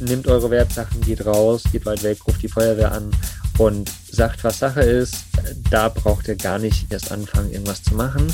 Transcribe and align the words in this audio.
nehmt 0.00 0.26
eure 0.26 0.50
Wertsachen, 0.50 1.00
geht 1.00 1.26
raus, 1.26 1.64
geht 1.70 1.86
weit 1.86 2.02
weg, 2.02 2.18
ruft 2.26 2.42
die 2.42 2.48
Feuerwehr 2.48 2.92
an 2.92 3.10
und 3.58 3.90
sagt, 4.10 4.42
was 4.44 4.58
Sache 4.58 4.80
ist. 4.80 5.24
Da 5.70 5.88
braucht 5.88 6.28
ihr 6.28 6.36
gar 6.36 6.58
nicht 6.58 6.92
erst 6.92 7.12
anfangen, 7.12 7.50
irgendwas 7.50 7.82
zu 7.82 7.94
machen. 7.94 8.32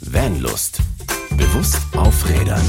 Vanlust. 0.00 0.78
Bewusst 1.30 1.78
aufrädern. 1.96 2.62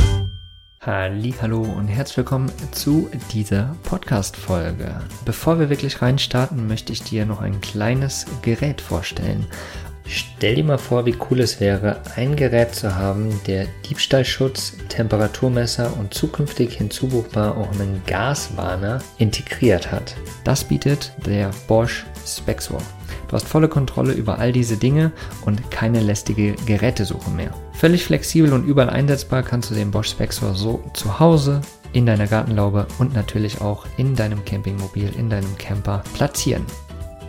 Hallo 0.85 1.61
und 1.61 1.87
herzlich 1.87 2.17
willkommen 2.17 2.51
zu 2.71 3.09
dieser 3.31 3.75
Podcast-Folge. 3.83 4.99
Bevor 5.23 5.57
wir 5.57 5.69
wirklich 5.69 6.01
reinstarten, 6.01 6.67
möchte 6.67 6.91
ich 6.91 7.03
dir 7.03 7.25
noch 7.25 7.39
ein 7.39 7.61
kleines 7.61 8.25
Gerät 8.41 8.81
vorstellen. 8.81 9.45
Stell 10.05 10.55
dir 10.55 10.63
mal 10.63 10.77
vor, 10.77 11.05
wie 11.05 11.15
cool 11.29 11.39
es 11.39 11.59
wäre, 11.59 12.01
ein 12.15 12.35
Gerät 12.35 12.75
zu 12.75 12.95
haben, 12.95 13.29
der 13.47 13.67
Diebstahlschutz, 13.89 14.73
Temperaturmesser 14.89 15.95
und 15.97 16.13
zukünftig 16.13 16.75
hinzubuchbar 16.75 17.57
auch 17.57 17.71
einen 17.71 18.01
Gaswarner 18.05 19.01
integriert 19.17 19.91
hat. 19.91 20.15
Das 20.43 20.63
bietet 20.65 21.13
der 21.25 21.51
Bosch 21.67 22.05
Spexor. 22.25 22.81
Du 23.27 23.35
hast 23.35 23.47
volle 23.47 23.69
Kontrolle 23.69 24.13
über 24.13 24.39
all 24.39 24.51
diese 24.51 24.77
Dinge 24.77 25.11
und 25.45 25.71
keine 25.71 26.01
lästige 26.01 26.53
Gerätesuche 26.65 27.31
mehr. 27.31 27.51
Völlig 27.73 28.03
flexibel 28.03 28.53
und 28.53 28.65
überall 28.65 28.89
einsetzbar 28.89 29.41
kannst 29.41 29.71
du 29.71 29.75
den 29.75 29.91
Bosch 29.91 30.09
Spexor 30.09 30.53
so 30.53 30.83
zu 30.93 31.19
Hause, 31.19 31.61
in 31.93 32.05
deiner 32.05 32.27
Gartenlaube 32.27 32.87
und 32.97 33.13
natürlich 33.13 33.61
auch 33.61 33.85
in 33.97 34.15
deinem 34.15 34.43
Campingmobil, 34.43 35.09
in 35.17 35.29
deinem 35.29 35.57
Camper 35.57 36.03
platzieren. 36.15 36.65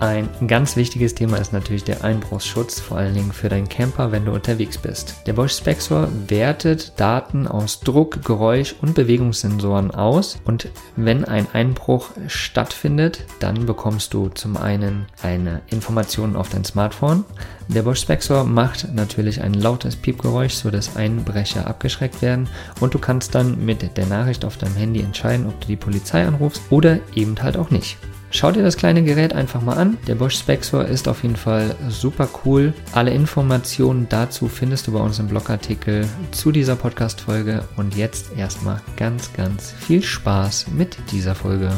Ein 0.00 0.28
ganz 0.48 0.76
wichtiges 0.76 1.14
Thema 1.14 1.38
ist 1.38 1.52
natürlich 1.52 1.84
der 1.84 2.02
Einbruchsschutz, 2.02 2.80
vor 2.80 2.98
allen 2.98 3.14
Dingen 3.14 3.32
für 3.32 3.48
deinen 3.48 3.68
Camper, 3.68 4.10
wenn 4.10 4.24
du 4.24 4.32
unterwegs 4.32 4.76
bist. 4.76 5.14
Der 5.26 5.34
Bosch 5.34 5.56
Spexor 5.56 6.08
wertet 6.26 6.92
Daten 6.96 7.46
aus 7.46 7.80
Druck, 7.80 8.22
Geräusch 8.24 8.74
und 8.82 8.94
Bewegungssensoren 8.94 9.92
aus 9.92 10.38
und 10.44 10.68
wenn 10.96 11.24
ein 11.24 11.46
Einbruch 11.52 12.10
stattfindet, 12.26 13.24
dann 13.38 13.66
bekommst 13.66 14.12
du 14.12 14.28
zum 14.28 14.56
einen 14.56 15.06
eine 15.22 15.62
Information 15.68 16.34
auf 16.34 16.48
dein 16.48 16.64
Smartphone. 16.64 17.24
Der 17.68 17.82
Bosch 17.82 18.00
Spexor 18.00 18.44
macht 18.44 18.92
natürlich 18.92 19.42
ein 19.42 19.54
lautes 19.54 19.96
Piepgeräusch, 19.96 20.54
sodass 20.54 20.96
Einbrecher 20.96 21.66
abgeschreckt 21.68 22.20
werden 22.20 22.48
und 22.80 22.94
du 22.94 22.98
kannst 22.98 23.34
dann 23.34 23.64
mit 23.64 23.96
der 23.96 24.06
Nachricht 24.06 24.44
auf 24.44 24.58
deinem 24.58 24.74
Handy 24.74 25.00
entscheiden, 25.00 25.46
ob 25.46 25.58
du 25.60 25.68
die 25.68 25.76
Polizei 25.76 26.26
anrufst 26.26 26.62
oder 26.70 26.98
eben 27.14 27.40
halt 27.40 27.56
auch 27.56 27.70
nicht. 27.70 27.96
Schau 28.36 28.50
dir 28.50 28.64
das 28.64 28.76
kleine 28.76 29.04
Gerät 29.04 29.32
einfach 29.32 29.62
mal 29.62 29.76
an. 29.76 29.96
Der 30.08 30.16
Bosch 30.16 30.36
Spexor 30.36 30.84
ist 30.86 31.06
auf 31.06 31.22
jeden 31.22 31.36
Fall 31.36 31.76
super 31.88 32.28
cool. 32.44 32.74
Alle 32.92 33.12
Informationen 33.12 34.08
dazu 34.10 34.48
findest 34.48 34.88
du 34.88 34.92
bei 34.92 34.98
uns 34.98 35.20
im 35.20 35.28
Blogartikel 35.28 36.04
zu 36.32 36.50
dieser 36.50 36.74
Podcast-Folge. 36.74 37.62
Und 37.76 37.96
jetzt 37.96 38.36
erstmal 38.36 38.82
ganz, 38.96 39.32
ganz 39.34 39.70
viel 39.70 40.02
Spaß 40.02 40.66
mit 40.72 40.98
dieser 41.12 41.36
Folge. 41.36 41.70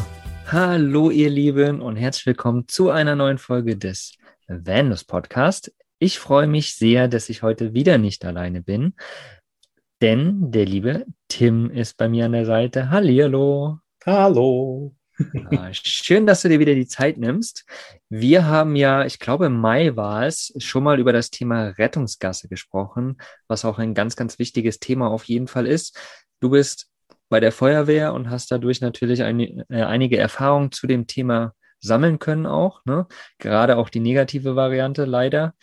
Hallo, 0.46 1.10
ihr 1.10 1.28
Lieben, 1.28 1.82
und 1.82 1.96
herzlich 1.96 2.24
willkommen 2.24 2.66
zu 2.68 2.88
einer 2.88 3.16
neuen 3.16 3.36
Folge 3.36 3.76
des 3.76 4.14
Vanus 4.48 5.04
Podcast. 5.04 5.74
Ich 5.98 6.18
freue 6.18 6.46
mich 6.46 6.74
sehr, 6.74 7.06
dass 7.06 7.28
ich 7.28 7.42
heute 7.42 7.74
wieder 7.74 7.98
nicht 7.98 8.24
alleine 8.24 8.62
bin, 8.62 8.94
denn 10.00 10.50
der 10.52 10.64
liebe 10.64 11.04
Tim 11.28 11.70
ist 11.70 11.98
bei 11.98 12.08
mir 12.08 12.24
an 12.24 12.32
der 12.32 12.46
Seite. 12.46 12.88
Hallihallo. 12.88 13.80
Hallo. 14.06 14.95
Ja, 15.50 15.68
schön, 15.72 16.26
dass 16.26 16.42
du 16.42 16.48
dir 16.48 16.58
wieder 16.58 16.74
die 16.74 16.86
Zeit 16.86 17.16
nimmst. 17.16 17.64
Wir 18.08 18.46
haben 18.46 18.76
ja, 18.76 19.04
ich 19.04 19.18
glaube, 19.18 19.46
im 19.46 19.58
Mai 19.58 19.96
war 19.96 20.26
es, 20.26 20.52
schon 20.58 20.84
mal 20.84 20.98
über 20.98 21.12
das 21.12 21.30
Thema 21.30 21.68
Rettungsgasse 21.68 22.48
gesprochen, 22.48 23.16
was 23.48 23.64
auch 23.64 23.78
ein 23.78 23.94
ganz, 23.94 24.16
ganz 24.16 24.38
wichtiges 24.38 24.78
Thema 24.78 25.08
auf 25.08 25.24
jeden 25.24 25.48
Fall 25.48 25.66
ist. 25.66 25.98
Du 26.40 26.50
bist 26.50 26.90
bei 27.28 27.40
der 27.40 27.52
Feuerwehr 27.52 28.12
und 28.14 28.30
hast 28.30 28.50
dadurch 28.50 28.80
natürlich 28.80 29.22
ein, 29.22 29.64
äh, 29.68 29.82
einige 29.82 30.18
Erfahrungen 30.18 30.72
zu 30.72 30.86
dem 30.86 31.06
Thema 31.06 31.54
sammeln 31.80 32.18
können 32.18 32.46
auch, 32.46 32.84
ne? 32.84 33.06
gerade 33.38 33.76
auch 33.76 33.88
die 33.88 34.00
negative 34.00 34.56
Variante 34.56 35.04
leider. 35.04 35.54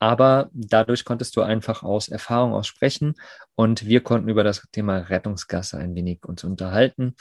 Aber 0.00 0.50
dadurch 0.52 1.04
konntest 1.04 1.36
du 1.36 1.40
einfach 1.40 1.82
aus 1.82 2.08
Erfahrung 2.08 2.52
aussprechen 2.52 3.14
und 3.54 3.86
wir 3.86 4.02
konnten 4.02 4.28
über 4.28 4.44
das 4.44 4.62
Thema 4.70 4.98
Rettungsgasse 4.98 5.78
ein 5.78 5.94
wenig 5.94 6.24
uns 6.26 6.44
unterhalten. 6.44 7.14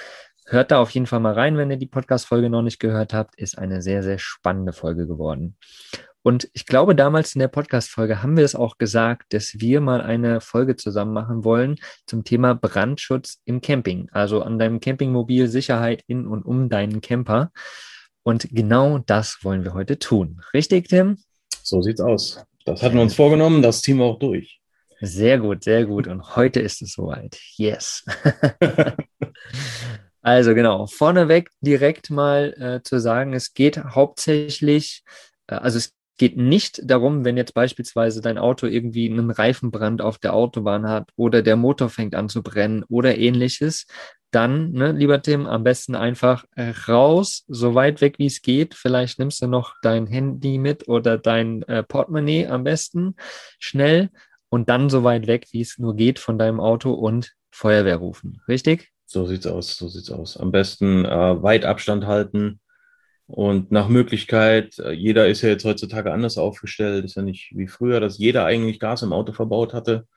Hört 0.46 0.72
da 0.72 0.82
auf 0.82 0.90
jeden 0.90 1.06
Fall 1.06 1.22
mal 1.22 1.34
rein, 1.34 1.58
wenn 1.58 1.72
ihr 1.72 1.78
die 1.78 1.88
Podcast-Folge 1.88 2.50
noch 2.50 2.62
nicht 2.62 2.80
gehört 2.80 3.14
habt. 3.14 3.36
Ist 3.36 3.58
eine 3.58 3.82
sehr, 3.82 4.04
sehr 4.04 4.20
spannende 4.20 4.74
Folge 4.74 5.08
geworden. 5.08 5.56
Und 6.22 6.50
ich 6.54 6.66
glaube, 6.66 6.96
damals 6.96 7.36
in 7.36 7.40
der 7.40 7.48
Podcast-Folge 7.48 8.22
haben 8.22 8.36
wir 8.36 8.44
es 8.44 8.56
auch 8.56 8.78
gesagt, 8.78 9.34
dass 9.34 9.60
wir 9.60 9.80
mal 9.80 10.02
eine 10.02 10.42
Folge 10.42 10.76
zusammen 10.76 11.14
machen 11.14 11.44
wollen 11.46 11.78
zum 12.06 12.24
Thema 12.24 12.56
Brandschutz 12.56 13.42
im 13.46 13.62
Camping. 13.62 14.10
Also 14.12 14.42
an 14.42 14.60
deinem 14.60 14.80
Campingmobil, 14.80 15.48
Sicherheit 15.48 16.04
in 16.08 16.28
und 16.28 16.44
um 16.44 16.70
deinen 16.70 17.02
Camper. 17.02 17.52
Und 18.24 18.48
genau 18.52 19.00
das 19.00 19.40
wollen 19.44 19.64
wir 19.64 19.74
heute 19.74 20.00
tun. 20.00 20.42
Richtig, 20.54 20.90
Tim? 20.90 21.18
So 21.62 21.82
sieht's 21.82 22.02
aus. 22.02 22.44
Das 22.66 22.82
hatten 22.82 22.96
wir 22.96 23.02
uns 23.02 23.16
vorgenommen, 23.16 23.62
das 23.62 23.82
ziehen 23.82 23.98
wir 23.98 24.06
auch 24.06 24.20
durch. 24.20 24.62
Sehr 25.02 25.40
gut, 25.40 25.64
sehr 25.64 25.86
gut. 25.86 26.08
Und 26.08 26.38
heute 26.38 26.62
ist 26.62 26.82
es 26.82 26.94
soweit. 26.94 27.38
Yes. 27.58 28.06
Also 30.24 30.56
genau, 30.56 30.88
vorneweg 30.88 31.50
direkt 31.60 32.10
mal 32.10 32.54
äh, 32.58 32.82
zu 32.82 33.00
sagen, 33.00 33.34
es 33.34 33.54
geht 33.54 33.78
hauptsächlich, 33.78 35.04
äh, 35.48 35.56
also 35.56 35.78
es 35.78 35.94
geht 36.18 36.38
nicht 36.38 36.80
darum, 36.90 37.26
wenn 37.26 37.36
jetzt 37.36 37.54
beispielsweise 37.54 38.22
dein 38.22 38.38
Auto 38.38 38.66
irgendwie 38.66 39.10
einen 39.12 39.32
Reifenbrand 39.32 40.02
auf 40.02 40.20
der 40.20 40.34
Autobahn 40.34 40.88
hat 40.88 41.10
oder 41.18 41.42
der 41.42 41.58
Motor 41.58 41.90
fängt 41.90 42.16
an 42.16 42.30
zu 42.30 42.42
brennen 42.42 42.86
oder 42.88 43.18
ähnliches, 43.18 43.86
dann, 44.32 44.72
ne, 44.72 44.94
lieber 44.94 45.22
Tim, 45.22 45.46
am 45.46 45.66
besten 45.66 45.94
einfach 45.94 46.46
raus, 46.88 47.44
so 47.50 47.76
weit 47.76 48.00
weg 48.00 48.16
wie 48.18 48.28
es 48.28 48.42
geht. 48.42 48.76
Vielleicht 48.76 49.20
nimmst 49.20 49.42
du 49.42 49.48
noch 49.48 49.76
dein 49.82 50.08
Handy 50.08 50.58
mit 50.58 50.88
oder 50.88 51.18
dein 51.18 51.64
äh, 51.64 51.84
Portemonnaie 51.84 52.48
am 52.48 52.64
besten 52.64 53.16
schnell 53.60 54.10
und 54.48 54.70
dann 54.70 54.90
so 54.90 55.04
weit 55.04 55.28
weg, 55.28 55.48
wie 55.52 55.62
es 55.62 55.78
nur 55.80 55.98
geht 55.98 56.18
von 56.18 56.40
deinem 56.40 56.62
Auto 56.62 56.94
und 56.94 57.34
Feuerwehr 57.52 57.98
rufen. 57.98 58.42
Richtig? 58.48 58.93
So 59.14 59.28
sieht's 59.28 59.46
aus, 59.46 59.78
so 59.78 59.90
sieht's 59.90 60.10
aus. 60.10 60.38
Am 60.38 60.52
besten 60.52 61.06
äh, 61.06 61.44
weit 61.44 61.66
Abstand 61.66 62.08
halten 62.08 62.60
und 63.28 63.72
nach 63.72 63.88
Möglichkeit, 63.88 64.80
äh, 64.80 64.92
jeder 64.92 65.28
ist 65.28 65.44
ja 65.44 65.50
jetzt 65.50 65.66
heutzutage 65.66 66.12
anders 66.12 66.40
aufgestellt, 66.40 67.06
ist 67.06 67.16
ja 67.16 67.22
nicht 67.22 67.52
wie 67.56 67.68
früher, 67.68 68.00
dass 68.00 68.18
jeder 68.18 68.46
eigentlich 68.46 68.80
Gas 68.80 69.04
im 69.04 69.14
Auto 69.14 69.32
verbaut 69.32 69.76
hatte. 69.76 70.08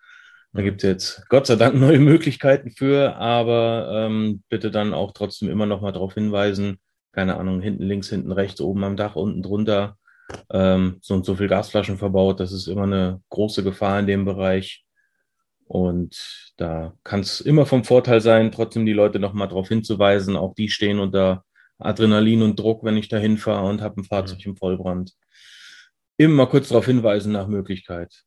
Da 0.54 0.62
gibt 0.62 0.82
es 0.82 0.88
jetzt 0.88 1.28
Gott 1.28 1.46
sei 1.46 1.56
Dank 1.56 1.74
neue 1.80 1.98
Möglichkeiten 1.98 2.70
für, 2.70 3.16
aber 3.16 3.90
ähm, 3.92 4.42
bitte 4.48 4.70
dann 4.70 4.94
auch 4.94 5.12
trotzdem 5.12 5.50
immer 5.50 5.66
noch 5.66 5.82
mal 5.82 5.92
darauf 5.92 6.14
hinweisen, 6.14 6.78
keine 7.12 7.36
Ahnung, 7.36 7.60
hinten 7.60 7.82
links, 7.82 8.08
hinten 8.08 8.32
rechts, 8.32 8.62
oben 8.62 8.82
am 8.82 8.96
Dach, 8.96 9.14
unten 9.14 9.42
drunter, 9.42 9.98
ähm, 10.50 11.00
so 11.02 11.12
und 11.12 11.26
so 11.26 11.36
viel 11.36 11.48
Gasflaschen 11.48 11.98
verbaut. 11.98 12.40
Das 12.40 12.50
ist 12.50 12.66
immer 12.66 12.84
eine 12.84 13.20
große 13.28 13.62
Gefahr 13.62 14.00
in 14.00 14.06
dem 14.06 14.24
Bereich. 14.24 14.85
Und 15.69 16.53
da 16.56 16.94
kann 17.03 17.21
es 17.21 17.41
immer 17.41 17.66
vom 17.66 17.84
Vorteil 17.84 18.21
sein, 18.21 18.53
trotzdem 18.53 18.87
die 18.87 18.93
Leute 18.93 19.19
nochmal 19.19 19.49
darauf 19.49 19.69
hinzuweisen. 19.69 20.37
Auch 20.37 20.54
die 20.54 20.69
stehen 20.69 21.00
unter 21.00 21.44
Adrenalin 21.78 22.43
und 22.43 22.59
Druck, 22.59 22.84
wenn 22.84 22.97
ich 22.97 23.09
da 23.09 23.19
hinfahre 23.19 23.66
und 23.69 23.82
habe 23.82 24.00
ein 24.00 24.04
Fahrzeug 24.04 24.38
mhm. 24.44 24.53
im 24.53 24.56
Vollbrand. 24.56 25.12
Immer 26.16 26.47
kurz 26.47 26.69
darauf 26.69 26.87
hinweisen 26.87 27.32
nach 27.32 27.49
Möglichkeit. 27.49 28.25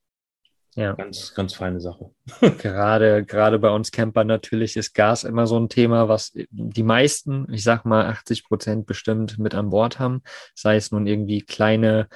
Ja. 0.76 0.94
Ganz, 0.94 1.34
ganz 1.34 1.54
feine 1.54 1.80
Sache. 1.80 2.12
gerade, 2.60 3.26
gerade 3.26 3.58
bei 3.58 3.70
uns 3.70 3.92
Camper 3.92 4.24
natürlich 4.24 4.78
ist 4.78 4.94
Gas 4.94 5.24
immer 5.24 5.48
so 5.48 5.58
ein 5.58 5.70
Thema, 5.70 6.10
was 6.10 6.32
die 6.52 6.84
meisten, 6.84 7.52
ich 7.52 7.64
sag 7.64 7.86
mal 7.86 8.06
80 8.06 8.44
Prozent 8.44 8.86
bestimmt 8.86 9.40
mit 9.40 9.56
an 9.56 9.72
Bord 9.72 9.98
haben. 9.98 10.22
Sei 10.54 10.76
es 10.76 10.92
nun 10.92 11.08
irgendwie 11.08 11.42
kleine 11.42 12.08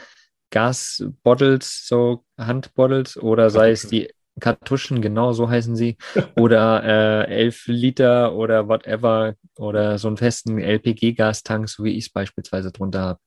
Gasbottles, 0.52 1.88
so 1.88 2.26
Handbottles 2.38 3.18
oder 3.18 3.50
sei 3.50 3.72
es 3.72 3.88
die 3.88 4.14
Kartuschen, 4.40 5.02
genau 5.02 5.34
so 5.34 5.50
heißen 5.50 5.76
sie, 5.76 5.98
oder 6.38 6.84
äh, 7.28 7.34
11 7.34 7.68
Liter 7.68 8.34
oder 8.34 8.68
whatever 8.68 9.36
oder 9.58 9.98
so 9.98 10.08
einen 10.08 10.18
festen 10.18 10.60
LPG-Gastank, 10.60 11.70
so 11.70 11.84
wie 11.84 11.98
ich 11.98 12.06
es 12.06 12.12
beispielsweise 12.12 12.72
drunter 12.72 13.02
habe. 13.02 13.20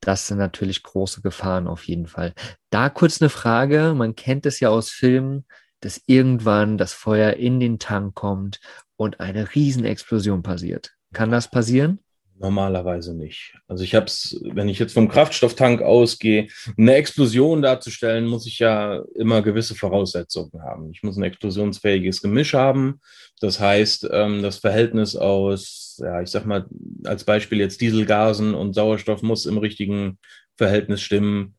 Das 0.00 0.28
sind 0.28 0.38
natürlich 0.38 0.82
große 0.82 1.22
Gefahren 1.22 1.66
auf 1.66 1.84
jeden 1.84 2.06
Fall. 2.06 2.32
Da 2.70 2.88
kurz 2.90 3.20
eine 3.20 3.28
Frage, 3.28 3.94
man 3.96 4.14
kennt 4.14 4.46
es 4.46 4.60
ja 4.60 4.68
aus 4.68 4.90
Filmen, 4.90 5.46
dass 5.80 6.00
irgendwann 6.06 6.78
das 6.78 6.92
Feuer 6.92 7.34
in 7.34 7.60
den 7.60 7.78
Tank 7.78 8.14
kommt 8.14 8.60
und 8.96 9.20
eine 9.20 9.54
Riesenexplosion 9.54 10.42
passiert. 10.42 10.92
Kann 11.12 11.30
das 11.30 11.50
passieren? 11.50 12.00
Normalerweise 12.38 13.14
nicht. 13.14 13.54
Also 13.66 13.82
ich 13.82 13.94
habe 13.94 14.06
es, 14.06 14.38
wenn 14.42 14.68
ich 14.68 14.78
jetzt 14.78 14.92
vom 14.92 15.08
Kraftstofftank 15.08 15.80
ausgehe, 15.80 16.48
eine 16.76 16.94
Explosion 16.94 17.62
darzustellen, 17.62 18.26
muss 18.26 18.46
ich 18.46 18.58
ja 18.58 19.02
immer 19.14 19.40
gewisse 19.40 19.74
Voraussetzungen 19.74 20.62
haben. 20.62 20.90
Ich 20.90 21.02
muss 21.02 21.16
ein 21.16 21.22
explosionsfähiges 21.22 22.20
Gemisch 22.20 22.52
haben. 22.52 23.00
Das 23.40 23.58
heißt, 23.58 24.08
ähm, 24.12 24.42
das 24.42 24.58
Verhältnis 24.58 25.16
aus, 25.16 25.98
ja, 26.02 26.20
ich 26.20 26.28
sag 26.28 26.44
mal, 26.44 26.66
als 27.04 27.24
Beispiel 27.24 27.58
jetzt 27.58 27.80
Dieselgasen 27.80 28.54
und 28.54 28.74
Sauerstoff 28.74 29.22
muss 29.22 29.46
im 29.46 29.56
richtigen 29.56 30.18
Verhältnis 30.56 31.00
stimmen. 31.00 31.54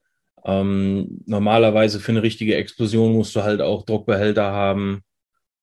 Ähm, 0.46 1.22
normalerweise 1.26 2.00
für 2.00 2.12
eine 2.12 2.22
richtige 2.22 2.56
Explosion 2.56 3.14
musst 3.14 3.36
du 3.36 3.42
halt 3.42 3.62
auch 3.62 3.84
Druckbehälter 3.84 4.52
haben, 4.52 5.02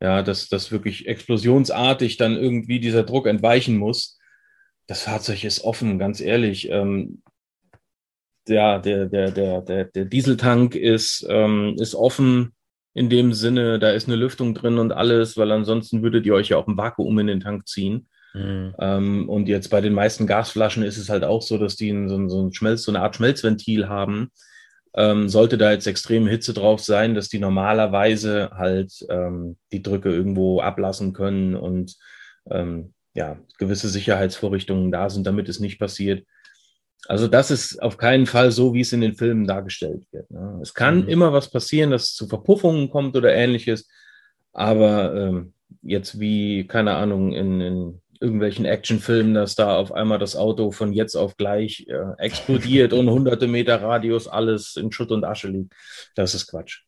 ja, 0.01 0.23
dass, 0.23 0.49
dass 0.49 0.73
wirklich 0.73 1.07
explosionsartig 1.07 2.17
dann 2.17 2.37
irgendwie 2.37 2.81
dieser 2.81 3.05
Druck 3.05 3.29
entweichen 3.29 3.77
muss. 3.77 4.19
Das 4.87 5.03
Fahrzeug 5.03 5.45
ist 5.45 5.65
offen, 5.65 5.99
ganz 5.99 6.21
ehrlich. 6.21 6.69
Ähm, 6.71 7.23
der, 8.49 8.79
der, 8.79 9.07
der, 9.07 9.31
der, 9.31 9.61
der, 9.63 9.85
der 9.85 10.05
Dieseltank 10.05 10.75
ist, 10.75 11.27
ähm, 11.29 11.77
ist 11.79 11.95
offen 11.95 12.55
in 12.93 13.11
dem 13.11 13.33
Sinne, 13.33 13.79
da 13.79 13.91
ist 13.91 14.07
eine 14.07 14.17
Lüftung 14.17 14.55
drin 14.55 14.79
und 14.79 14.93
alles, 14.93 15.37
weil 15.37 15.51
ansonsten 15.51 16.03
würdet 16.03 16.27
ihr 16.27 16.35
euch 16.35 16.51
ja 16.51 16.57
auch 16.57 16.69
ein 16.69 16.77
Vakuum 16.77 17.19
in 17.19 17.27
den 17.27 17.41
Tank 17.41 17.67
ziehen. 17.67 18.09
Mhm. 18.35 18.75
Ähm, 18.79 19.29
und 19.29 19.49
jetzt 19.49 19.69
bei 19.69 19.81
den 19.81 19.93
meisten 19.93 20.27
Gasflaschen 20.27 20.83
ist 20.85 20.99
es 20.99 21.09
halt 21.09 21.25
auch 21.25 21.43
so, 21.43 21.59
dass 21.59 21.77
die 21.77 21.91
so, 22.09 22.29
so, 22.29 22.47
ein 22.47 22.53
Schmelz, 22.53 22.83
so 22.83 22.93
eine 22.93 23.01
Art 23.01 23.17
Schmelzventil 23.17 23.89
haben. 23.89 24.31
Ähm, 24.97 25.29
sollte 25.29 25.59
da 25.59 25.73
jetzt 25.73 25.89
extreme 25.89 26.31
Hitze 26.31 26.55
drauf 26.55 26.81
sein, 26.81 27.17
dass 27.17 27.29
die 27.29 27.41
normalerweise 27.41 28.51
halt 28.53 28.93
ähm, 29.09 29.57
die 29.73 29.83
Drücke 29.83 30.11
irgendwo 30.11 30.61
ablassen 30.61 31.13
können 31.13 31.57
und 31.57 31.97
ähm, 32.49 32.95
ja, 33.15 33.39
gewisse 33.59 33.89
Sicherheitsvorrichtungen 33.89 34.91
da 34.91 35.09
sind, 35.09 35.27
damit 35.27 35.49
es 35.49 35.61
nicht 35.61 35.79
passiert. 35.79 36.27
Also 37.07 37.29
das 37.29 37.51
ist 37.51 37.83
auf 37.83 37.97
keinen 37.97 38.27
Fall 38.27 38.51
so, 38.51 38.75
wie 38.75 38.81
es 38.81 38.93
in 38.93 39.01
den 39.01 39.15
Filmen 39.15 39.47
dargestellt 39.47 40.07
wird. 40.11 40.31
Ne? 40.31 40.59
Es 40.63 40.75
kann 40.75 41.03
mhm. 41.03 41.09
immer 41.09 41.33
was 41.33 41.51
passieren, 41.51 41.91
dass 41.91 42.05
es 42.05 42.15
zu 42.15 42.27
Verpuffungen 42.27 42.91
kommt 42.91 43.17
oder 43.17 43.35
ähnliches, 43.35 43.89
aber 44.53 45.15
ähm, 45.15 45.55
jetzt 45.83 46.19
wie, 46.19 46.67
keine 46.67 46.95
Ahnung, 46.97 47.33
in, 47.33 47.61
in 47.61 48.01
irgendwelchen 48.21 48.65
Actionfilmen, 48.65 49.35
dass 49.35 49.55
da 49.55 49.77
auf 49.77 49.93
einmal 49.93 50.19
das 50.19 50.35
Auto 50.35 50.71
von 50.71 50.93
jetzt 50.93 51.15
auf 51.15 51.37
gleich 51.37 51.87
äh, 51.89 52.19
explodiert 52.19 52.93
und 52.95 53.11
hunderte 53.11 53.47
Meter 53.47 53.83
Radius 53.83 54.27
alles 54.27 54.77
in 54.77 54.91
Schutt 54.91 55.11
und 55.11 55.25
Asche 55.25 55.49
liegt. 55.49 55.75
Das 56.15 56.35
ist 56.35 56.47
Quatsch. 56.47 56.85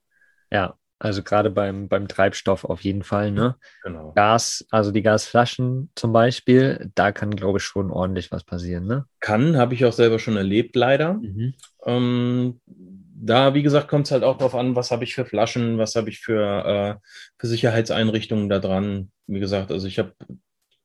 Ja, 0.50 0.78
also 0.98 1.22
gerade 1.22 1.50
beim, 1.50 1.88
beim 1.88 2.08
Treibstoff 2.08 2.64
auf 2.64 2.80
jeden 2.82 3.02
Fall, 3.02 3.30
ne? 3.30 3.56
Genau. 3.82 4.12
Gas, 4.14 4.66
also 4.70 4.92
die 4.92 5.02
Gasflaschen 5.02 5.90
zum 5.94 6.12
Beispiel, 6.12 6.90
da 6.94 7.12
kann, 7.12 7.36
glaube 7.36 7.58
ich, 7.58 7.64
schon 7.64 7.90
ordentlich 7.90 8.32
was 8.32 8.44
passieren, 8.44 8.86
ne? 8.86 9.04
Kann, 9.20 9.56
habe 9.56 9.74
ich 9.74 9.84
auch 9.84 9.92
selber 9.92 10.18
schon 10.18 10.36
erlebt, 10.36 10.74
leider. 10.74 11.14
Mhm. 11.14 11.54
Ähm, 11.84 12.60
da, 12.66 13.54
wie 13.54 13.62
gesagt, 13.62 13.88
kommt 13.88 14.06
es 14.06 14.12
halt 14.12 14.24
auch 14.24 14.38
darauf 14.38 14.54
an, 14.54 14.74
was 14.74 14.90
habe 14.90 15.04
ich 15.04 15.14
für 15.14 15.26
Flaschen, 15.26 15.78
was 15.78 15.94
habe 15.96 16.08
ich 16.08 16.20
für, 16.20 16.64
äh, 16.64 17.08
für 17.38 17.46
Sicherheitseinrichtungen 17.46 18.48
da 18.48 18.58
dran. 18.58 19.10
Wie 19.26 19.40
gesagt, 19.40 19.70
also 19.72 19.86
ich 19.86 19.98
habe 19.98 20.14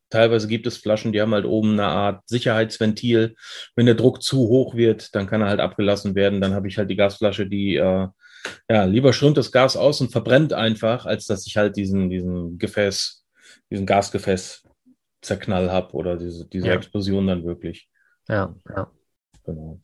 teilweise 0.09 0.47
gibt 0.47 0.67
es 0.67 0.77
Flaschen, 0.77 1.13
die 1.13 1.21
haben 1.21 1.33
halt 1.33 1.45
oben 1.45 1.73
eine 1.73 1.85
Art 1.85 2.21
Sicherheitsventil. 2.27 3.35
Wenn 3.75 3.85
der 3.85 3.95
Druck 3.95 4.21
zu 4.21 4.39
hoch 4.39 4.75
wird, 4.75 5.15
dann 5.15 5.27
kann 5.27 5.41
er 5.41 5.47
halt 5.47 5.59
abgelassen 5.61 6.15
werden. 6.15 6.41
Dann 6.41 6.53
habe 6.53 6.67
ich 6.67 6.77
halt 6.77 6.89
die 6.89 6.95
Gasflasche, 6.95 7.47
die 7.47 7.77
äh, 7.77 8.07
ja, 8.69 8.85
lieber 8.85 9.13
strömt 9.13 9.37
das 9.37 9.51
Gas 9.51 9.77
aus 9.77 10.01
und 10.01 10.11
verbrennt 10.11 10.53
einfach, 10.53 11.05
als 11.05 11.25
dass 11.25 11.45
ich 11.47 11.57
halt 11.57 11.75
diesen, 11.75 12.09
diesen 12.09 12.57
Gefäß, 12.57 13.25
diesen 13.69 13.85
Gasgefäß 13.85 14.63
Zerknall 15.21 15.71
habe 15.71 15.93
oder 15.93 16.17
diese, 16.17 16.47
diese 16.47 16.67
ja. 16.67 16.73
Explosion 16.73 17.27
dann 17.27 17.45
wirklich. 17.45 17.87
Ja, 18.27 18.55
ja. 18.69 18.91
Genau. 19.45 19.79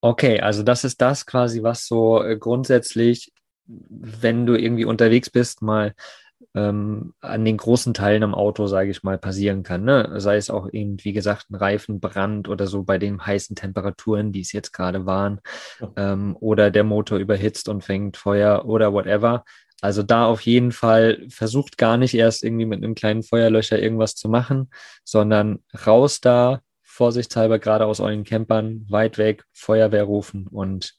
Okay, 0.00 0.40
also 0.40 0.62
das 0.62 0.84
ist 0.84 1.00
das 1.00 1.26
quasi, 1.26 1.62
was 1.62 1.86
so 1.86 2.22
äh, 2.22 2.38
grundsätzlich, 2.38 3.32
wenn 3.66 4.46
du 4.46 4.54
irgendwie 4.54 4.86
unterwegs 4.86 5.28
bist, 5.28 5.60
mal 5.60 5.94
ähm, 6.54 7.14
an 7.20 7.44
den 7.44 7.56
großen 7.56 7.94
Teilen 7.94 8.22
am 8.22 8.34
Auto, 8.34 8.66
sage 8.66 8.90
ich 8.90 9.02
mal, 9.02 9.18
passieren 9.18 9.62
kann. 9.62 9.84
Ne? 9.84 10.14
Sei 10.20 10.36
es 10.36 10.50
auch 10.50 10.68
eben, 10.72 10.96
wie 11.02 11.12
gesagt, 11.12 11.50
ein 11.50 11.54
Reifenbrand 11.54 12.48
oder 12.48 12.66
so 12.66 12.82
bei 12.82 12.98
den 12.98 13.24
heißen 13.24 13.56
Temperaturen, 13.56 14.32
die 14.32 14.40
es 14.40 14.52
jetzt 14.52 14.72
gerade 14.72 15.06
waren, 15.06 15.40
ähm, 15.96 16.36
oder 16.40 16.70
der 16.70 16.84
Motor 16.84 17.18
überhitzt 17.18 17.68
und 17.68 17.84
fängt 17.84 18.16
Feuer 18.16 18.64
oder 18.64 18.92
whatever. 18.92 19.44
Also 19.80 20.02
da 20.02 20.26
auf 20.26 20.42
jeden 20.42 20.72
Fall 20.72 21.26
versucht 21.28 21.78
gar 21.78 21.96
nicht 21.96 22.14
erst 22.14 22.44
irgendwie 22.44 22.66
mit 22.66 22.82
einem 22.82 22.94
kleinen 22.94 23.22
Feuerlöscher 23.22 23.80
irgendwas 23.80 24.14
zu 24.14 24.28
machen, 24.28 24.70
sondern 25.04 25.60
raus 25.86 26.20
da, 26.20 26.60
vorsichtshalber 26.82 27.58
gerade 27.58 27.86
aus 27.86 28.00
euren 28.00 28.24
Campern, 28.24 28.84
weit 28.90 29.16
weg, 29.16 29.44
Feuerwehr 29.52 30.04
rufen 30.04 30.48
und 30.48 30.98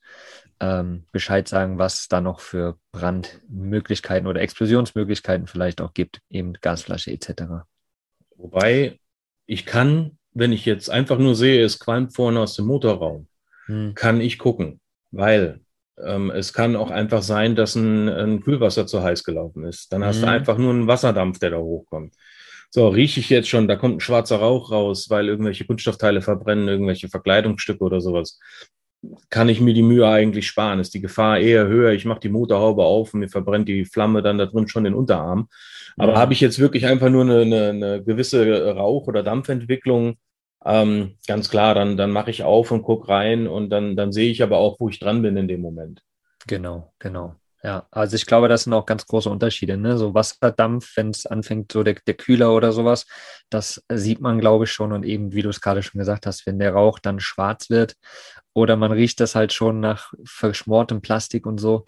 ähm, 0.61 1.05
Bescheid 1.11 1.47
sagen, 1.47 1.79
was 1.79 2.07
da 2.07 2.21
noch 2.21 2.39
für 2.39 2.77
Brandmöglichkeiten 2.91 4.27
oder 4.27 4.41
Explosionsmöglichkeiten 4.41 5.47
vielleicht 5.47 5.81
auch 5.81 5.93
gibt, 5.93 6.21
eben 6.29 6.53
Gasflasche 6.53 7.11
etc. 7.11 7.65
Wobei 8.37 8.99
ich 9.47 9.65
kann, 9.65 10.19
wenn 10.33 10.53
ich 10.53 10.65
jetzt 10.65 10.89
einfach 10.89 11.17
nur 11.17 11.35
sehe, 11.35 11.65
es 11.65 11.79
qualmt 11.79 12.15
vorne 12.15 12.39
aus 12.39 12.55
dem 12.55 12.67
Motorraum, 12.67 13.27
hm. 13.65 13.95
kann 13.95 14.21
ich 14.21 14.37
gucken, 14.37 14.79
weil 15.09 15.61
ähm, 15.97 16.29
es 16.29 16.53
kann 16.53 16.75
auch 16.75 16.91
einfach 16.91 17.23
sein, 17.23 17.55
dass 17.55 17.75
ein, 17.75 18.07
ein, 18.07 18.41
Kühlwasser 18.41 18.85
zu 18.85 19.01
heiß 19.01 19.23
gelaufen 19.23 19.65
ist. 19.65 19.91
Dann 19.91 20.05
hast 20.05 20.17
hm. 20.17 20.21
du 20.21 20.29
einfach 20.29 20.57
nur 20.59 20.71
einen 20.71 20.87
Wasserdampf, 20.87 21.39
der 21.39 21.51
da 21.51 21.57
hochkommt. 21.57 22.13
So, 22.69 22.87
rieche 22.87 23.19
ich 23.19 23.29
jetzt 23.29 23.49
schon, 23.49 23.67
da 23.67 23.75
kommt 23.75 23.97
ein 23.97 23.99
schwarzer 23.99 24.37
Rauch 24.37 24.71
raus, 24.71 25.09
weil 25.09 25.27
irgendwelche 25.27 25.65
Kunststoffteile 25.65 26.21
verbrennen, 26.21 26.69
irgendwelche 26.69 27.09
Verkleidungsstücke 27.09 27.83
oder 27.83 27.99
sowas 27.99 28.39
kann 29.29 29.49
ich 29.49 29.61
mir 29.61 29.73
die 29.73 29.81
Mühe 29.81 30.07
eigentlich 30.07 30.47
sparen. 30.47 30.79
Ist 30.79 30.93
die 30.93 31.01
Gefahr 31.01 31.39
eher 31.39 31.67
höher, 31.67 31.91
ich 31.91 32.05
mache 32.05 32.19
die 32.19 32.29
Motorhaube 32.29 32.83
auf 32.83 33.13
und 33.13 33.21
mir 33.21 33.29
verbrennt 33.29 33.67
die 33.67 33.85
Flamme 33.85 34.21
dann 34.21 34.37
da 34.37 34.45
drin 34.45 34.67
schon 34.67 34.83
den 34.83 34.93
Unterarm. 34.93 35.47
Aber 35.97 36.13
ja. 36.13 36.19
habe 36.19 36.33
ich 36.33 36.41
jetzt 36.41 36.59
wirklich 36.59 36.85
einfach 36.85 37.09
nur 37.09 37.23
eine, 37.23 37.41
eine, 37.41 37.69
eine 37.69 38.03
gewisse 38.03 38.75
Rauch- 38.75 39.07
oder 39.07 39.23
Dampfentwicklung, 39.23 40.17
ähm, 40.63 41.17
ganz 41.27 41.49
klar, 41.49 41.73
dann, 41.73 41.97
dann 41.97 42.11
mache 42.11 42.29
ich 42.29 42.43
auf 42.43 42.71
und 42.71 42.83
gucke 42.83 43.09
rein 43.09 43.47
und 43.47 43.69
dann, 43.69 43.95
dann 43.95 44.11
sehe 44.11 44.31
ich 44.31 44.43
aber 44.43 44.57
auch, 44.57 44.79
wo 44.79 44.89
ich 44.89 44.99
dran 44.99 45.21
bin 45.21 45.35
in 45.37 45.47
dem 45.47 45.61
Moment. 45.61 46.03
Genau, 46.47 46.93
genau. 46.99 47.35
Ja, 47.63 47.85
also 47.91 48.15
ich 48.15 48.25
glaube, 48.25 48.47
das 48.47 48.63
sind 48.63 48.73
auch 48.73 48.87
ganz 48.87 49.05
große 49.05 49.29
Unterschiede. 49.29 49.77
Ne? 49.77 49.97
So 49.97 50.15
Wasserdampf, 50.15 50.97
wenn 50.97 51.11
es 51.11 51.27
anfängt, 51.27 51.71
so 51.71 51.83
der, 51.83 51.95
der 52.07 52.15
Kühler 52.15 52.53
oder 52.53 52.71
sowas, 52.71 53.05
das 53.49 53.83
sieht 53.91 54.19
man, 54.19 54.39
glaube 54.39 54.63
ich, 54.63 54.71
schon. 54.71 54.91
Und 54.91 55.03
eben, 55.03 55.31
wie 55.33 55.43
du 55.43 55.49
es 55.49 55.61
gerade 55.61 55.83
schon 55.83 55.99
gesagt 55.99 56.25
hast, 56.25 56.47
wenn 56.47 56.57
der 56.57 56.73
Rauch 56.73 56.97
dann 56.97 57.19
schwarz 57.19 57.69
wird 57.69 57.95
oder 58.53 58.77
man 58.77 58.91
riecht 58.91 59.19
das 59.19 59.35
halt 59.35 59.53
schon 59.53 59.79
nach 59.79 60.11
verschmortem 60.25 61.01
Plastik 61.01 61.45
und 61.45 61.59
so, 61.59 61.85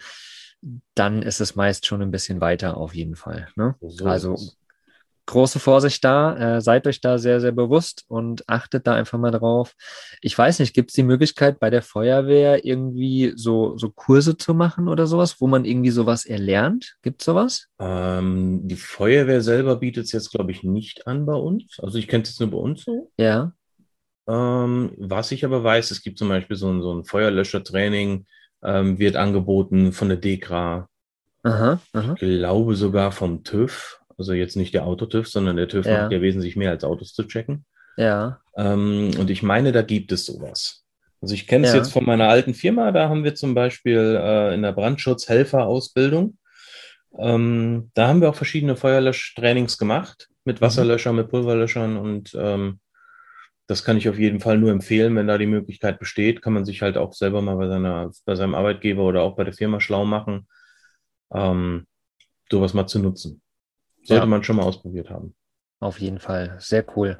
dann 0.94 1.22
ist 1.22 1.40
es 1.40 1.56
meist 1.56 1.86
schon 1.86 2.02
ein 2.02 2.10
bisschen 2.10 2.40
weiter 2.40 2.76
auf 2.76 2.94
jeden 2.94 3.16
Fall. 3.16 3.48
Ne? 3.56 3.74
So 3.80 4.06
also 4.06 4.36
große 5.26 5.58
Vorsicht 5.58 6.04
da, 6.04 6.56
äh, 6.56 6.60
seid 6.60 6.86
euch 6.86 7.00
da 7.00 7.18
sehr, 7.18 7.40
sehr 7.40 7.52
bewusst 7.52 8.04
und 8.08 8.48
achtet 8.48 8.86
da 8.86 8.94
einfach 8.94 9.18
mal 9.18 9.30
drauf. 9.30 9.74
Ich 10.20 10.36
weiß 10.36 10.58
nicht, 10.58 10.74
gibt 10.74 10.90
es 10.90 10.94
die 10.94 11.02
Möglichkeit 11.02 11.58
bei 11.60 11.70
der 11.70 11.82
Feuerwehr 11.82 12.64
irgendwie 12.64 13.32
so, 13.36 13.76
so 13.76 13.90
Kurse 13.90 14.36
zu 14.36 14.54
machen 14.54 14.88
oder 14.88 15.06
sowas, 15.06 15.40
wo 15.40 15.46
man 15.46 15.64
irgendwie 15.64 15.90
sowas 15.90 16.26
erlernt? 16.26 16.96
Gibt 17.02 17.22
es 17.22 17.26
sowas? 17.26 17.68
Ähm, 17.78 18.60
die 18.68 18.76
Feuerwehr 18.76 19.40
selber 19.40 19.76
bietet 19.76 20.06
es 20.06 20.12
jetzt, 20.12 20.30
glaube 20.30 20.52
ich, 20.52 20.62
nicht 20.62 21.06
an 21.06 21.26
bei 21.26 21.34
uns. 21.34 21.78
Also 21.80 21.98
ich 21.98 22.08
kenne 22.08 22.22
es 22.22 22.30
jetzt 22.30 22.40
nur 22.40 22.50
bei 22.50 22.58
uns 22.58 22.84
so. 22.84 23.10
Ja. 23.18 23.52
Ähm, 24.26 24.92
was 24.96 25.32
ich 25.32 25.44
aber 25.44 25.62
weiß, 25.64 25.90
es 25.90 26.02
gibt 26.02 26.18
zum 26.18 26.28
Beispiel 26.28 26.56
so 26.56 26.70
ein, 26.70 26.82
so 26.82 26.94
ein 26.94 27.04
Feuerlöschertraining, 27.04 28.26
ähm, 28.62 28.98
wird 28.98 29.16
angeboten 29.16 29.92
von 29.92 30.08
der 30.08 30.16
DEKRA. 30.16 30.88
Aha, 31.42 31.78
aha. 31.92 32.12
Ich 32.14 32.20
glaube 32.20 32.74
sogar 32.74 33.12
vom 33.12 33.44
TÜV. 33.44 34.00
Also 34.18 34.32
jetzt 34.32 34.56
nicht 34.56 34.74
der 34.74 34.86
Autotüv, 34.86 35.28
sondern 35.28 35.56
der 35.56 35.68
TÜV 35.68 35.86
ja. 35.86 36.02
macht 36.02 36.12
ja 36.12 36.20
wesentlich 36.20 36.56
mehr 36.56 36.70
als 36.70 36.84
Autos 36.84 37.12
zu 37.12 37.24
checken. 37.24 37.64
Ja. 37.96 38.40
Ähm, 38.56 39.10
und 39.18 39.30
ich 39.30 39.42
meine, 39.42 39.72
da 39.72 39.82
gibt 39.82 40.12
es 40.12 40.26
sowas. 40.26 40.84
Also 41.20 41.34
ich 41.34 41.46
kenne 41.46 41.66
es 41.66 41.72
ja. 41.72 41.78
jetzt 41.78 41.92
von 41.92 42.04
meiner 42.04 42.28
alten 42.28 42.54
Firma, 42.54 42.92
da 42.92 43.08
haben 43.08 43.24
wir 43.24 43.34
zum 43.34 43.54
Beispiel 43.54 44.20
äh, 44.20 44.54
in 44.54 44.62
der 44.62 44.72
Brandschutzhelferausbildung, 44.72 46.36
ähm, 47.18 47.90
da 47.94 48.08
haben 48.08 48.20
wir 48.20 48.28
auch 48.28 48.34
verschiedene 48.34 48.76
Feuerlöschtrainings 48.76 49.78
gemacht, 49.78 50.28
mit 50.44 50.60
mhm. 50.60 50.66
Wasserlöschern, 50.66 51.16
mit 51.16 51.30
Pulverlöschern 51.30 51.96
und 51.96 52.36
ähm, 52.38 52.80
das 53.66 53.84
kann 53.84 53.96
ich 53.96 54.08
auf 54.08 54.18
jeden 54.18 54.40
Fall 54.40 54.58
nur 54.58 54.70
empfehlen, 54.70 55.16
wenn 55.16 55.26
da 55.26 55.38
die 55.38 55.46
Möglichkeit 55.46 55.98
besteht, 55.98 56.42
kann 56.42 56.52
man 56.52 56.66
sich 56.66 56.82
halt 56.82 56.98
auch 56.98 57.14
selber 57.14 57.40
mal 57.40 57.56
bei, 57.56 57.68
seiner, 57.68 58.10
bei 58.26 58.34
seinem 58.34 58.54
Arbeitgeber 58.54 59.02
oder 59.04 59.22
auch 59.22 59.36
bei 59.36 59.44
der 59.44 59.54
Firma 59.54 59.80
schlau 59.80 60.04
machen, 60.04 60.46
ähm, 61.32 61.86
sowas 62.50 62.74
mal 62.74 62.86
zu 62.86 62.98
nutzen. 62.98 63.40
Sollte 64.04 64.22
ja. 64.22 64.26
man 64.26 64.44
schon 64.44 64.56
mal 64.56 64.62
ausprobiert 64.64 65.10
haben. 65.10 65.34
Auf 65.80 66.00
jeden 66.00 66.18
Fall. 66.18 66.56
Sehr 66.60 66.84
cool. 66.96 67.18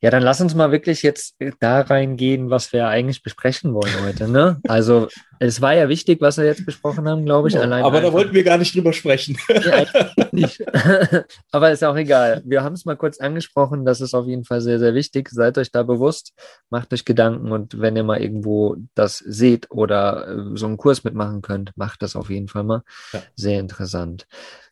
Ja, 0.00 0.10
dann 0.10 0.22
lass 0.22 0.40
uns 0.40 0.54
mal 0.54 0.70
wirklich 0.70 1.02
jetzt 1.02 1.36
da 1.58 1.80
reingehen, 1.80 2.50
was 2.50 2.72
wir 2.72 2.86
eigentlich 2.86 3.22
besprechen 3.22 3.74
wollen 3.74 3.92
heute. 4.04 4.28
Ne? 4.28 4.60
Also, 4.68 5.08
es 5.38 5.60
war 5.60 5.74
ja 5.74 5.88
wichtig, 5.88 6.20
was 6.20 6.38
wir 6.38 6.44
jetzt 6.44 6.64
besprochen 6.64 7.08
haben, 7.08 7.24
glaube 7.24 7.48
ich. 7.48 7.54
Ja, 7.54 7.60
allein 7.60 7.84
aber 7.84 7.98
einfach. 7.98 8.10
da 8.10 8.12
wollten 8.12 8.34
wir 8.34 8.44
gar 8.44 8.58
nicht 8.58 8.74
drüber 8.74 8.92
sprechen. 8.92 9.36
Ja, 9.48 9.84
nicht. 10.32 10.62
aber 11.50 11.70
ist 11.70 11.84
auch 11.84 11.96
egal. 11.96 12.42
Wir 12.44 12.62
haben 12.62 12.74
es 12.74 12.84
mal 12.84 12.96
kurz 12.96 13.18
angesprochen. 13.18 13.84
Das 13.84 14.00
ist 14.00 14.14
auf 14.14 14.26
jeden 14.26 14.44
Fall 14.44 14.60
sehr, 14.60 14.78
sehr 14.78 14.94
wichtig. 14.94 15.28
Seid 15.30 15.58
euch 15.58 15.70
da 15.70 15.82
bewusst, 15.82 16.32
macht 16.70 16.92
euch 16.92 17.04
Gedanken 17.04 17.52
und 17.52 17.80
wenn 17.80 17.96
ihr 17.96 18.04
mal 18.04 18.20
irgendwo 18.20 18.76
das 18.94 19.18
seht 19.18 19.70
oder 19.70 20.28
äh, 20.28 20.56
so 20.56 20.66
einen 20.66 20.76
Kurs 20.76 21.04
mitmachen 21.04 21.42
könnt, 21.42 21.72
macht 21.76 22.02
das 22.02 22.16
auf 22.16 22.30
jeden 22.30 22.48
Fall 22.48 22.64
mal. 22.64 22.82
Ja. 23.12 23.22
Sehr 23.34 23.60
interessant. 23.60 24.26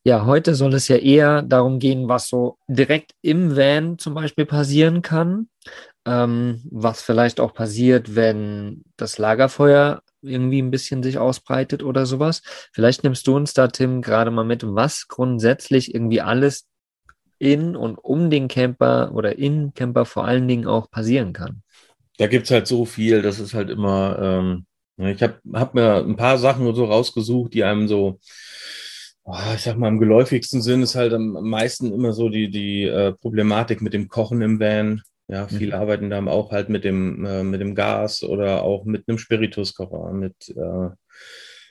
Ja, 0.06 0.26
heute 0.26 0.54
soll 0.54 0.74
es 0.74 0.88
ja 0.88 0.96
eher 0.96 1.40
darum 1.40 1.78
gehen, 1.78 2.08
was 2.08 2.28
so 2.28 2.58
direkt 2.68 3.12
im 3.22 3.56
Van 3.56 3.98
zum 3.98 4.12
Beispiel 4.12 4.44
passieren 4.44 5.00
kann, 5.00 5.48
ähm, 6.04 6.60
was 6.70 7.00
vielleicht 7.00 7.40
auch 7.40 7.54
passiert, 7.54 8.14
wenn 8.14 8.84
das 8.98 9.16
Lagerfeuer 9.16 10.02
irgendwie 10.24 10.60
ein 10.60 10.70
bisschen 10.70 11.02
sich 11.02 11.18
ausbreitet 11.18 11.82
oder 11.82 12.06
sowas. 12.06 12.42
Vielleicht 12.72 13.04
nimmst 13.04 13.26
du 13.26 13.36
uns 13.36 13.54
da, 13.54 13.68
Tim, 13.68 14.02
gerade 14.02 14.30
mal 14.30 14.44
mit, 14.44 14.62
was 14.64 15.08
grundsätzlich 15.08 15.94
irgendwie 15.94 16.20
alles 16.20 16.66
in 17.38 17.76
und 17.76 17.96
um 17.96 18.30
den 18.30 18.48
Camper 18.48 19.12
oder 19.14 19.38
in 19.38 19.74
Camper 19.74 20.04
vor 20.04 20.24
allen 20.24 20.48
Dingen 20.48 20.66
auch 20.66 20.90
passieren 20.90 21.32
kann. 21.32 21.62
Da 22.16 22.26
gibt 22.26 22.44
es 22.44 22.50
halt 22.50 22.66
so 22.66 22.84
viel, 22.84 23.22
das 23.22 23.40
ist 23.40 23.54
halt 23.54 23.70
immer, 23.70 24.18
ähm, 24.20 24.66
ich 24.96 25.22
habe 25.22 25.40
hab 25.52 25.74
mir 25.74 25.96
ein 25.96 26.16
paar 26.16 26.38
Sachen 26.38 26.72
so 26.74 26.84
rausgesucht, 26.84 27.54
die 27.54 27.64
einem 27.64 27.88
so, 27.88 28.20
oh, 29.24 29.36
ich 29.54 29.62
sag 29.62 29.76
mal, 29.76 29.88
im 29.88 29.98
geläufigsten 29.98 30.62
Sinn 30.62 30.82
ist 30.82 30.94
halt 30.94 31.12
am 31.12 31.32
meisten 31.48 31.92
immer 31.92 32.12
so 32.12 32.28
die, 32.28 32.50
die 32.50 32.84
äh, 32.84 33.12
Problematik 33.12 33.82
mit 33.82 33.92
dem 33.92 34.08
Kochen 34.08 34.42
im 34.42 34.60
Van. 34.60 35.02
Ja, 35.28 35.48
viele 35.48 35.74
mhm. 35.76 35.82
arbeiten 35.82 36.10
da 36.10 36.24
auch 36.26 36.52
halt 36.52 36.68
mit 36.68 36.84
dem, 36.84 37.24
äh, 37.24 37.42
mit 37.44 37.60
dem 37.60 37.74
Gas 37.74 38.22
oder 38.22 38.62
auch 38.62 38.84
mit 38.84 39.08
einem 39.08 39.18
Spirituskocher. 39.18 40.12
Mit, 40.12 40.34
äh, 40.50 40.90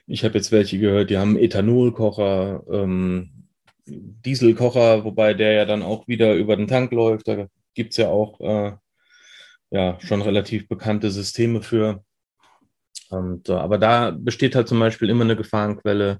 ich 0.07 0.23
habe 0.23 0.35
jetzt 0.35 0.51
welche 0.51 0.79
gehört, 0.79 1.09
die 1.09 1.17
haben 1.17 1.37
Ethanolkocher, 1.37 2.63
ähm, 2.71 3.47
Dieselkocher, 3.85 5.03
wobei 5.03 5.33
der 5.33 5.53
ja 5.53 5.65
dann 5.65 5.83
auch 5.83 6.07
wieder 6.07 6.33
über 6.35 6.55
den 6.55 6.67
Tank 6.67 6.91
läuft. 6.91 7.27
Da 7.27 7.47
gibt 7.73 7.91
es 7.91 7.97
ja 7.97 8.07
auch 8.09 8.39
äh, 8.39 8.73
ja, 9.71 9.97
schon 10.01 10.21
relativ 10.21 10.67
bekannte 10.67 11.11
Systeme 11.11 11.61
für. 11.61 12.03
Und, 13.09 13.49
äh, 13.49 13.53
aber 13.53 13.77
da 13.77 14.11
besteht 14.11 14.55
halt 14.55 14.67
zum 14.67 14.79
Beispiel 14.79 15.09
immer 15.09 15.25
eine 15.25 15.35
Gefahrenquelle. 15.35 16.19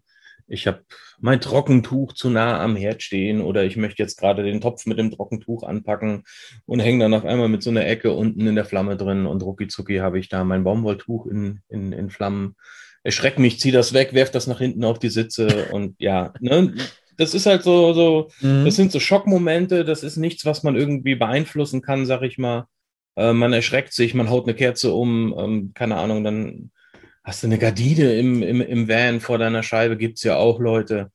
Ich 0.53 0.67
habe 0.67 0.85
mein 1.19 1.41
Trockentuch 1.41 2.13
zu 2.13 2.29
nah 2.29 2.61
am 2.61 2.75
Herd 2.75 3.01
stehen 3.01 3.41
oder 3.41 3.63
ich 3.63 3.75
möchte 3.75 4.03
jetzt 4.03 4.17
gerade 4.17 4.43
den 4.43 4.61
Topf 4.61 4.85
mit 4.85 4.99
dem 4.99 5.11
Trockentuch 5.11 5.63
anpacken 5.63 6.23
und 6.65 6.79
hänge 6.79 7.03
dann 7.03 7.13
auf 7.13 7.25
einmal 7.25 7.49
mit 7.49 7.63
so 7.63 7.71
einer 7.71 7.85
Ecke 7.85 8.13
unten 8.13 8.45
in 8.45 8.55
der 8.55 8.65
Flamme 8.65 8.95
drin 8.95 9.25
und 9.25 9.41
rucki 9.41 9.67
habe 9.97 10.19
ich 10.19 10.29
da 10.29 10.43
mein 10.43 10.63
Baumwolltuch 10.63 11.25
in, 11.25 11.61
in, 11.69 11.91
in 11.91 12.09
Flammen. 12.09 12.55
Erschreck 13.01 13.39
mich, 13.39 13.59
zieh 13.59 13.71
das 13.71 13.93
weg, 13.93 14.13
werf 14.13 14.31
das 14.31 14.47
nach 14.47 14.59
hinten 14.59 14.85
auf 14.85 14.99
die 14.99 15.09
Sitze 15.09 15.65
und 15.71 15.95
ja, 15.99 16.33
ne, 16.39 16.73
das 17.17 17.33
ist 17.33 17.45
halt 17.45 17.63
so, 17.63 17.93
so 17.93 18.29
mhm. 18.41 18.65
das 18.65 18.75
sind 18.75 18.91
so 18.91 18.99
Schockmomente, 18.99 19.83
das 19.83 20.03
ist 20.03 20.17
nichts, 20.17 20.45
was 20.45 20.63
man 20.63 20.75
irgendwie 20.75 21.15
beeinflussen 21.15 21.81
kann, 21.81 22.05
sag 22.05 22.21
ich 22.21 22.37
mal. 22.37 22.67
Äh, 23.15 23.33
man 23.33 23.53
erschreckt 23.53 23.93
sich, 23.93 24.13
man 24.13 24.29
haut 24.29 24.45
eine 24.45 24.55
Kerze 24.55 24.93
um, 24.93 25.33
ähm, 25.37 25.71
keine 25.73 25.97
Ahnung, 25.97 26.23
dann 26.23 26.71
hast 27.23 27.43
du 27.43 27.47
eine 27.47 27.57
Gardine 27.57 28.13
im, 28.15 28.43
im, 28.43 28.61
im 28.61 28.87
Van 28.87 29.19
vor 29.19 29.37
deiner 29.37 29.63
Scheibe, 29.63 29.97
gibt 29.97 30.17
es 30.17 30.23
ja 30.23 30.35
auch 30.35 30.59
Leute. 30.59 31.11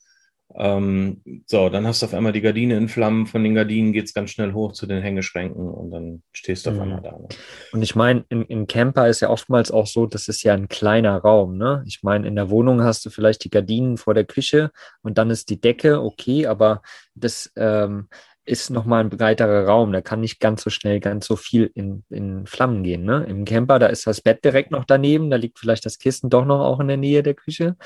Ähm, 0.54 1.22
so, 1.46 1.68
dann 1.68 1.86
hast 1.86 2.00
du 2.00 2.06
auf 2.06 2.14
einmal 2.14 2.32
die 2.32 2.40
Gardine 2.40 2.76
in 2.78 2.88
Flammen, 2.88 3.26
von 3.26 3.44
den 3.44 3.54
Gardinen 3.54 3.92
geht 3.92 4.06
es 4.06 4.14
ganz 4.14 4.30
schnell 4.30 4.54
hoch 4.54 4.72
zu 4.72 4.86
den 4.86 5.02
Hängeschränken 5.02 5.68
und 5.68 5.90
dann 5.90 6.22
stehst 6.32 6.64
du 6.64 6.70
auf 6.70 6.76
mhm. 6.76 6.82
einmal 6.82 7.02
da. 7.02 7.12
Ne? 7.12 7.28
Und 7.72 7.82
ich 7.82 7.94
meine, 7.94 8.24
im, 8.30 8.46
im 8.46 8.66
Camper 8.66 9.08
ist 9.08 9.20
ja 9.20 9.28
oftmals 9.28 9.70
auch 9.70 9.86
so, 9.86 10.06
das 10.06 10.26
ist 10.26 10.42
ja 10.42 10.54
ein 10.54 10.68
kleiner 10.68 11.18
Raum. 11.18 11.58
Ne? 11.58 11.84
Ich 11.86 12.02
meine, 12.02 12.26
in 12.26 12.34
der 12.34 12.48
Wohnung 12.48 12.82
hast 12.82 13.04
du 13.04 13.10
vielleicht 13.10 13.44
die 13.44 13.50
Gardinen 13.50 13.98
vor 13.98 14.14
der 14.14 14.24
Küche 14.24 14.70
und 15.02 15.18
dann 15.18 15.28
ist 15.28 15.50
die 15.50 15.60
Decke 15.60 16.02
okay, 16.02 16.46
aber 16.46 16.80
das 17.14 17.52
ähm, 17.56 18.08
ist 18.48 18.70
nochmal 18.70 19.04
ein 19.04 19.10
breiterer 19.10 19.66
Raum. 19.66 19.92
Da 19.92 20.00
kann 20.00 20.20
nicht 20.20 20.40
ganz 20.40 20.62
so 20.62 20.70
schnell 20.70 21.00
ganz 21.00 21.26
so 21.26 21.36
viel 21.36 21.70
in, 21.74 22.04
in 22.10 22.46
Flammen 22.46 22.82
gehen. 22.82 23.04
Ne? 23.04 23.26
Im 23.28 23.44
Camper, 23.44 23.78
da 23.78 23.86
ist 23.86 24.06
das 24.06 24.20
Bett 24.20 24.44
direkt 24.44 24.70
noch 24.70 24.84
daneben, 24.84 25.30
da 25.30 25.36
liegt 25.36 25.58
vielleicht 25.58 25.84
das 25.86 25.98
Kissen 25.98 26.30
doch 26.30 26.44
noch 26.44 26.60
auch 26.60 26.80
in 26.80 26.88
der 26.88 26.96
Nähe 26.96 27.22
der 27.22 27.34
Küche. 27.34 27.76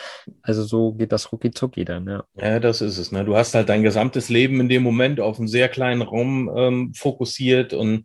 Also 0.42 0.62
so 0.62 0.92
geht 0.92 1.12
das 1.12 1.32
rucki 1.32 1.50
zucki 1.50 1.84
dann. 1.84 2.06
Ja. 2.06 2.24
ja, 2.36 2.60
das 2.60 2.80
ist 2.80 2.98
es. 2.98 3.12
Ne? 3.12 3.24
Du 3.24 3.36
hast 3.36 3.54
halt 3.54 3.68
dein 3.68 3.82
gesamtes 3.82 4.28
Leben 4.28 4.60
in 4.60 4.68
dem 4.68 4.82
Moment 4.82 5.20
auf 5.20 5.38
einen 5.38 5.48
sehr 5.48 5.68
kleinen 5.68 6.02
Raum 6.02 6.50
ähm, 6.54 6.92
fokussiert 6.94 7.74
und 7.74 8.04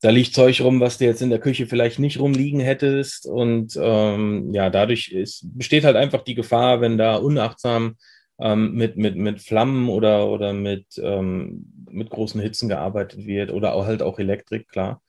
da 0.00 0.10
liegt 0.10 0.34
Zeug 0.34 0.60
rum, 0.60 0.80
was 0.80 0.98
du 0.98 1.06
jetzt 1.06 1.22
in 1.22 1.30
der 1.30 1.38
Küche 1.38 1.66
vielleicht 1.66 1.98
nicht 1.98 2.20
rumliegen 2.20 2.60
hättest. 2.60 3.24
Und 3.26 3.78
ähm, 3.80 4.52
ja, 4.52 4.68
dadurch 4.68 5.08
ist, 5.08 5.46
besteht 5.56 5.84
halt 5.84 5.96
einfach 5.96 6.22
die 6.22 6.34
Gefahr, 6.34 6.82
wenn 6.82 6.98
da 6.98 7.16
unachtsam 7.16 7.96
ähm, 8.38 8.74
mit, 8.74 8.96
mit, 8.96 9.16
mit 9.16 9.40
Flammen 9.40 9.88
oder, 9.88 10.28
oder 10.28 10.52
mit, 10.52 10.98
ähm, 10.98 11.72
mit 11.90 12.10
großen 12.10 12.40
Hitzen 12.40 12.68
gearbeitet 12.68 13.26
wird 13.26 13.52
oder 13.52 13.74
auch 13.74 13.86
halt 13.86 14.02
auch 14.02 14.18
Elektrik, 14.18 14.68
klar, 14.68 15.02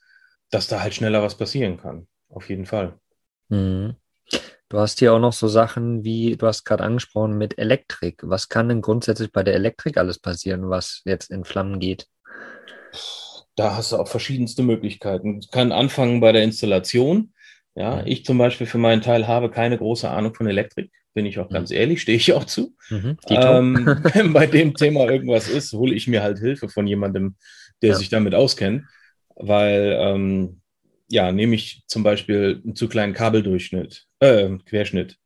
dass 0.51 0.67
da 0.67 0.81
halt 0.81 0.93
schneller 0.93 1.23
was 1.23 1.35
passieren 1.35 1.77
kann. 1.77 2.07
Auf 2.29 2.49
jeden 2.49 2.65
Fall. 2.65 2.99
Mhm. 3.49 3.95
Du 4.69 4.79
hast 4.79 4.99
hier 4.99 5.13
auch 5.13 5.19
noch 5.19 5.33
so 5.33 5.47
Sachen 5.47 6.03
wie, 6.03 6.37
du 6.37 6.47
hast 6.47 6.65
gerade 6.65 6.83
angesprochen, 6.83 7.37
mit 7.37 7.57
Elektrik. 7.59 8.21
Was 8.23 8.49
kann 8.49 8.67
denn 8.67 8.81
grundsätzlich 8.81 9.31
bei 9.31 9.43
der 9.43 9.53
Elektrik 9.53 9.97
alles 9.97 10.19
passieren, 10.19 10.69
was 10.69 11.01
jetzt 11.05 11.29
in 11.29 11.43
Flammen 11.45 11.79
geht? 11.79 12.07
Da 13.55 13.75
hast 13.75 13.91
du 13.91 13.97
auch 13.97 14.07
verschiedenste 14.07 14.63
Möglichkeiten. 14.63 15.37
Es 15.37 15.49
kann 15.49 15.71
anfangen 15.71 16.19
bei 16.19 16.31
der 16.31 16.43
Installation. 16.43 17.33
Ja, 17.75 18.05
ich 18.05 18.25
zum 18.25 18.37
Beispiel 18.37 18.67
für 18.67 18.77
meinen 18.77 19.01
Teil 19.01 19.27
habe 19.27 19.51
keine 19.51 19.77
große 19.77 20.09
Ahnung 20.09 20.33
von 20.33 20.47
Elektrik 20.47 20.91
bin 21.15 21.25
ich 21.25 21.39
auch 21.39 21.49
ganz 21.49 21.71
mhm. 21.71 21.77
ehrlich, 21.77 22.01
stehe 22.01 22.17
ich 22.17 22.33
auch 22.33 22.43
zu. 22.43 22.75
Mhm, 22.89 23.17
ähm, 23.29 23.75
wenn 24.13 24.33
bei 24.33 24.45
dem 24.45 24.75
Thema 24.75 25.09
irgendwas 25.09 25.47
ist, 25.49 25.73
hole 25.73 25.95
ich 25.95 26.07
mir 26.07 26.21
halt 26.21 26.37
Hilfe 26.37 26.69
von 26.69 26.85
jemandem, 26.85 27.35
der 27.81 27.91
ja. 27.91 27.95
sich 27.95 28.09
damit 28.09 28.35
auskennt, 28.35 28.83
weil 29.35 29.97
ähm, 29.99 30.61
ja, 31.07 31.31
nehme 31.31 31.55
ich 31.55 31.83
zum 31.87 32.03
Beispiel 32.03 32.61
einen 32.63 32.75
zu 32.75 32.87
kleinen 32.87 33.13
Kabeldurchschnitt, 33.13 34.05
äh, 34.19 34.49
Querschnitt. 34.65 35.17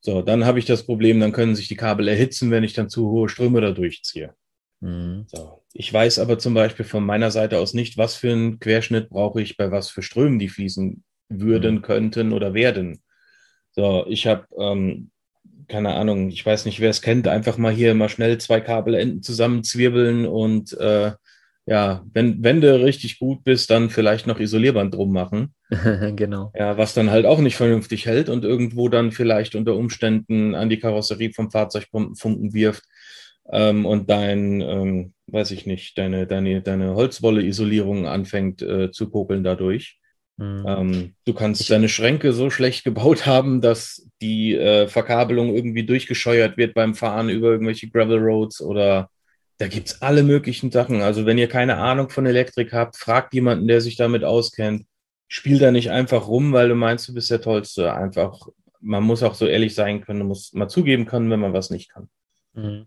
So, 0.00 0.22
dann 0.22 0.44
habe 0.44 0.58
ich 0.58 0.66
das 0.66 0.84
Problem, 0.84 1.20
dann 1.20 1.32
können 1.32 1.54
sich 1.54 1.68
die 1.68 1.76
Kabel 1.76 2.08
erhitzen, 2.08 2.50
wenn 2.50 2.64
ich 2.64 2.74
dann 2.74 2.88
zu 2.88 3.10
hohe 3.10 3.28
Ströme 3.28 3.60
da 3.60 3.72
durchziehe. 3.72 4.34
Mhm. 4.80 5.24
So. 5.28 5.62
Ich 5.72 5.92
weiß 5.92 6.18
aber 6.18 6.38
zum 6.38 6.54
Beispiel 6.54 6.84
von 6.84 7.04
meiner 7.04 7.30
Seite 7.30 7.58
aus 7.58 7.74
nicht, 7.74 7.96
was 7.96 8.16
für 8.16 8.32
einen 8.32 8.58
Querschnitt 8.58 9.08
brauche 9.08 9.40
ich 9.40 9.56
bei 9.56 9.70
was 9.70 9.88
für 9.88 10.02
Strömen, 10.02 10.38
die 10.38 10.48
fließen 10.48 11.04
würden, 11.28 11.76
mhm. 11.76 11.82
könnten 11.82 12.32
oder 12.32 12.54
werden. 12.54 13.02
So, 13.76 14.06
ich 14.08 14.26
habe, 14.26 14.46
ähm, 14.58 15.10
keine 15.68 15.94
Ahnung, 15.94 16.30
ich 16.30 16.44
weiß 16.44 16.64
nicht, 16.64 16.80
wer 16.80 16.90
es 16.90 17.02
kennt, 17.02 17.28
einfach 17.28 17.58
mal 17.58 17.72
hier 17.72 17.94
mal 17.94 18.08
schnell 18.08 18.38
zwei 18.38 18.60
Kabelenden 18.60 19.22
zusammenzwirbeln 19.22 20.26
und 20.26 20.72
äh, 20.78 21.12
ja, 21.66 22.04
wenn, 22.12 22.42
wenn 22.42 22.60
du 22.60 22.80
richtig 22.80 23.18
gut 23.18 23.42
bist, 23.44 23.70
dann 23.70 23.90
vielleicht 23.90 24.26
noch 24.26 24.38
Isolierband 24.38 24.94
drum 24.94 25.12
machen. 25.12 25.52
genau. 26.16 26.52
Ja, 26.56 26.78
was 26.78 26.94
dann 26.94 27.10
halt 27.10 27.26
auch 27.26 27.40
nicht 27.40 27.56
vernünftig 27.56 28.06
hält 28.06 28.28
und 28.28 28.44
irgendwo 28.44 28.88
dann 28.88 29.12
vielleicht 29.12 29.54
unter 29.56 29.74
Umständen 29.74 30.54
an 30.54 30.70
die 30.70 30.78
Karosserie 30.78 31.32
vom 31.34 31.50
Fahrzeug 31.50 31.88
Funken 31.90 32.54
wirft 32.54 32.84
ähm, 33.50 33.84
und 33.84 34.08
dein, 34.08 34.60
ähm, 34.60 35.12
weiß 35.26 35.50
ich 35.50 35.66
nicht, 35.66 35.98
deine, 35.98 36.26
deine, 36.26 36.62
deine 36.62 36.94
Holzwolle-Isolierung 36.94 38.06
anfängt 38.06 38.62
äh, 38.62 38.90
zu 38.90 39.10
kokeln 39.10 39.44
dadurch. 39.44 39.98
Mhm. 40.36 40.64
Ähm, 40.66 41.14
du 41.24 41.32
kannst 41.32 41.68
deine 41.70 41.88
Schränke 41.88 42.32
so 42.32 42.50
schlecht 42.50 42.84
gebaut 42.84 43.26
haben, 43.26 43.60
dass 43.60 44.06
die 44.20 44.54
äh, 44.54 44.88
Verkabelung 44.88 45.54
irgendwie 45.54 45.84
durchgescheuert 45.84 46.56
wird 46.56 46.74
beim 46.74 46.94
Fahren 46.94 47.28
über 47.28 47.50
irgendwelche 47.50 47.88
Gravel 47.88 48.18
Roads 48.18 48.60
oder 48.60 49.10
da 49.58 49.68
gibt 49.68 49.88
es 49.88 50.02
alle 50.02 50.22
möglichen 50.22 50.70
Sachen. 50.70 51.00
Also 51.00 51.24
wenn 51.24 51.38
ihr 51.38 51.48
keine 51.48 51.78
Ahnung 51.78 52.10
von 52.10 52.26
Elektrik 52.26 52.72
habt, 52.72 52.96
fragt 52.96 53.32
jemanden, 53.32 53.66
der 53.68 53.80
sich 53.80 53.96
damit 53.96 54.24
auskennt. 54.24 54.86
Spiel 55.28 55.58
da 55.58 55.72
nicht 55.72 55.90
einfach 55.90 56.28
rum, 56.28 56.52
weil 56.52 56.68
du 56.68 56.74
meinst, 56.74 57.08
du 57.08 57.14
bist 57.14 57.30
der 57.30 57.40
Tollste. 57.40 57.92
Einfach, 57.92 58.46
man 58.80 59.02
muss 59.02 59.22
auch 59.22 59.34
so 59.34 59.46
ehrlich 59.46 59.74
sein 59.74 60.02
können, 60.02 60.26
muss 60.26 60.52
mal 60.52 60.68
zugeben 60.68 61.06
können, 61.06 61.30
wenn 61.30 61.40
man 61.40 61.52
was 61.52 61.70
nicht 61.70 61.90
kann. 61.90 62.08
Mhm. 62.52 62.86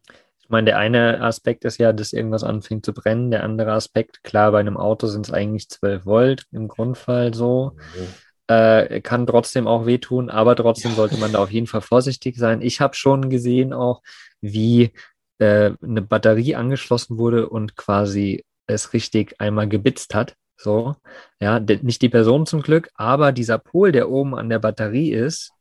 Ich 0.50 0.52
meine, 0.52 0.66
der 0.66 0.80
eine 0.80 1.22
Aspekt 1.22 1.64
ist 1.64 1.78
ja, 1.78 1.94
dass 1.94 2.12
irgendwas 2.12 2.44
anfängt 2.44 2.84
zu 2.84 2.92
brennen. 2.92 3.30
Der 3.30 3.44
andere 3.44 3.72
Aspekt, 3.74 4.24
klar, 4.24 4.52
bei 4.52 4.60
einem 4.60 4.78
Auto 4.78 5.06
sind 5.06 5.28
es 5.28 5.32
eigentlich 5.32 5.70
12 5.70 6.08
Volt 6.08 6.46
im 6.52 6.68
Grundfall 6.68 7.36
so. 7.36 7.74
Mhm. 7.96 8.08
Äh, 8.56 9.02
kann 9.02 9.28
trotzdem 9.28 9.68
auch 9.68 9.86
wehtun, 9.86 10.32
aber 10.32 10.56
trotzdem 10.56 10.90
ja. 10.90 10.98
sollte 10.98 11.18
man 11.18 11.34
da 11.34 11.38
auf 11.38 11.52
jeden 11.52 11.68
Fall 11.68 11.82
vorsichtig 11.82 12.36
sein. 12.36 12.64
Ich 12.64 12.82
habe 12.82 12.96
schon 12.96 13.30
gesehen 13.30 13.74
auch, 13.74 14.02
wie 14.42 14.92
äh, 15.38 15.74
eine 15.84 16.02
Batterie 16.02 16.56
angeschlossen 16.56 17.20
wurde 17.20 17.48
und 17.48 17.76
quasi 17.76 18.44
es 18.66 18.92
richtig 18.94 19.40
einmal 19.40 19.70
gebitzt 19.70 20.16
hat. 20.16 20.34
So, 20.58 20.96
ja, 21.40 21.60
nicht 21.60 22.02
die 22.02 22.10
Person 22.10 22.48
zum 22.48 22.64
Glück, 22.64 22.90
aber 22.96 23.34
dieser 23.34 23.60
Pol, 23.60 23.92
der 23.92 24.10
oben 24.10 24.34
an 24.34 24.50
der 24.50 24.58
Batterie 24.58 25.12
ist, 25.12 25.52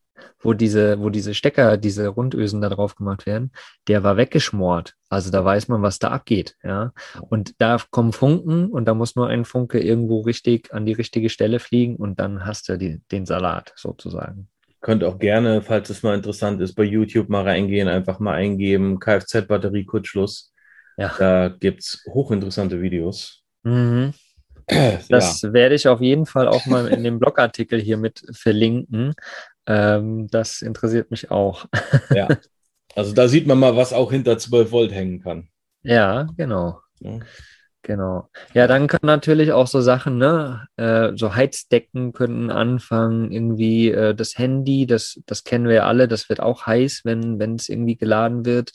wo 0.41 0.53
diese, 0.53 1.01
wo 1.01 1.11
diese 1.11 1.35
Stecker, 1.35 1.77
diese 1.77 2.09
Rundösen 2.09 2.61
da 2.61 2.69
drauf 2.69 2.95
gemacht 2.95 3.27
werden, 3.27 3.53
der 3.89 4.03
war 4.03 4.17
weggeschmort. 4.17 4.95
Also 5.09 5.31
da 5.31 5.45
weiß 5.45 5.69
man, 5.69 5.83
was 5.83 5.99
da 5.99 6.09
abgeht, 6.09 6.57
ja. 6.63 6.93
Und 7.29 7.55
da 7.59 7.79
kommen 7.91 8.13
Funken 8.13 8.69
und 8.69 8.87
da 8.87 8.95
muss 8.95 9.17
nur 9.17 9.29
ein 9.29 9.45
Funke 9.45 9.81
irgendwo 9.81 10.21
richtig 10.21 10.73
an 10.73 10.87
die 10.87 10.93
richtige 10.93 11.29
Stelle 11.29 11.59
fliegen 11.59 11.97
und 11.97 12.21
dann 12.21 12.45
hast 12.45 12.69
du 12.69 12.77
die, 12.77 13.01
den 13.11 13.27
Salat 13.27 13.73
sozusagen. 13.77 14.49
Könnt 14.81 15.03
auch 15.03 15.19
gerne, 15.19 15.63
falls 15.63 15.91
es 15.91 16.03
mal 16.03 16.15
interessant 16.15 16.61
ist, 16.61 16.75
bei 16.75 16.85
YouTube 16.85 17.29
mal 17.29 17.43
reingehen, 17.43 17.89
einfach 17.89 18.21
mal 18.21 18.35
eingeben, 18.35 19.01
Kfz-Batterie 19.01 19.85
Kurzschluss. 19.85 20.53
Ja. 20.97 21.15
Da 21.19 21.49
gibt 21.49 21.81
es 21.81 22.05
hochinteressante 22.09 22.81
Videos. 22.81 23.43
Mhm. 23.63 24.15
Das 25.09 25.41
ja. 25.41 25.53
werde 25.55 25.75
ich 25.75 25.89
auf 25.89 26.03
jeden 26.03 26.27
Fall 26.27 26.47
auch 26.47 26.67
mal 26.67 26.89
in 26.89 27.03
dem 27.03 27.19
Blogartikel 27.19 27.81
hier 27.81 27.97
mit 27.97 28.23
verlinken. 28.33 29.15
Ähm, 29.69 30.27
das 30.29 30.63
interessiert 30.63 31.13
mich 31.13 31.31
auch. 31.31 31.67
ja. 32.11 32.27
Also 32.97 33.15
da 33.15 33.29
sieht 33.29 33.47
man 33.47 33.61
mal, 33.61 33.77
was 33.77 33.93
auch 33.93 34.11
hinter 34.11 34.39
12 34.39 34.73
Volt 34.73 34.93
hängen 34.93 35.21
kann. 35.21 35.49
Ja, 35.83 36.27
genau. 36.37 36.81
Ja. 36.99 37.21
Genau. 37.83 38.29
Ja, 38.55 38.67
dann 38.67 38.89
können 38.89 39.07
natürlich 39.07 39.53
auch 39.53 39.67
so 39.67 39.81
Sachen, 39.81 40.19
ne, 40.19 40.67
äh, 40.77 41.13
so 41.15 41.35
Heizdecken 41.35 42.13
könnten 42.13 42.51
anfangen, 42.51 43.31
irgendwie 43.31 43.91
äh, 43.91 44.15
das 44.15 44.37
Handy, 44.37 44.87
das, 44.87 45.21
das 45.27 45.45
kennen 45.45 45.67
wir 45.67 45.75
ja 45.75 45.87
alle, 45.87 46.09
das 46.09 46.29
wird 46.29 46.41
auch 46.41 46.67
heiß, 46.67 47.03
wenn, 47.05 47.39
wenn 47.39 47.55
es 47.55 47.69
irgendwie 47.69 47.97
geladen 47.97 48.45
wird. 48.45 48.73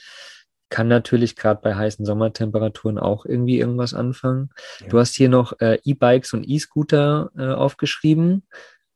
Kann 0.69 0.87
natürlich 0.87 1.35
gerade 1.35 1.59
bei 1.61 1.75
heißen 1.75 2.05
Sommertemperaturen 2.05 2.97
auch 2.97 3.25
irgendwie 3.25 3.59
irgendwas 3.59 3.93
anfangen. 3.93 4.49
Ja. 4.79 4.87
Du 4.87 4.99
hast 4.99 5.13
hier 5.13 5.29
noch 5.29 5.59
äh, 5.59 5.77
E-Bikes 5.83 6.33
und 6.33 6.47
E-Scooter 6.47 7.29
äh, 7.37 7.49
aufgeschrieben. 7.49 8.47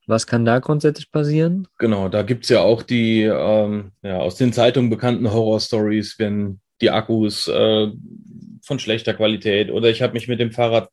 Was 0.08 0.26
kann 0.26 0.46
da 0.46 0.60
grundsätzlich 0.60 1.12
passieren? 1.12 1.68
Genau, 1.78 2.08
da 2.08 2.24
gibt 2.24 2.46
es 2.46 2.50
ja 2.50 2.62
auch 2.62 2.82
die 2.82 3.24
ähm, 3.24 3.92
ja, 4.02 4.18
aus 4.18 4.36
den 4.36 4.54
Zeitungen 4.54 4.90
bekannten 4.90 5.32
Horror-Stories, 5.32 6.16
wenn 6.18 6.62
die 6.82 6.90
Akkus 6.90 7.48
äh, 7.50 7.88
von 8.64 8.80
schlechter 8.80 9.14
Qualität 9.14 9.70
oder 9.70 9.90
ich 9.90 10.02
habe 10.02 10.14
mich 10.14 10.28
mit 10.28 10.40
dem 10.40 10.52
Fahrrad 10.52 10.90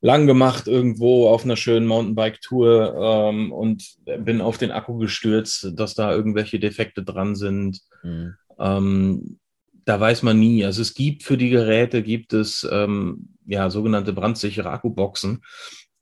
lang 0.00 0.26
gemacht 0.26 0.66
irgendwo 0.66 1.28
auf 1.28 1.44
einer 1.44 1.56
schönen 1.56 1.86
Mountainbike-Tour 1.86 3.30
ähm, 3.30 3.52
und 3.52 3.84
bin 4.20 4.40
auf 4.40 4.58
den 4.58 4.70
Akku 4.70 4.98
gestürzt, 4.98 5.72
dass 5.74 5.94
da 5.94 6.12
irgendwelche 6.12 6.58
Defekte 6.58 7.02
dran 7.02 7.34
sind. 7.34 7.80
Mhm. 8.02 8.34
Ähm, 8.58 9.38
da 9.84 10.00
weiß 10.00 10.22
man 10.22 10.38
nie. 10.38 10.64
Also 10.64 10.82
es 10.82 10.94
gibt 10.94 11.22
für 11.22 11.36
die 11.36 11.50
Geräte 11.50 12.02
gibt 12.02 12.32
es 12.32 12.66
ähm, 12.70 13.28
ja 13.46 13.70
sogenannte 13.70 14.12
brandsichere 14.12 14.70
Akkuboxen. 14.70 15.42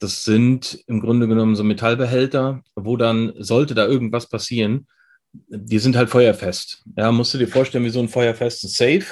Das 0.04 0.23
sind 0.23 0.84
im 0.87 1.00
Grunde 1.00 1.26
genommen 1.26 1.56
so 1.56 1.64
Metallbehälter, 1.64 2.62
wo 2.76 2.99
dann 2.99 3.32
sollte 3.38 3.75
da 3.75 3.87
irgendwas 3.87 4.28
passieren, 4.28 4.87
die 5.32 5.78
sind 5.78 5.96
halt 5.96 6.11
feuerfest. 6.11 6.84
Ja, 6.94 7.11
musst 7.11 7.32
du 7.32 7.38
dir 7.38 7.49
vorstellen, 7.49 7.87
wie 7.87 7.90
so 7.90 8.00
ein 8.00 8.11
feuerfestes 8.11 8.76
Safe. 8.76 9.06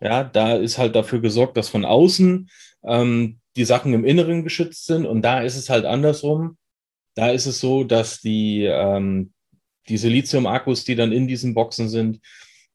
Ja, 0.00 0.22
da 0.22 0.54
ist 0.54 0.78
halt 0.78 0.94
dafür 0.94 1.20
gesorgt, 1.20 1.56
dass 1.56 1.68
von 1.68 1.84
außen 1.84 2.48
ähm, 2.84 3.40
die 3.56 3.64
Sachen 3.64 3.92
im 3.92 4.04
Inneren 4.04 4.44
geschützt 4.44 4.86
sind 4.86 5.04
und 5.04 5.22
da 5.22 5.40
ist 5.40 5.56
es 5.56 5.68
halt 5.68 5.84
andersrum. 5.84 6.58
Da 7.16 7.30
ist 7.30 7.46
es 7.46 7.58
so, 7.58 7.82
dass 7.82 8.20
die, 8.20 8.66
ähm, 8.66 9.32
diese 9.88 10.08
Lithium-Akkus, 10.08 10.84
die 10.84 10.94
dann 10.94 11.10
in 11.10 11.26
diesen 11.26 11.54
Boxen 11.54 11.88
sind, 11.88 12.20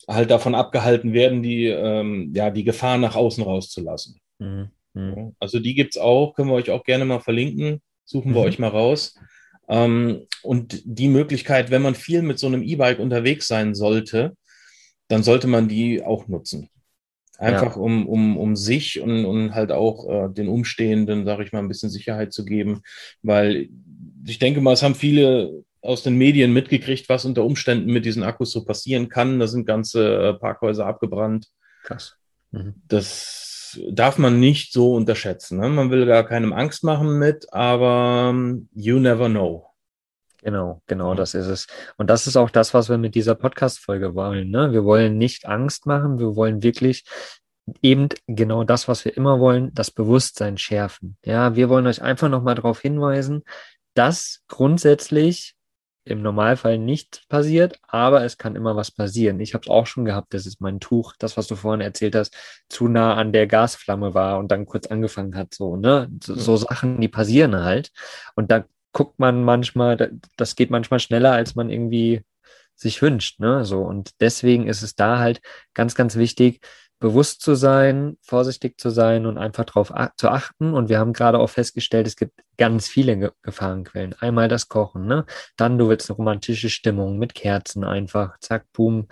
halt 0.10 0.30
davon 0.30 0.56
abgehalten 0.56 1.14
werden, 1.14 1.42
die, 1.42 1.68
ähm, 1.68 2.34
ja, 2.36 2.50
die 2.50 2.66
Gefahr 2.66 2.98
nach 2.98 3.16
außen 3.16 3.46
rauszulassen. 3.46 4.20
Mhm. 4.40 4.72
Mhm. 4.94 5.36
Also 5.40 5.60
die 5.60 5.74
gibt 5.74 5.96
es 5.96 6.02
auch, 6.02 6.34
können 6.34 6.50
wir 6.50 6.56
euch 6.56 6.70
auch 6.70 6.84
gerne 6.84 7.06
mal 7.06 7.20
verlinken, 7.20 7.82
suchen 8.06 8.34
wir 8.34 8.42
mhm. 8.42 8.48
euch 8.48 8.60
mal 8.60 8.70
raus. 8.70 9.16
Ähm, 9.68 10.28
und 10.44 10.82
die 10.86 11.08
Möglichkeit, 11.08 11.72
wenn 11.72 11.82
man 11.82 11.96
viel 11.96 12.22
mit 12.22 12.40
so 12.40 12.48
einem 12.48 12.64
E-Bike 12.64 13.00
unterwegs 13.00 13.48
sein 13.48 13.74
sollte, 13.74 14.36
dann 15.08 15.24
sollte 15.24 15.48
man 15.48 15.68
die 15.68 16.04
auch 16.04 16.28
nutzen. 16.28 16.70
Einfach 17.38 17.76
ja. 17.76 17.82
um, 17.82 18.08
um, 18.08 18.38
um 18.38 18.56
sich 18.56 19.00
und, 19.02 19.26
und 19.26 19.56
halt 19.56 19.72
auch 19.72 20.08
äh, 20.08 20.30
den 20.32 20.48
Umstehenden, 20.48 21.26
sage 21.26 21.44
ich 21.44 21.52
mal, 21.52 21.60
ein 21.60 21.68
bisschen 21.68 21.90
Sicherheit 21.90 22.34
zu 22.34 22.46
geben. 22.46 22.82
Weil 23.24 23.70
ich 24.28 24.38
denke 24.38 24.62
mal, 24.62 24.74
es 24.74 24.84
haben 24.84 24.94
viele 24.94 25.64
aus 25.82 26.04
den 26.04 26.18
Medien 26.18 26.54
mitgekriegt, 26.54 27.10
was 27.10 27.26
unter 27.26 27.44
Umständen 27.44 27.92
mit 27.92 28.06
diesen 28.06 28.22
Akkus 28.22 28.52
so 28.52 28.64
passieren 28.64 29.10
kann. 29.10 29.40
Da 29.40 29.48
sind 29.48 29.66
ganze 29.66 30.30
äh, 30.30 30.34
Parkhäuser 30.36 30.86
abgebrannt. 30.86 31.48
Krass. 31.84 32.16
Mhm. 32.52 32.76
Das 32.88 33.51
darf 33.90 34.18
man 34.18 34.40
nicht 34.40 34.74
so 34.74 34.96
unterschätzen. 34.96 35.60
Ne? 35.60 35.70
Man 35.70 35.92
will 35.92 36.06
gar 36.06 36.24
keinem 36.24 36.54
Angst 36.54 36.84
machen 36.84 37.18
mit, 37.20 37.52
aber 37.54 38.30
um, 38.30 38.70
you 38.74 39.00
never 39.00 39.30
know. 39.30 39.68
Genau, 40.44 40.82
genau, 40.88 41.14
das 41.14 41.36
ist 41.36 41.48
es. 41.48 41.68
Und 41.98 42.10
das 42.10 42.26
ist 42.26 42.36
auch 42.36 42.50
das, 42.50 42.74
was 42.74 42.90
wir 42.90 42.98
mit 42.98 43.14
dieser 43.14 43.36
Podcast-Folge 43.36 44.16
wollen. 44.16 44.50
Ne? 44.50 44.72
Wir 44.74 44.84
wollen 44.84 45.18
nicht 45.18 45.46
Angst 45.46 45.86
machen, 45.86 46.18
wir 46.18 46.36
wollen 46.36 46.64
wirklich 46.64 47.06
eben 47.82 48.10
genau 48.28 48.64
das, 48.64 48.88
was 48.88 49.06
wir 49.06 49.16
immer 49.16 49.40
wollen, 49.40 49.72
das 49.74 49.92
Bewusstsein 49.92 50.58
schärfen. 50.58 51.18
Ja, 51.24 51.56
wir 51.56 51.70
wollen 51.70 51.86
euch 51.88 52.02
einfach 52.02 52.30
nochmal 52.30 52.56
darauf 52.56 52.82
hinweisen, 52.82 53.44
dass 53.94 54.44
grundsätzlich 54.48 55.56
im 56.04 56.22
Normalfall 56.22 56.78
nicht 56.78 57.24
passiert, 57.30 57.80
aber 57.88 58.24
es 58.24 58.38
kann 58.38 58.56
immer 58.56 58.76
was 58.76 58.92
passieren. 58.92 59.40
Ich 59.40 59.54
habe 59.54 59.64
es 59.64 59.70
auch 59.70 59.86
schon 59.86 60.06
gehabt, 60.06 60.34
dass 60.34 60.46
es 60.46 60.60
mein 60.60 60.80
Tuch, 60.80 61.14
das, 61.20 61.38
was 61.38 61.48
du 61.48 61.56
vorhin 61.56 61.82
erzählt 61.82 62.16
hast, 62.16 62.36
zu 62.70 62.88
nah 62.88 63.16
an 63.16 63.34
der 63.34 63.48
Gasflamme 63.48 64.14
war 64.14 64.40
und 64.40 64.52
dann 64.52 64.66
kurz 64.66 64.88
angefangen 64.88 65.36
hat. 65.36 65.54
So, 65.54 65.76
ne? 65.78 66.10
So, 66.24 66.36
so 66.36 66.58
Sachen, 66.58 67.00
die 67.00 67.08
passieren 67.08 67.56
halt. 67.56 67.92
Und 68.36 68.52
da 68.52 68.66
guckt 68.94 69.20
man 69.20 69.44
manchmal, 69.44 70.12
das 70.38 70.56
geht 70.56 70.72
manchmal 70.72 71.00
schneller, 71.00 71.34
als 71.34 71.56
man 71.56 71.70
irgendwie 71.70 72.24
sich 72.76 73.02
wünscht. 73.02 73.40
Ne? 73.40 73.64
So, 73.64 73.82
und 73.82 74.12
deswegen 74.20 74.68
ist 74.68 74.82
es 74.82 74.96
da 74.96 75.20
halt 75.20 75.42
ganz, 75.74 75.96
ganz 75.96 76.16
wichtig, 76.16 76.62
bewusst 77.02 77.42
zu 77.42 77.56
sein, 77.56 78.18
vorsichtig 78.22 78.80
zu 78.80 78.92
sein 78.92 79.26
und 79.26 79.38
einfach 79.38 79.66
darauf 79.66 79.92
zu 80.16 80.30
achten. 80.30 80.74
Und 80.74 80.88
wir 80.88 81.00
haben 81.00 81.12
gerade 81.12 81.40
auch 81.40 81.50
festgestellt, 81.50 82.08
es 82.08 82.16
gibt 82.16 82.40
ganz 82.58 82.88
viele 82.88 83.18
Ge 83.18 83.32
Gefahrenquellen. 83.42 84.16
Einmal 84.20 84.48
das 84.48 84.70
Kochen, 84.70 85.08
ne? 85.08 85.26
Dann 85.58 85.78
du 85.78 85.90
willst 85.90 86.10
eine 86.10 86.18
romantische 86.18 86.70
Stimmung 86.70 87.18
mit 87.18 87.34
Kerzen 87.34 87.84
einfach, 87.84 88.38
zack, 88.40 88.66
boom, 88.72 89.08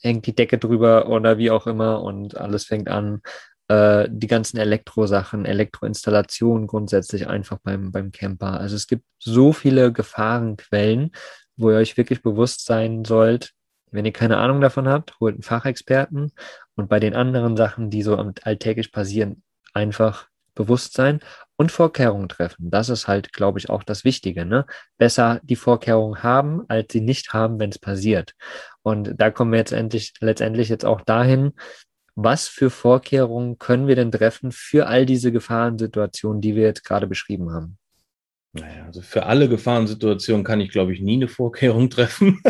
hängt 0.00 0.26
die 0.26 0.34
Decke 0.34 0.58
drüber 0.58 1.08
oder 1.08 1.38
wie 1.38 1.50
auch 1.50 1.66
immer 1.66 2.02
und 2.02 2.36
alles 2.36 2.64
fängt 2.64 2.88
an 2.88 3.20
äh, 3.68 4.08
die 4.10 4.28
ganzen 4.28 4.56
Elektrosachen, 4.56 5.44
Elektroinstallationen 5.44 6.66
grundsätzlich 6.66 7.28
einfach 7.28 7.58
beim, 7.62 7.92
beim 7.92 8.12
Camper. 8.12 8.58
Also 8.58 8.76
es 8.76 8.86
gibt 8.86 9.04
so 9.18 9.52
viele 9.52 9.92
Gefahrenquellen, 9.92 11.12
wo 11.56 11.70
ihr 11.70 11.76
euch 11.76 11.96
wirklich 11.98 12.22
bewusst 12.22 12.64
sein 12.64 13.04
sollt, 13.04 13.52
wenn 13.90 14.04
ihr 14.04 14.12
keine 14.12 14.38
Ahnung 14.38 14.60
davon 14.60 14.88
habt, 14.88 15.18
holt 15.20 15.34
einen 15.34 15.42
Fachexperten 15.42 16.32
und 16.74 16.88
bei 16.88 17.00
den 17.00 17.14
anderen 17.14 17.56
Sachen, 17.56 17.90
die 17.90 18.02
so 18.02 18.16
alltäglich 18.42 18.92
passieren, 18.92 19.42
einfach 19.72 20.28
Bewusstsein 20.54 21.20
und 21.56 21.70
Vorkehrungen 21.70 22.28
treffen. 22.28 22.70
Das 22.70 22.88
ist 22.88 23.06
halt, 23.08 23.32
glaube 23.32 23.58
ich, 23.58 23.70
auch 23.70 23.82
das 23.82 24.04
Wichtige. 24.04 24.44
Ne? 24.44 24.66
Besser 24.98 25.40
die 25.42 25.56
Vorkehrungen 25.56 26.22
haben, 26.22 26.64
als 26.68 26.92
sie 26.92 27.00
nicht 27.00 27.32
haben, 27.32 27.60
wenn 27.60 27.70
es 27.70 27.78
passiert. 27.78 28.34
Und 28.82 29.14
da 29.16 29.30
kommen 29.30 29.52
wir 29.52 29.58
jetzt 29.58 29.72
endlich, 29.72 30.14
letztendlich 30.20 30.68
jetzt 30.68 30.84
auch 30.84 31.00
dahin, 31.02 31.52
was 32.14 32.48
für 32.48 32.70
Vorkehrungen 32.70 33.58
können 33.58 33.86
wir 33.86 33.94
denn 33.94 34.10
treffen 34.10 34.50
für 34.50 34.86
all 34.86 35.04
diese 35.04 35.32
Gefahrensituationen, 35.32 36.40
die 36.40 36.56
wir 36.56 36.64
jetzt 36.64 36.84
gerade 36.84 37.06
beschrieben 37.06 37.52
haben? 37.52 37.78
Naja, 38.60 38.84
also 38.86 39.02
für 39.02 39.26
alle 39.26 39.48
Gefahrensituationen 39.48 40.44
kann 40.44 40.60
ich, 40.60 40.70
glaube 40.70 40.92
ich, 40.92 41.00
nie 41.00 41.14
eine 41.14 41.28
Vorkehrung 41.28 41.90
treffen. 41.90 42.40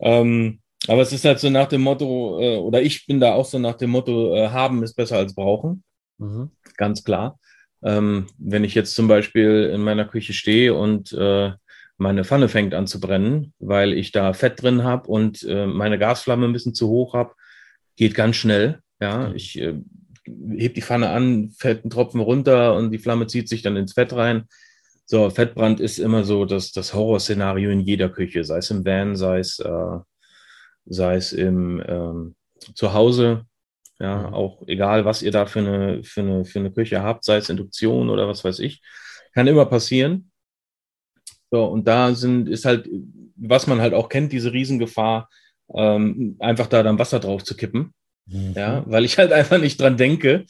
ähm, 0.00 0.60
aber 0.86 1.02
es 1.02 1.12
ist 1.12 1.24
halt 1.24 1.40
so 1.40 1.50
nach 1.50 1.68
dem 1.68 1.82
Motto, 1.82 2.40
äh, 2.40 2.56
oder 2.56 2.82
ich 2.82 3.06
bin 3.06 3.20
da 3.20 3.34
auch 3.34 3.44
so 3.44 3.58
nach 3.58 3.74
dem 3.74 3.90
Motto, 3.90 4.34
äh, 4.34 4.48
haben 4.48 4.82
ist 4.82 4.94
besser 4.94 5.16
als 5.16 5.34
brauchen. 5.34 5.82
Mhm. 6.18 6.50
Ganz 6.76 7.04
klar. 7.04 7.38
Ähm, 7.82 8.26
wenn 8.38 8.64
ich 8.64 8.74
jetzt 8.74 8.94
zum 8.94 9.08
Beispiel 9.08 9.70
in 9.74 9.82
meiner 9.82 10.04
Küche 10.04 10.32
stehe 10.32 10.74
und 10.74 11.12
äh, 11.12 11.52
meine 11.96 12.24
Pfanne 12.24 12.48
fängt 12.48 12.74
an 12.74 12.86
zu 12.86 13.00
brennen, 13.00 13.52
weil 13.58 13.92
ich 13.92 14.10
da 14.10 14.32
Fett 14.32 14.62
drin 14.62 14.82
habe 14.82 15.08
und 15.08 15.42
äh, 15.44 15.66
meine 15.66 15.98
Gasflamme 15.98 16.46
ein 16.46 16.52
bisschen 16.52 16.74
zu 16.74 16.88
hoch 16.88 17.14
habe, 17.14 17.34
geht 17.96 18.14
ganz 18.14 18.36
schnell. 18.36 18.80
Ja, 19.00 19.28
mhm. 19.28 19.36
ich 19.36 19.60
äh, 19.60 19.74
heb 20.56 20.74
die 20.74 20.82
Pfanne 20.82 21.10
an, 21.10 21.50
fällt 21.50 21.84
ein 21.84 21.90
Tropfen 21.90 22.20
runter 22.20 22.74
und 22.74 22.90
die 22.90 22.98
Flamme 22.98 23.26
zieht 23.26 23.48
sich 23.48 23.62
dann 23.62 23.76
ins 23.76 23.92
Fett 23.92 24.12
rein. 24.12 24.44
So, 25.06 25.28
Fettbrand 25.30 25.80
ist 25.80 25.98
immer 25.98 26.24
so 26.24 26.44
das, 26.44 26.72
das 26.72 26.94
Horrorszenario 26.94 27.70
in 27.70 27.80
jeder 27.80 28.08
Küche, 28.08 28.44
sei 28.44 28.58
es 28.58 28.70
im 28.70 28.84
Van, 28.84 29.16
sei 29.16 29.38
es, 29.38 29.58
äh, 29.58 29.98
sei 30.86 31.16
es 31.16 31.32
im 31.32 31.82
ähm, 31.86 32.34
zu 32.74 32.94
Hause. 32.94 33.44
Ja, 34.00 34.28
mhm. 34.28 34.34
auch 34.34 34.62
egal, 34.66 35.04
was 35.04 35.22
ihr 35.22 35.30
da 35.30 35.46
für 35.46 35.60
eine, 35.60 36.02
für, 36.02 36.22
eine, 36.22 36.44
für 36.44 36.58
eine 36.58 36.72
Küche 36.72 37.02
habt, 37.02 37.24
sei 37.24 37.36
es 37.36 37.48
Induktion 37.48 38.10
oder 38.10 38.26
was 38.26 38.42
weiß 38.44 38.58
ich, 38.58 38.82
kann 39.34 39.46
immer 39.46 39.66
passieren. 39.66 40.30
So, 41.50 41.64
und 41.66 41.86
da 41.86 42.14
sind, 42.14 42.48
ist 42.48 42.64
halt, 42.64 42.88
was 43.36 43.66
man 43.66 43.80
halt 43.80 43.94
auch 43.94 44.08
kennt, 44.08 44.32
diese 44.32 44.52
Riesengefahr, 44.52 45.28
ähm, 45.72 46.36
einfach 46.40 46.66
da 46.66 46.82
dann 46.82 46.98
Wasser 46.98 47.20
drauf 47.20 47.44
zu 47.44 47.56
kippen. 47.56 47.94
Mhm. 48.26 48.54
Ja, 48.56 48.82
weil 48.86 49.04
ich 49.04 49.18
halt 49.18 49.32
einfach 49.38 49.58
nicht 49.58 49.80
dran 49.80 49.96
denke. 49.96 50.46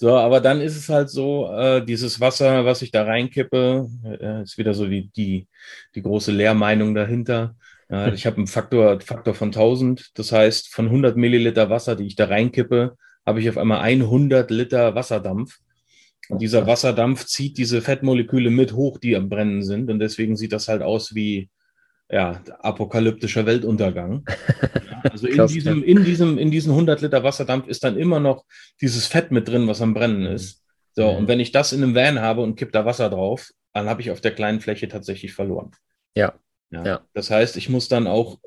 So, 0.00 0.16
aber 0.16 0.40
dann 0.40 0.62
ist 0.62 0.76
es 0.78 0.88
halt 0.88 1.10
so, 1.10 1.52
äh, 1.52 1.84
dieses 1.84 2.20
Wasser, 2.20 2.64
was 2.64 2.80
ich 2.80 2.90
da 2.90 3.02
reinkippe, 3.04 3.86
äh, 4.02 4.42
ist 4.42 4.56
wieder 4.56 4.72
so 4.72 4.86
die, 4.86 5.10
die, 5.10 5.46
die 5.94 6.00
große 6.00 6.32
Lehrmeinung 6.32 6.94
dahinter. 6.94 7.54
Äh, 7.90 8.14
ich 8.14 8.24
habe 8.24 8.38
einen 8.38 8.46
Faktor, 8.46 8.98
Faktor 9.02 9.34
von 9.34 9.48
1000. 9.48 10.12
Das 10.18 10.32
heißt, 10.32 10.72
von 10.72 10.86
100 10.86 11.18
Milliliter 11.18 11.68
Wasser, 11.68 11.96
die 11.96 12.06
ich 12.06 12.16
da 12.16 12.24
reinkippe, 12.24 12.96
habe 13.26 13.40
ich 13.40 13.50
auf 13.50 13.58
einmal 13.58 13.80
100 13.80 14.50
Liter 14.50 14.94
Wasserdampf. 14.94 15.58
Und 16.30 16.40
dieser 16.40 16.66
Wasserdampf 16.66 17.26
zieht 17.26 17.58
diese 17.58 17.82
Fettmoleküle 17.82 18.48
mit 18.48 18.72
hoch, 18.72 18.96
die 18.96 19.16
am 19.16 19.28
Brennen 19.28 19.62
sind. 19.62 19.90
Und 19.90 19.98
deswegen 19.98 20.34
sieht 20.34 20.54
das 20.54 20.68
halt 20.68 20.80
aus 20.80 21.14
wie, 21.14 21.50
ja, 22.10 22.42
apokalyptischer 22.60 23.46
Weltuntergang. 23.46 24.24
also 25.10 25.26
in 25.26 25.46
diesem, 25.46 25.82
in 25.82 26.04
diesem, 26.04 26.38
in 26.38 26.50
diesem 26.50 26.72
100 26.72 27.00
Liter 27.00 27.22
Wasserdampf 27.22 27.68
ist 27.68 27.84
dann 27.84 27.96
immer 27.96 28.20
noch 28.20 28.44
dieses 28.80 29.06
Fett 29.06 29.30
mit 29.30 29.48
drin, 29.48 29.68
was 29.68 29.80
am 29.80 29.94
Brennen 29.94 30.28
mhm. 30.28 30.34
ist. 30.34 30.64
So, 30.92 31.10
mhm. 31.10 31.18
und 31.18 31.28
wenn 31.28 31.40
ich 31.40 31.52
das 31.52 31.72
in 31.72 31.82
einem 31.82 31.94
Van 31.94 32.20
habe 32.20 32.42
und 32.42 32.56
kipp 32.56 32.72
da 32.72 32.84
Wasser 32.84 33.10
drauf, 33.10 33.50
dann 33.72 33.88
habe 33.88 34.02
ich 34.02 34.10
auf 34.10 34.20
der 34.20 34.34
kleinen 34.34 34.60
Fläche 34.60 34.88
tatsächlich 34.88 35.32
verloren. 35.32 35.70
Ja. 36.16 36.34
ja. 36.70 36.84
ja. 36.84 37.00
Das 37.14 37.30
heißt, 37.30 37.56
ich 37.56 37.68
muss 37.68 37.88
dann 37.88 38.08
auch, 38.08 38.38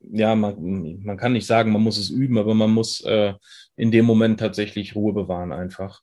ja, 0.00 0.34
man, 0.34 1.02
man 1.02 1.16
kann 1.16 1.32
nicht 1.32 1.46
sagen, 1.46 1.72
man 1.72 1.82
muss 1.82 1.96
es 1.96 2.10
üben, 2.10 2.36
aber 2.36 2.54
man 2.54 2.70
muss 2.70 3.00
äh, 3.00 3.32
in 3.76 3.90
dem 3.90 4.04
Moment 4.04 4.40
tatsächlich 4.40 4.94
Ruhe 4.94 5.14
bewahren 5.14 5.52
einfach. 5.52 6.02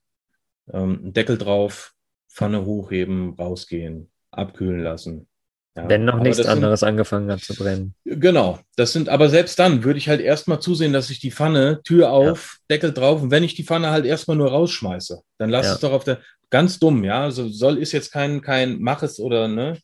ähm, 0.71 1.13
Deckel 1.13 1.37
drauf, 1.37 1.93
Pfanne 2.27 2.65
hochheben, 2.65 3.35
rausgehen, 3.35 4.09
abkühlen 4.31 4.81
lassen. 4.81 5.27
Ja, 5.75 5.89
Wenn 5.89 6.05
noch 6.05 6.19
nichts 6.19 6.45
anderes 6.45 6.81
sind, 6.81 6.89
angefangen 6.89 7.31
hat 7.31 7.39
zu 7.39 7.55
brennen. 7.55 7.95
Genau, 8.05 8.59
das 8.75 8.93
sind, 8.93 9.09
aber 9.09 9.29
selbst 9.29 9.57
dann 9.57 9.83
würde 9.83 9.97
ich 9.97 10.07
halt 10.07 10.21
erstmal 10.21 10.59
zusehen, 10.59 10.93
dass 10.93 11.09
ich 11.09 11.19
die 11.19 11.31
Pfanne, 11.31 11.81
Tür 11.83 12.11
auf, 12.11 12.59
ja. 12.69 12.75
Deckel 12.75 12.93
drauf 12.93 13.23
und 13.23 13.31
wenn 13.31 13.43
ich 13.43 13.55
die 13.55 13.63
Pfanne 13.63 13.89
halt 13.89 14.05
erstmal 14.05 14.37
nur 14.37 14.51
rausschmeiße, 14.51 15.21
dann 15.39 15.49
lass 15.49 15.65
ja. 15.65 15.73
es 15.73 15.79
doch 15.79 15.91
auf 15.91 16.03
der, 16.03 16.19
ganz 16.51 16.77
dumm, 16.77 17.03
ja, 17.03 17.23
also 17.23 17.47
soll, 17.49 17.79
ist 17.79 17.91
jetzt 17.91 18.11
kein, 18.11 18.41
kein, 18.41 18.79
mach 18.81 19.01
es 19.01 19.19
oder, 19.19 19.47
ne, 19.47 19.79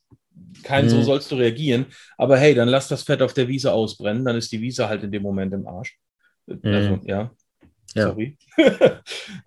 kein 0.62 0.86
mhm. 0.86 0.90
so 0.90 1.02
sollst 1.02 1.32
du 1.32 1.36
reagieren, 1.38 1.88
aber 2.18 2.38
hey, 2.38 2.54
dann 2.54 2.70
lass 2.70 2.88
das 2.88 3.02
Fett 3.02 3.24
auf 3.24 3.34
der 3.34 3.48
Wiese 3.48 3.74
ausbrennen, 3.74 4.24
dann 4.26 4.36
ist 4.36 4.52
die 4.52 4.62
Wiese 4.62 4.90
halt 4.90 5.04
in 5.04 5.12
dem 5.12 5.24
Moment 5.24 5.54
im 5.54 5.68
Arsch. 5.68 5.98
Mhm. 6.46 6.60
Also, 6.64 7.00
ja, 7.06 7.32
ja. 7.96 8.08
Sorry. 8.08 8.38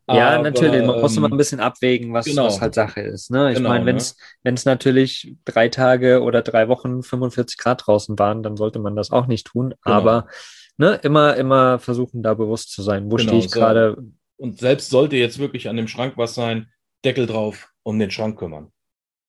ja, 0.09 0.41
natürlich. 0.43 0.85
Man 0.85 1.01
muss 1.01 1.17
immer 1.17 1.31
ein 1.31 1.37
bisschen 1.37 1.61
abwägen, 1.61 2.13
was, 2.13 2.27
genau. 2.27 2.47
was 2.47 2.61
halt 2.61 2.75
Sache 2.75 3.01
ist. 3.01 3.31
Ne? 3.31 3.51
Ich 3.51 3.57
genau, 3.57 3.69
meine, 3.69 3.87
wenn 3.87 3.97
es 3.97 4.17
ne? 4.45 4.53
natürlich 4.65 5.37
drei 5.45 5.69
Tage 5.69 6.23
oder 6.23 6.43
drei 6.43 6.69
Wochen 6.69 7.03
45 7.03 7.59
Grad 7.59 7.87
draußen 7.87 8.19
waren, 8.19 8.43
dann 8.43 8.57
sollte 8.57 8.79
man 8.79 8.97
das 8.97 9.11
auch 9.11 9.27
nicht 9.27 9.47
tun. 9.47 9.75
Genau. 9.85 9.97
Aber 9.97 10.27
ne, 10.77 10.99
immer, 11.03 11.37
immer 11.37 11.79
versuchen, 11.79 12.23
da 12.23 12.35
bewusst 12.35 12.73
zu 12.73 12.83
sein. 12.83 13.11
Wo 13.11 13.17
genau, 13.17 13.29
stehe 13.29 13.45
ich 13.45 13.51
so. 13.51 13.61
gerade? 13.61 13.97
Und 14.37 14.59
selbst 14.59 14.91
sollte 14.91 15.17
jetzt 15.17 15.39
wirklich 15.39 15.69
an 15.69 15.77
dem 15.77 15.89
Schrank 15.89 16.15
was 16.17 16.35
sein, 16.35 16.69
Deckel 17.05 17.27
drauf, 17.27 17.69
um 17.83 17.99
den 17.99 18.11
Schrank 18.11 18.39
kümmern. 18.39 18.73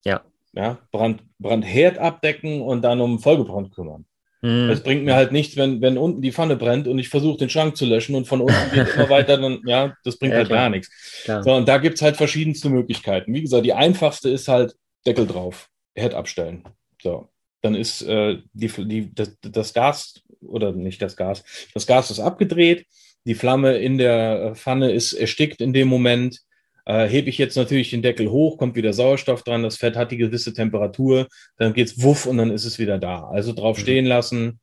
Ja. 0.05 0.21
Ja, 0.53 0.77
Brand, 0.91 1.23
Brandherd 1.39 1.97
abdecken 1.97 2.61
und 2.61 2.83
dann 2.83 3.01
um 3.01 3.19
Folgebrand 3.19 3.73
kümmern. 3.73 4.05
Mhm. 4.43 4.69
Es 4.69 4.83
bringt 4.83 5.05
mir 5.05 5.15
halt 5.15 5.31
nichts, 5.31 5.55
wenn, 5.55 5.81
wenn 5.81 5.97
unten 5.97 6.21
die 6.21 6.33
Pfanne 6.33 6.57
brennt 6.57 6.89
und 6.89 6.99
ich 6.99 7.07
versuche 7.07 7.37
den 7.37 7.49
Schrank 7.49 7.77
zu 7.77 7.85
löschen 7.85 8.13
und 8.13 8.27
von 8.27 8.41
unten 8.41 8.71
geht 8.73 8.93
immer 8.93 9.09
weiter, 9.09 9.37
dann, 9.37 9.61
ja, 9.65 9.95
das 10.03 10.19
bringt 10.19 10.33
ja, 10.33 10.39
halt 10.39 10.47
klar. 10.47 10.63
gar 10.63 10.69
nichts. 10.69 10.89
Klar. 11.23 11.43
So, 11.43 11.53
und 11.53 11.67
da 11.67 11.77
gibt 11.77 11.95
es 11.95 12.01
halt 12.01 12.17
verschiedenste 12.17 12.69
Möglichkeiten. 12.69 13.33
Wie 13.33 13.41
gesagt, 13.41 13.65
die 13.65 13.73
einfachste 13.73 14.29
ist 14.29 14.49
halt 14.49 14.75
Deckel 15.07 15.27
drauf, 15.27 15.69
Herd 15.95 16.13
abstellen. 16.13 16.65
So, 17.01 17.29
dann 17.61 17.73
ist 17.73 18.01
äh, 18.01 18.39
die, 18.51 18.67
die, 18.67 19.15
das, 19.15 19.37
das 19.41 19.73
Gas, 19.73 20.21
oder 20.41 20.73
nicht 20.73 21.01
das 21.01 21.15
Gas, 21.15 21.45
das 21.73 21.87
Gas 21.87 22.11
ist 22.11 22.19
abgedreht, 22.19 22.85
die 23.25 23.35
Flamme 23.35 23.77
in 23.77 23.97
der 23.97 24.55
Pfanne 24.55 24.91
ist 24.91 25.13
erstickt 25.13 25.61
in 25.61 25.71
dem 25.71 25.87
Moment. 25.87 26.41
Äh, 26.85 27.07
hebe 27.07 27.29
ich 27.29 27.37
jetzt 27.37 27.55
natürlich 27.55 27.91
den 27.91 28.01
Deckel 28.01 28.29
hoch, 28.29 28.57
kommt 28.57 28.75
wieder 28.75 28.91
Sauerstoff 28.91 29.43
dran, 29.43 29.63
das 29.63 29.77
Fett 29.77 29.95
hat 29.95 30.11
die 30.11 30.17
gewisse 30.17 30.53
Temperatur, 30.53 31.27
dann 31.57 31.73
geht's 31.73 32.01
wuff 32.01 32.25
und 32.25 32.37
dann 32.37 32.51
ist 32.51 32.65
es 32.65 32.77
wieder 32.77 32.97
da. 32.97 33.23
Also 33.29 33.53
drauf 33.53 33.77
mhm. 33.77 33.81
stehen 33.81 34.05
lassen, 34.05 34.59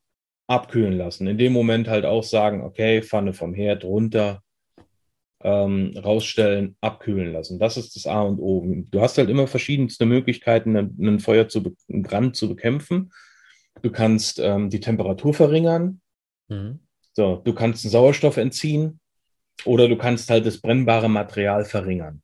abkühlen 0.46 0.98
lassen. 0.98 1.26
In 1.26 1.38
dem 1.38 1.52
Moment 1.52 1.88
halt 1.88 2.04
auch 2.04 2.24
sagen, 2.24 2.62
okay, 2.62 3.02
Pfanne 3.02 3.33
vom 3.33 3.54
Herd 3.54 3.85
runter, 3.85 4.42
ähm, 5.42 5.94
rausstellen, 5.96 6.76
abkühlen 6.80 7.33
lassen. 7.33 7.59
Das 7.59 7.76
ist 7.76 7.96
das 7.96 8.06
A 8.06 8.20
und 8.22 8.38
O. 8.38 8.66
Du 8.90 9.00
hast 9.00 9.16
halt 9.16 9.30
immer 9.30 9.46
verschiedenste 9.46 10.04
Möglichkeiten, 10.04 10.76
einen 10.76 11.20
Feuer 11.20 11.48
zu, 11.48 11.74
einen 11.88 12.02
Brand 12.02 12.37
zu 12.37 12.48
bekämpfen. 12.48 13.12
Du 13.83 13.90
kannst 13.90 14.38
ähm, 14.38 14.68
die 14.68 14.80
Temperatur 14.80 15.33
verringern. 15.33 16.00
Mhm. 16.48 16.80
So, 17.12 17.37
du 17.37 17.54
kannst 17.54 17.85
den 17.85 17.90
Sauerstoff 17.90 18.37
entziehen. 18.37 18.99
Oder 19.66 19.88
du 19.88 19.96
kannst 19.96 20.30
halt 20.30 20.46
das 20.46 20.58
brennbare 20.60 21.08
Material 21.08 21.64
verringern. 21.64 22.22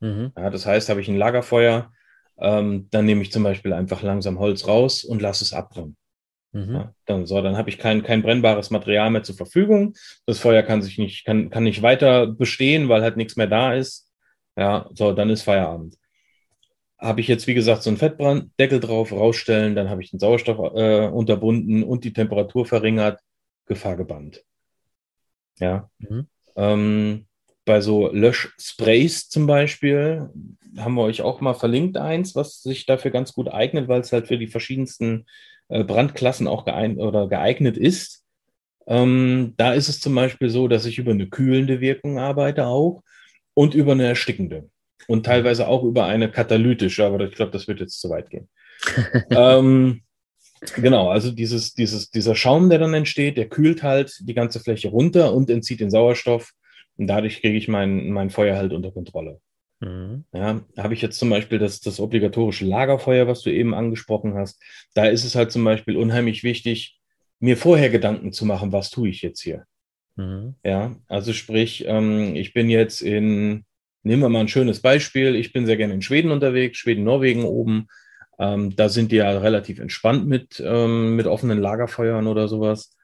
Mhm. 0.00 0.32
Ja, 0.36 0.50
das 0.50 0.66
heißt, 0.66 0.88
habe 0.88 1.00
ich 1.00 1.08
ein 1.08 1.16
Lagerfeuer, 1.16 1.92
ähm, 2.38 2.88
dann 2.90 3.06
nehme 3.06 3.22
ich 3.22 3.32
zum 3.32 3.42
Beispiel 3.42 3.72
einfach 3.72 4.02
langsam 4.02 4.38
Holz 4.38 4.66
raus 4.66 5.04
und 5.04 5.22
lasse 5.22 5.44
es 5.44 5.52
abbrennen. 5.52 5.96
Mhm. 6.52 6.74
Ja, 6.74 6.94
dann 7.06 7.26
so, 7.26 7.40
dann 7.42 7.56
habe 7.56 7.70
ich 7.70 7.78
kein, 7.78 8.02
kein 8.02 8.22
brennbares 8.22 8.70
Material 8.70 9.10
mehr 9.10 9.22
zur 9.22 9.36
Verfügung. 9.36 9.94
Das 10.26 10.38
Feuer 10.38 10.62
kann 10.62 10.82
sich 10.82 10.98
nicht, 10.98 11.24
kann, 11.24 11.50
kann 11.50 11.64
nicht 11.64 11.82
weiter 11.82 12.26
bestehen, 12.26 12.88
weil 12.88 13.02
halt 13.02 13.16
nichts 13.16 13.36
mehr 13.36 13.48
da 13.48 13.74
ist. 13.74 14.10
Ja, 14.56 14.88
so, 14.94 15.12
dann 15.12 15.30
ist 15.30 15.42
Feierabend. 15.42 15.96
Habe 16.98 17.20
ich 17.20 17.28
jetzt, 17.28 17.46
wie 17.46 17.54
gesagt, 17.54 17.82
so 17.82 17.90
einen 17.90 17.98
Fettbranddeckel 17.98 18.80
drauf, 18.80 19.12
rausstellen, 19.12 19.74
dann 19.76 19.90
habe 19.90 20.02
ich 20.02 20.10
den 20.10 20.18
Sauerstoff 20.20 20.58
äh, 20.74 21.06
unterbunden 21.08 21.82
und 21.84 22.04
die 22.04 22.12
Temperatur 22.12 22.66
verringert, 22.66 23.20
Gefahr 23.66 23.96
gebannt. 23.96 24.44
Ja. 25.58 25.90
Mhm. 25.98 26.28
Ähm, 26.56 27.26
bei 27.64 27.80
so 27.80 28.10
Löschsprays 28.12 29.28
zum 29.28 29.46
Beispiel 29.46 30.28
haben 30.76 30.94
wir 30.94 31.02
euch 31.02 31.22
auch 31.22 31.40
mal 31.40 31.54
verlinkt 31.54 31.96
eins, 31.96 32.34
was 32.34 32.62
sich 32.62 32.84
dafür 32.86 33.10
ganz 33.10 33.32
gut 33.32 33.48
eignet, 33.48 33.88
weil 33.88 34.00
es 34.00 34.12
halt 34.12 34.28
für 34.28 34.38
die 34.38 34.48
verschiedensten 34.48 35.26
äh, 35.68 35.84
Brandklassen 35.84 36.46
auch 36.46 36.64
geeignet, 36.64 37.00
oder 37.00 37.28
geeignet 37.28 37.76
ist. 37.76 38.24
Ähm, 38.86 39.54
da 39.56 39.72
ist 39.72 39.88
es 39.88 40.00
zum 40.00 40.14
Beispiel 40.14 40.50
so, 40.50 40.68
dass 40.68 40.84
ich 40.84 40.98
über 40.98 41.12
eine 41.12 41.28
kühlende 41.28 41.80
Wirkung 41.80 42.18
arbeite 42.18 42.66
auch 42.66 43.02
und 43.54 43.74
über 43.74 43.92
eine 43.92 44.06
erstickende 44.06 44.68
und 45.08 45.24
teilweise 45.24 45.68
auch 45.68 45.84
über 45.84 46.04
eine 46.04 46.30
katalytische, 46.30 47.06
aber 47.06 47.20
ich 47.20 47.34
glaube, 47.34 47.52
das 47.52 47.66
wird 47.66 47.80
jetzt 47.80 48.00
zu 48.00 48.10
weit 48.10 48.30
gehen. 48.30 48.48
ähm, 49.30 50.02
Genau, 50.76 51.08
also 51.08 51.30
dieses, 51.30 51.74
dieses, 51.74 52.10
dieser 52.10 52.34
Schaum, 52.34 52.70
der 52.70 52.78
dann 52.78 52.94
entsteht, 52.94 53.36
der 53.36 53.48
kühlt 53.48 53.82
halt 53.82 54.18
die 54.20 54.34
ganze 54.34 54.60
Fläche 54.60 54.88
runter 54.88 55.32
und 55.34 55.50
entzieht 55.50 55.80
den 55.80 55.90
Sauerstoff. 55.90 56.52
Und 56.96 57.06
dadurch 57.06 57.40
kriege 57.40 57.56
ich 57.56 57.68
mein, 57.68 58.10
mein 58.10 58.30
Feuer 58.30 58.56
halt 58.56 58.72
unter 58.72 58.92
Kontrolle. 58.92 59.40
Mhm. 59.80 60.24
Ja, 60.32 60.62
habe 60.78 60.94
ich 60.94 61.02
jetzt 61.02 61.18
zum 61.18 61.30
Beispiel 61.30 61.58
das, 61.58 61.80
das 61.80 62.00
obligatorische 62.00 62.64
Lagerfeuer, 62.64 63.26
was 63.26 63.42
du 63.42 63.50
eben 63.50 63.74
angesprochen 63.74 64.34
hast. 64.34 64.62
Da 64.94 65.06
ist 65.06 65.24
es 65.24 65.34
halt 65.34 65.52
zum 65.52 65.64
Beispiel 65.64 65.96
unheimlich 65.96 66.44
wichtig, 66.44 66.98
mir 67.40 67.56
vorher 67.56 67.90
Gedanken 67.90 68.32
zu 68.32 68.46
machen, 68.46 68.72
was 68.72 68.90
tue 68.90 69.08
ich 69.08 69.22
jetzt 69.22 69.42
hier. 69.42 69.64
Mhm. 70.16 70.54
Ja, 70.64 70.96
also 71.08 71.32
sprich, 71.32 71.84
ähm, 71.86 72.36
ich 72.36 72.54
bin 72.54 72.70
jetzt 72.70 73.02
in, 73.02 73.64
nehmen 74.02 74.22
wir 74.22 74.28
mal 74.28 74.40
ein 74.40 74.48
schönes 74.48 74.80
Beispiel, 74.80 75.34
ich 75.34 75.52
bin 75.52 75.66
sehr 75.66 75.76
gerne 75.76 75.94
in 75.94 76.02
Schweden 76.02 76.30
unterwegs, 76.30 76.78
Schweden, 76.78 77.04
Norwegen 77.04 77.44
oben. 77.44 77.88
Ähm, 78.38 78.74
da 78.76 78.88
sind 78.88 79.12
die 79.12 79.16
ja 79.16 79.30
relativ 79.38 79.78
entspannt 79.78 80.26
mit, 80.26 80.62
ähm, 80.64 81.16
mit 81.16 81.26
offenen 81.26 81.58
Lagerfeuern 81.60 82.26
oder 82.26 82.48
sowas. 82.48 82.96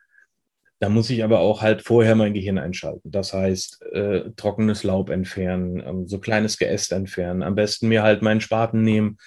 Da 0.81 0.89
muss 0.89 1.11
ich 1.11 1.23
aber 1.23 1.41
auch 1.41 1.61
halt 1.61 1.83
vorher 1.83 2.15
mein 2.17 2.33
Gehirn 2.33 2.59
einschalten. 2.59 3.11
Das 3.11 3.35
heißt, 3.35 3.83
äh, 3.93 4.31
trockenes 4.37 4.83
Laub 4.83 5.11
entfernen, 5.11 5.83
ähm, 5.87 6.09
so 6.09 6.19
kleines 6.19 6.57
Geäst 6.57 6.93
entfernen. 6.93 7.43
Am 7.43 7.55
besten 7.55 7.89
mir 7.89 8.03
halt 8.03 8.23
meinen 8.23 8.41
Spaten 8.41 8.83
nehmen, 8.83 9.19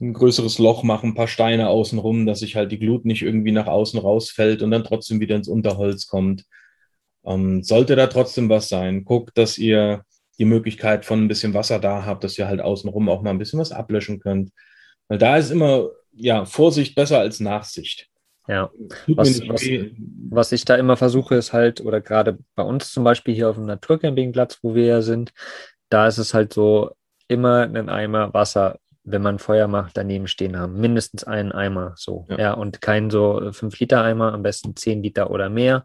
ein 0.00 0.12
größeres 0.12 0.58
Loch 0.58 0.82
machen, 0.82 1.10
ein 1.10 1.14
paar 1.14 1.28
Steine 1.28 1.68
außenrum, 1.68 2.26
dass 2.26 2.40
sich 2.40 2.56
halt 2.56 2.72
die 2.72 2.78
Glut 2.78 3.04
nicht 3.04 3.22
irgendwie 3.22 3.52
nach 3.52 3.66
außen 3.66 4.00
rausfällt 4.00 4.62
und 4.62 4.70
dann 4.72 4.84
trotzdem 4.84 5.20
wieder 5.20 5.36
ins 5.36 5.48
Unterholz 5.48 6.06
kommt. 6.08 6.44
Ähm, 7.24 7.62
sollte 7.62 7.96
da 7.96 8.08
trotzdem 8.08 8.48
was 8.48 8.68
sein, 8.68 9.04
guckt, 9.04 9.38
dass 9.38 9.58
ihr 9.58 10.02
die 10.38 10.44
Möglichkeit 10.44 11.04
von 11.04 11.24
ein 11.24 11.28
bisschen 11.28 11.54
Wasser 11.54 11.78
da 11.78 12.04
habt, 12.04 12.24
dass 12.24 12.38
ihr 12.38 12.48
halt 12.48 12.60
außenrum 12.60 13.08
auch 13.08 13.22
mal 13.22 13.30
ein 13.30 13.38
bisschen 13.38 13.60
was 13.60 13.72
ablöschen 13.72 14.20
könnt. 14.20 14.50
Weil 15.08 15.18
da 15.18 15.36
ist 15.36 15.50
immer, 15.50 15.90
ja, 16.12 16.44
Vorsicht 16.44 16.94
besser 16.94 17.18
als 17.18 17.40
Nachsicht. 17.40 18.08
Ja, 18.48 18.70
was, 19.08 19.40
was, 19.48 19.64
was, 20.30 20.52
ich 20.52 20.64
da 20.64 20.76
immer 20.76 20.96
versuche, 20.96 21.34
ist 21.34 21.52
halt, 21.52 21.80
oder 21.80 22.00
gerade 22.00 22.38
bei 22.54 22.62
uns 22.62 22.92
zum 22.92 23.02
Beispiel 23.02 23.34
hier 23.34 23.50
auf 23.50 23.56
dem 23.56 23.66
Naturcampingplatz, 23.66 24.60
wo 24.62 24.76
wir 24.76 24.84
ja 24.86 25.02
sind, 25.02 25.32
da 25.88 26.06
ist 26.06 26.18
es 26.18 26.32
halt 26.32 26.52
so, 26.52 26.92
immer 27.28 27.62
einen 27.62 27.88
Eimer 27.88 28.32
Wasser, 28.34 28.78
wenn 29.04 29.22
man 29.22 29.38
Feuer 29.38 29.68
macht, 29.68 29.96
daneben 29.96 30.26
stehen 30.26 30.58
haben. 30.58 30.80
Mindestens 30.80 31.24
einen 31.24 31.52
Eimer, 31.52 31.94
so. 31.96 32.24
Ja, 32.28 32.38
ja 32.38 32.52
und 32.52 32.80
kein 32.80 33.10
so 33.10 33.38
5-Liter-Eimer, 33.38 34.32
am 34.32 34.42
besten 34.42 34.76
10 34.76 35.02
Liter 35.02 35.30
oder 35.30 35.48
mehr. 35.48 35.84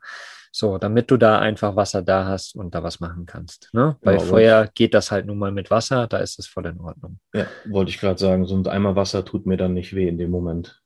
So, 0.54 0.78
damit 0.78 1.10
du 1.10 1.18
da 1.18 1.40
einfach 1.40 1.78
Wasser 1.78 2.02
da 2.02 2.26
hast 2.26 2.56
und 2.56 2.76
da 2.76 2.84
was 2.84 3.00
machen 3.00 3.26
kannst. 3.26 3.70
Ne? 3.72 3.96
Bei 4.02 4.14
ja, 4.14 4.20
Feuer 4.20 4.70
geht 4.74 4.94
das 4.94 5.10
halt 5.10 5.26
nun 5.26 5.38
mal 5.38 5.52
mit 5.52 5.72
Wasser, 5.72 6.08
da 6.08 6.18
ist 6.18 6.40
es 6.40 6.48
voll 6.48 6.66
in 6.66 6.80
Ordnung. 6.80 7.20
Ja, 7.34 7.48
wollte 7.66 7.90
ich 7.90 8.00
gerade 8.00 8.20
sagen, 8.20 8.46
so 8.46 8.56
ein 8.56 8.68
Eimer 8.68 8.96
Wasser 8.98 9.24
tut 9.24 9.46
mir 9.46 9.58
dann 9.58 9.74
nicht 9.74 9.96
weh 9.96 10.08
in 10.08 10.18
dem 10.18 10.30
Moment. 10.30 10.82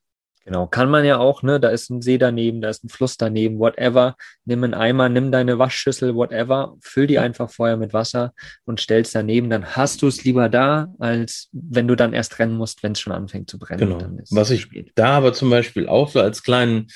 Genau, 0.45 0.67
kann 0.67 0.91
man 0.91 1.04
ja 1.04 1.17
auch, 1.17 1.41
ne? 1.41 1.60
Da 1.60 1.69
ist 1.69 1.89
ein 1.89 2.04
See 2.04 2.19
daneben, 2.19 2.62
da 2.62 2.69
ist 2.69 2.84
ein 2.84 2.89
Fluss 2.89 3.17
daneben, 3.17 3.58
whatever. 3.58 4.15
Nimm 4.45 4.63
einen 4.63 4.75
Eimer, 4.75 5.10
nimm 5.10 5.32
deine 5.32 5.58
Waschschüssel, 5.58 6.13
whatever, 6.13 6.75
füll 6.82 7.08
die 7.08 7.17
einfach 7.17 7.49
vorher 7.49 7.78
mit 7.78 7.93
Wasser 7.93 8.32
und 8.63 8.80
stellst 8.80 9.15
daneben, 9.15 9.49
dann 9.49 9.75
hast 9.75 10.04
du 10.04 10.08
es 10.08 10.23
lieber 10.23 10.47
da, 10.47 10.93
als 10.99 11.49
wenn 11.51 11.88
du 11.88 11.95
dann 11.95 12.13
erst 12.13 12.38
rennen 12.38 12.58
musst, 12.58 12.84
wenn 12.84 12.91
es 12.91 12.99
schon 12.99 13.13
anfängt 13.13 13.49
zu 13.49 13.58
brennen. 13.58 13.97
Genau. 13.97 14.19
Was 14.30 14.51
ich 14.51 14.62
spät. 14.62 14.91
da 14.93 15.17
aber 15.17 15.34
zum 15.34 15.49
Beispiel 15.49 15.88
auch 15.88 16.10
so 16.10 16.19
als 16.21 16.43
kleinen 16.43 16.89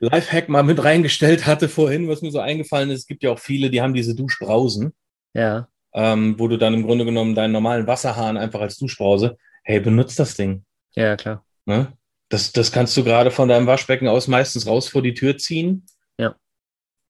Lifehack 0.00 0.48
mal 0.48 0.62
mit 0.62 0.82
reingestellt 0.82 1.46
hatte 1.46 1.68
vorhin, 1.68 2.08
was 2.08 2.22
mir 2.22 2.30
so 2.30 2.40
eingefallen 2.40 2.90
ist. 2.90 3.00
Es 3.00 3.06
gibt 3.06 3.22
ja 3.22 3.30
auch 3.30 3.38
viele, 3.38 3.70
die 3.70 3.80
haben 3.80 3.94
diese 3.94 4.14
Duschbrausen. 4.14 4.94
Ja. 5.34 5.68
Ähm, 5.92 6.38
wo 6.38 6.48
du 6.48 6.58
dann 6.58 6.74
im 6.74 6.84
Grunde 6.84 7.04
genommen 7.04 7.34
deinen 7.34 7.52
normalen 7.52 7.86
Wasserhahn 7.86 8.36
einfach 8.36 8.60
als 8.60 8.76
Duschbrause, 8.78 9.38
hey, 9.62 9.80
benutzt 9.80 10.18
das 10.18 10.34
Ding. 10.34 10.64
Ja, 10.94 11.16
klar. 11.16 11.44
Ne? 11.66 11.92
Das, 12.28 12.52
das 12.52 12.72
kannst 12.72 12.96
du 12.96 13.04
gerade 13.04 13.30
von 13.30 13.48
deinem 13.48 13.66
Waschbecken 13.66 14.08
aus 14.08 14.28
meistens 14.28 14.66
raus 14.66 14.88
vor 14.88 15.02
die 15.02 15.14
Tür 15.14 15.38
ziehen. 15.38 15.86
Ja. 16.18 16.34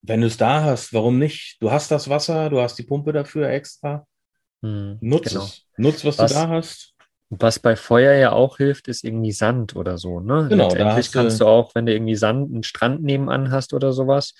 Wenn 0.02 0.20
du 0.20 0.26
es 0.26 0.36
da 0.36 0.62
hast, 0.62 0.92
warum 0.92 1.18
nicht? 1.18 1.56
Du 1.60 1.70
hast 1.70 1.90
das 1.90 2.10
Wasser, 2.10 2.50
du 2.50 2.60
hast 2.60 2.76
die 2.78 2.82
Pumpe 2.82 3.12
dafür 3.12 3.48
extra. 3.48 4.06
Hm, 4.62 4.98
Nutz 5.00 5.30
genau. 5.30 5.44
es. 5.44 5.62
Nutz, 5.76 6.04
was, 6.04 6.18
was, 6.18 6.32
du 6.32 6.38
da 6.38 6.48
hast. 6.48 6.93
Was 7.40 7.58
bei 7.58 7.76
Feuer 7.76 8.14
ja 8.14 8.32
auch 8.32 8.56
hilft, 8.58 8.88
ist 8.88 9.04
irgendwie 9.04 9.32
Sand 9.32 9.76
oder 9.76 9.98
so. 9.98 10.20
Ne? 10.20 10.48
Genau, 10.48 10.68
Letztendlich 10.68 11.12
kannst 11.12 11.40
du 11.40 11.46
auch, 11.46 11.74
wenn 11.74 11.86
du 11.86 11.92
irgendwie 11.92 12.16
Sand, 12.16 12.52
einen 12.52 12.62
Strand 12.62 13.02
nebenan 13.02 13.50
hast 13.50 13.74
oder 13.74 13.92
sowas, 13.92 14.34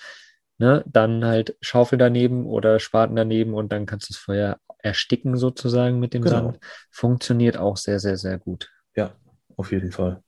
ne, 0.57 0.83
dann 0.87 1.25
halt 1.25 1.57
Schaufel 1.61 1.97
daneben 1.97 2.45
oder 2.45 2.79
Spaten 2.79 3.15
daneben 3.15 3.53
und 3.53 3.71
dann 3.71 3.85
kannst 3.85 4.09
du 4.09 4.13
das 4.13 4.21
Feuer 4.21 4.57
ersticken 4.79 5.37
sozusagen 5.37 5.99
mit 5.99 6.13
dem 6.13 6.23
Genau. 6.23 6.51
Sand. 6.51 6.59
Funktioniert 6.91 7.57
auch 7.57 7.77
sehr, 7.77 7.99
sehr, 7.99 8.17
sehr 8.17 8.37
gut. 8.37 8.71
Ja, 8.95 9.15
auf 9.57 9.71
jeden 9.71 9.91
Fall. 9.91 10.21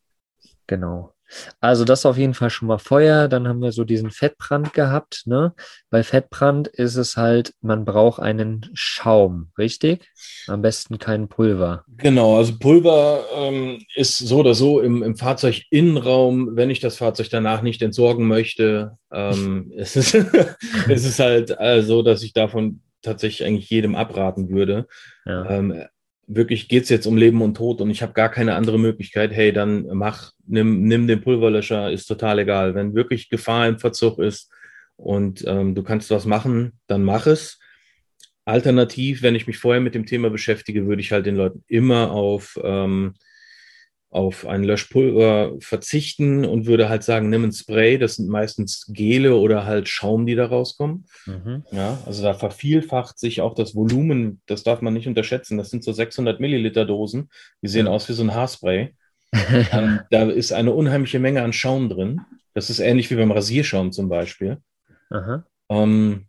Genau. 0.68 1.17
Also 1.60 1.86
das 1.86 2.06
auf 2.06 2.18
jeden 2.18 2.34
Fall 2.34 2.50
schon 2.50 2.68
mal 2.68 2.78
Feuer. 2.78 3.28
Dann 3.28 3.48
haben 3.48 3.62
wir 3.62 3.72
so 3.72 3.84
diesen 3.84 4.12
Fettbrand 4.12 4.74
gehabt. 4.74 5.24
Ne? 5.26 5.54
Bei 5.90 6.04
Fettbrand 6.04 6.68
ist 6.68 6.96
es 6.96 7.18
halt, 7.18 7.54
man 7.62 7.86
braucht 7.86 8.22
einen 8.22 8.70
Schaum, 8.74 9.52
richtig? 9.58 10.10
Am 10.48 10.62
besten 10.62 11.00
kein 11.00 11.28
Pulver. 11.28 11.84
Genau, 11.98 12.38
also 12.38 12.58
Pulver 12.58 13.26
ähm, 13.36 13.84
ist 13.96 14.18
so 14.18 14.40
oder 14.40 14.54
so 14.54 14.80
im, 14.80 15.04
im 15.04 15.16
Fahrzeuginnenraum, 15.16 16.56
wenn 16.56 16.70
ich 16.70 16.80
das 16.80 16.98
Fahrzeug 16.98 17.30
danach 17.30 17.62
nicht 17.62 17.82
entsorgen 17.82 18.28
möchte. 18.28 18.98
Ähm, 19.12 19.72
es, 19.78 19.96
ist, 19.96 20.14
es 20.14 21.06
ist 21.06 21.20
halt 21.20 21.56
äh, 21.60 21.82
so, 21.82 22.02
dass 22.02 22.24
ich 22.24 22.34
davon 22.34 22.82
tatsächlich 23.02 23.48
eigentlich 23.48 23.70
jedem 23.70 23.96
abraten 23.96 24.50
würde. 24.50 24.88
Ja. 25.26 25.50
Ähm, 25.50 25.84
wirklich 26.28 26.68
geht 26.68 26.84
es 26.84 26.90
jetzt 26.90 27.08
um 27.08 27.18
Leben 27.18 27.42
und 27.42 27.56
Tod 27.56 27.82
und 27.82 27.90
ich 27.90 28.02
habe 28.02 28.14
gar 28.14 28.30
keine 28.30 28.56
andere 28.56 28.78
Möglichkeit. 28.78 29.32
Hey, 29.32 29.54
dann 29.54 29.88
mach, 29.94 30.34
nimm, 30.46 30.84
nimm 30.84 31.08
den 31.08 31.22
Pulverlöscher, 31.22 31.92
ist 31.92 32.06
total 32.06 32.40
egal. 32.40 32.76
Wenn 32.76 32.94
wirklich 32.94 33.30
Gefahr 33.30 33.68
im 33.68 33.80
Verzug 33.80 34.20
ist 34.20 34.52
und 34.98 35.44
ähm, 35.48 35.74
du 35.74 35.84
kannst 35.84 36.12
was 36.12 36.26
machen, 36.26 36.74
dann 36.88 37.04
mach 37.04 37.28
es. 37.28 37.60
Alternativ, 38.44 39.24
wenn 39.24 39.36
ich 39.36 39.48
mich 39.48 39.58
vorher 39.58 39.82
mit 39.82 39.96
dem 39.96 40.06
Thema 40.06 40.30
beschäftige, 40.30 40.88
würde 40.88 41.02
ich 41.02 41.12
halt 41.12 41.26
den 41.26 41.36
Leuten 41.36 41.64
immer 41.68 42.12
auf, 42.12 42.60
ähm, 42.64 43.16
auf 44.10 44.48
ein 44.48 44.64
Löschpulver 44.64 45.56
verzichten 45.60 46.46
und 46.46 46.66
würde 46.66 46.88
halt 46.90 47.04
sagen, 47.04 47.30
nimm 47.30 47.44
ein 47.44 47.52
Spray. 47.52 47.98
Das 47.98 48.16
sind 48.16 48.30
meistens 48.30 48.86
Gele 48.94 49.36
oder 49.36 49.66
halt 49.66 49.90
Schaum, 49.90 50.26
die 50.26 50.36
da 50.36 50.46
rauskommen. 50.46 51.06
Mhm. 51.26 51.64
Ja, 51.72 51.98
also 52.06 52.24
da 52.24 52.34
vervielfacht 52.34 53.20
sich 53.20 53.42
auch 53.42 53.54
das 53.54 53.76
Volumen. 53.76 54.42
Das 54.46 54.64
darf 54.64 54.82
man 54.82 54.94
nicht 54.94 55.08
unterschätzen. 55.08 55.58
Das 55.58 55.70
sind 55.70 55.84
so 55.84 55.92
600 55.92 56.40
Milliliter 56.40 56.86
Dosen. 56.86 57.30
Die 57.62 57.68
sehen 57.68 57.86
Ja. 57.88 57.92
aus 57.92 58.08
wie 58.10 58.14
so 58.14 58.24
ein 58.24 58.34
Haarspray. 58.34 58.94
Ähm, 59.74 60.00
da 60.10 60.24
ist 60.30 60.54
eine 60.54 60.72
unheimliche 60.72 61.20
Menge 61.20 61.44
an 61.44 61.52
Schaum 61.52 61.90
drin. 61.90 62.22
Das 62.54 62.70
ist 62.70 62.80
ähnlich 62.80 63.12
wie 63.12 63.16
beim 63.16 63.32
Rasierschaum 63.32 63.92
zum 63.92 64.08
Beispiel. 64.08 64.58
Ähm, 65.70 66.28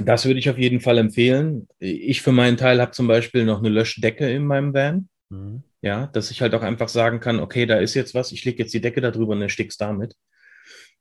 das 0.00 0.24
würde 0.26 0.38
ich 0.38 0.48
auf 0.48 0.56
jeden 0.58 0.80
Fall 0.80 0.98
empfehlen. 0.98 1.66
Ich 1.80 2.22
für 2.22 2.30
meinen 2.32 2.56
Teil 2.56 2.80
habe 2.80 2.92
zum 2.92 3.08
Beispiel 3.08 3.44
noch 3.44 3.58
eine 3.58 3.68
Löschdecke 3.68 4.30
in 4.30 4.44
meinem 4.46 4.72
Van. 4.72 5.08
Mhm. 5.30 5.62
Ja, 5.82 6.06
dass 6.08 6.30
ich 6.30 6.42
halt 6.42 6.54
auch 6.54 6.62
einfach 6.62 6.88
sagen 6.88 7.20
kann, 7.20 7.40
okay, 7.40 7.66
da 7.66 7.78
ist 7.78 7.94
jetzt 7.94 8.14
was, 8.14 8.32
ich 8.32 8.44
lege 8.44 8.62
jetzt 8.62 8.74
die 8.74 8.80
Decke 8.80 9.00
da 9.00 9.10
drüber 9.10 9.32
und 9.32 9.42
erstick's 9.42 9.76
damit. 9.76 10.14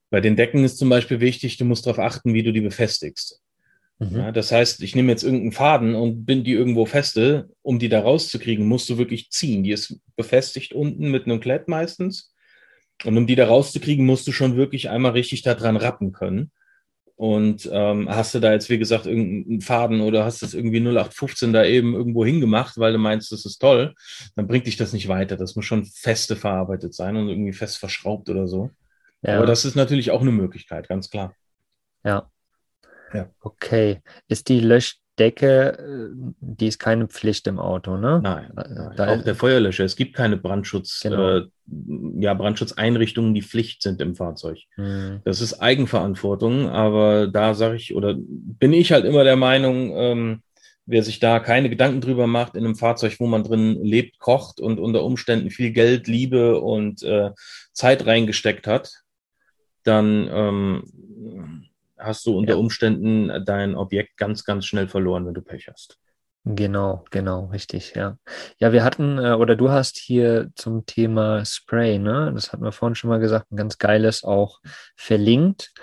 Bei 0.10 0.22
den 0.22 0.36
Decken 0.36 0.64
ist 0.64 0.78
zum 0.78 0.90
Beispiel 0.90 1.20
wichtig, 1.20 1.58
du 1.58 1.66
musst 1.66 1.86
darauf 1.86 2.00
achten, 2.00 2.34
wie 2.34 2.44
du 2.44 2.54
die 2.54 2.62
befestigst. 2.62 3.42
Mhm. 4.00 4.18
Ja, 4.18 4.32
das 4.32 4.52
heißt, 4.52 4.82
ich 4.82 4.96
nehme 4.96 5.12
jetzt 5.12 5.24
irgendeinen 5.24 5.52
Faden 5.52 5.96
und 5.96 6.26
bind 6.26 6.48
die 6.48 6.54
irgendwo 6.54 6.86
feste. 6.86 7.50
Um 7.62 7.80
die 7.80 7.90
da 7.90 8.00
rauszukriegen, 8.00 8.66
musst 8.66 8.90
du 8.90 8.98
wirklich 8.98 9.30
ziehen. 9.30 9.64
Die 9.64 9.72
ist 9.72 10.00
befestigt 10.16 10.74
unten 10.74 11.12
mit 11.12 11.26
einem 11.26 11.40
Klett 11.40 11.68
meistens. 11.68 12.34
Und 13.06 13.18
um 13.18 13.28
die 13.28 13.36
da 13.36 13.48
rauszukriegen, 13.48 14.06
musst 14.06 14.28
du 14.28 14.32
schon 14.32 14.56
wirklich 14.56 14.90
einmal 14.90 15.12
richtig 15.12 15.42
da 15.44 15.54
dran 15.54 15.78
rappen 15.78 16.12
können. 16.12 16.52
Und 17.20 17.70
ähm, 17.74 18.08
hast 18.10 18.34
du 18.34 18.40
da 18.40 18.54
jetzt, 18.54 18.70
wie 18.70 18.80
gesagt, 18.80 19.06
irgendeinen 19.06 19.60
Faden 19.60 20.00
oder 20.00 20.24
hast 20.24 20.42
das 20.42 20.54
irgendwie 20.54 20.80
0815 20.80 21.52
da 21.52 21.66
eben 21.66 21.94
irgendwo 21.94 22.24
hingemacht, 22.24 22.78
weil 22.78 22.94
du 22.94 22.98
meinst, 22.98 23.34
das 23.34 23.46
ist 23.46 23.58
toll, 23.58 23.94
dann 24.38 24.48
bringt 24.48 24.68
dich 24.68 24.78
das 24.78 24.94
nicht 24.94 25.10
weiter. 25.10 25.36
Das 25.36 25.58
muss 25.58 25.66
schon 25.66 25.84
feste 25.84 26.38
verarbeitet 26.38 26.94
sein 26.94 27.18
und 27.18 27.28
irgendwie 27.28 27.52
fest 27.52 27.78
verschraubt 27.78 28.30
oder 28.30 28.48
so. 28.48 28.70
Ja. 29.22 29.36
Aber 29.36 29.46
das 29.46 29.66
ist 29.66 29.76
natürlich 29.76 30.12
auch 30.12 30.22
eine 30.22 30.32
Möglichkeit, 30.32 30.88
ganz 30.88 31.10
klar. 31.10 31.36
Ja. 32.06 32.32
Ja. 33.14 33.30
Okay. 33.42 34.02
Ist 34.30 34.48
die 34.48 34.62
Löschdecke, 34.62 35.09
äh, 35.20 35.74
die 36.40 36.68
ist 36.68 36.80
keine 36.80 37.08
Pflicht 37.08 37.48
im 37.48 37.60
Auto, 37.60 37.98
ne? 37.98 38.20
Nein, 38.24 38.52
Äh, 38.58 38.94
nein. 38.98 39.10
auch 39.10 39.24
der 39.24 39.36
Feuerlöscher. 39.36 39.84
Es 39.86 39.96
gibt 39.96 40.16
keine 40.16 40.38
Brandschutz, 40.38 41.02
Genau. 41.02 41.38
äh, 41.38 41.46
ja, 42.20 42.34
Brandschutzeinrichtungen, 42.34 43.34
die 43.34 43.42
Pflicht 43.42 43.84
sind 43.84 44.02
im 44.02 44.16
Fahrzeug. 44.16 44.60
Mhm. 44.78 45.22
Das 45.26 45.42
ist 45.42 45.62
Eigenverantwortung, 45.62 46.70
aber 46.70 47.28
da 47.28 47.54
sage 47.54 47.76
ich 47.76 47.94
oder 47.96 48.16
bin 48.18 48.74
ich 48.74 48.92
halt 48.92 49.06
immer 49.06 49.24
der 49.24 49.36
Meinung, 49.36 49.92
ähm, 49.96 50.42
wer 50.86 51.04
sich 51.04 51.20
da 51.20 51.40
keine 51.40 51.70
Gedanken 51.70 52.02
drüber 52.02 52.26
macht 52.26 52.56
in 52.56 52.66
einem 52.66 52.76
Fahrzeug, 52.76 53.20
wo 53.20 53.28
man 53.28 53.44
drin 53.44 53.84
lebt, 53.84 54.18
kocht 54.18 54.60
und 54.60 54.80
unter 54.80 55.04
Umständen 55.04 55.52
viel 55.52 55.72
Geld, 55.72 56.08
Liebe 56.08 56.60
und 56.60 57.04
äh, 57.04 57.30
Zeit 57.74 58.08
reingesteckt 58.08 58.66
hat, 58.66 59.04
dann 59.84 60.28
ähm, 60.32 61.59
hast 62.00 62.26
du 62.26 62.38
unter 62.38 62.54
Ja. 62.54 62.58
Umständen 62.60 63.44
dein 63.46 63.76
Objekt 63.76 64.18
ganz, 64.18 64.44
ganz 64.46 64.66
schnell 64.66 64.88
verloren, 64.88 65.26
wenn 65.28 65.34
du 65.34 65.42
Pech 65.42 65.68
hast. 65.72 65.98
Genau, 66.46 67.04
genau, 67.12 67.48
richtig, 67.48 67.94
ja. 67.96 68.18
Ja, 68.60 68.72
wir 68.72 68.84
hatten, 68.86 69.18
äh, 69.20 69.34
oder 69.34 69.58
du 69.58 69.70
hast 69.72 69.98
hier 69.98 70.50
zum 70.56 70.86
Thema 70.86 71.44
Spray, 71.46 72.00
ne? 72.00 72.32
Das 72.34 72.54
hatten 72.54 72.64
wir 72.64 72.72
vorhin 72.72 72.96
schon 72.96 73.10
mal 73.10 73.20
gesagt, 73.20 73.52
ein 73.52 73.58
ganz 73.58 73.78
geiles 73.78 74.24
auch 74.24 74.60
verlinkt. 74.96 75.74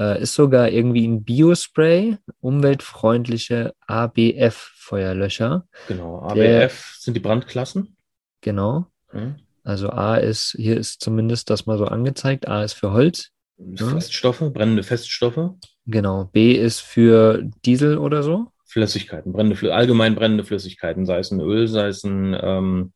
Äh, 0.00 0.20
ist 0.22 0.34
sogar 0.34 0.70
irgendwie 0.70 1.06
ein 1.06 1.22
Biospray, 1.22 2.16
umweltfreundliche 2.40 3.74
ABF-Feuerlöscher. 3.86 5.66
Genau. 5.88 6.26
Der- 6.34 6.64
ABF 6.64 6.96
sind 6.98 7.14
die 7.14 7.20
Brandklassen. 7.20 7.96
Genau. 8.40 8.86
Hm? 9.10 9.36
Also 9.64 9.90
A 9.90 10.16
ist, 10.16 10.54
hier 10.58 10.76
ist 10.76 11.02
zumindest 11.02 11.50
das 11.50 11.66
mal 11.66 11.76
so 11.78 11.86
angezeigt, 11.86 12.48
A 12.48 12.62
ist 12.62 12.74
für 12.74 12.92
Holz. 12.92 13.30
Feststoffe, 13.76 14.40
brennende 14.52 14.82
Feststoffe, 14.82 15.50
Genau. 15.86 16.24
B 16.32 16.52
ist 16.52 16.80
für 16.80 17.42
Diesel 17.64 17.98
oder 17.98 18.22
so. 18.22 18.48
Flüssigkeiten, 18.66 19.32
brennende, 19.32 19.72
allgemein 19.72 20.14
brennende 20.16 20.44
Flüssigkeiten, 20.44 21.06
sei 21.06 21.20
es 21.20 21.30
ein 21.30 21.40
Öl, 21.40 21.68
sei 21.68 21.86
es 21.86 22.02
ein, 22.04 22.36
ähm, 22.40 22.92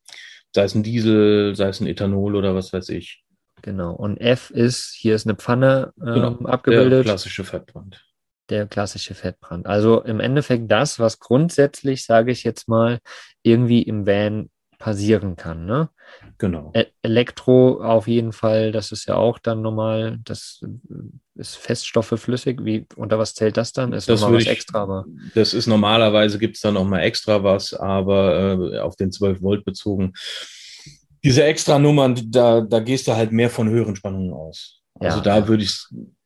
sei 0.55 0.65
es 0.65 0.75
ein 0.75 0.83
Diesel, 0.83 1.55
sei 1.55 1.69
es 1.69 1.81
ein 1.81 1.87
Ethanol 1.87 2.35
oder 2.35 2.55
was 2.55 2.73
weiß 2.73 2.89
ich. 2.91 3.23
Genau. 3.63 3.93
Und 3.95 4.19
F 4.19 4.51
ist, 4.51 4.93
hier 4.99 5.15
ist 5.15 5.27
eine 5.27 5.37
Pfanne 5.37 5.93
ähm, 6.01 6.15
Genau, 6.15 6.31
Der 6.35 6.49
abgebildet. 6.53 7.05
klassische 7.05 7.45
Fettbrand. 7.45 8.05
Der 8.49 8.67
klassische 8.67 9.15
Fettbrand. 9.15 9.67
Also 9.67 10.03
im 10.03 10.19
Endeffekt 10.19 10.71
das, 10.71 10.99
was 10.99 11.21
grundsätzlich, 11.21 12.05
sage 12.05 12.33
ich 12.33 12.43
jetzt 12.43 12.69
mal, 12.69 12.99
irgendwie 13.43 13.83
im 13.83 14.07
Van 14.07 14.51
passieren 14.81 15.37
kann. 15.37 15.67
Ne? 15.67 15.91
Genau. 16.39 16.73
E 16.75 16.87
Elektro 17.03 17.81
auf 17.85 18.09
jeden 18.09 18.33
Fall, 18.33 18.73
das 18.73 18.91
ist 18.91 19.07
ja 19.07 19.15
auch 19.15 19.39
dann 19.39 19.61
normal, 19.61 20.19
das 20.25 20.65
äh, 20.65 21.41
ist 21.41 21.57
Feststoffe 21.57 22.15
flüssig. 22.17 22.65
Wie, 22.65 22.87
unter 22.97 23.19
was 23.19 23.35
zählt 23.35 23.57
das 23.59 23.73
dann? 23.73 23.93
Ist 23.93 24.09
Das 24.09 24.23
nochmal 24.23 24.39
was 24.41 24.47
extra, 24.47 24.83
aber 24.83 25.05
Das 25.35 25.55
ist 25.55 25.67
normalerweise 25.67 26.39
gibt 26.39 26.57
es 26.57 26.63
da 26.63 26.73
noch 26.73 26.87
mal 26.87 27.01
extra 27.01 27.45
was, 27.45 27.75
aber 27.75 28.73
äh, 28.75 28.79
auf 28.81 28.97
den 28.97 29.13
12 29.13 29.43
Volt 29.43 29.65
bezogen. 29.65 30.15
Diese 31.23 31.45
extra 31.45 31.79
Nummern, 31.79 32.19
da, 32.31 32.63
da 32.63 32.81
gehst 32.81 33.07
du 33.07 33.15
halt 33.15 33.31
mehr 33.31 33.51
von 33.51 33.69
höheren 33.69 33.95
Spannungen 33.95 34.33
aus. 34.33 34.81
Also 34.99 35.19
Ja, 35.19 35.23
da 35.23 35.39
ja. 35.39 35.49
würde 35.49 35.63
ich, 35.63 35.79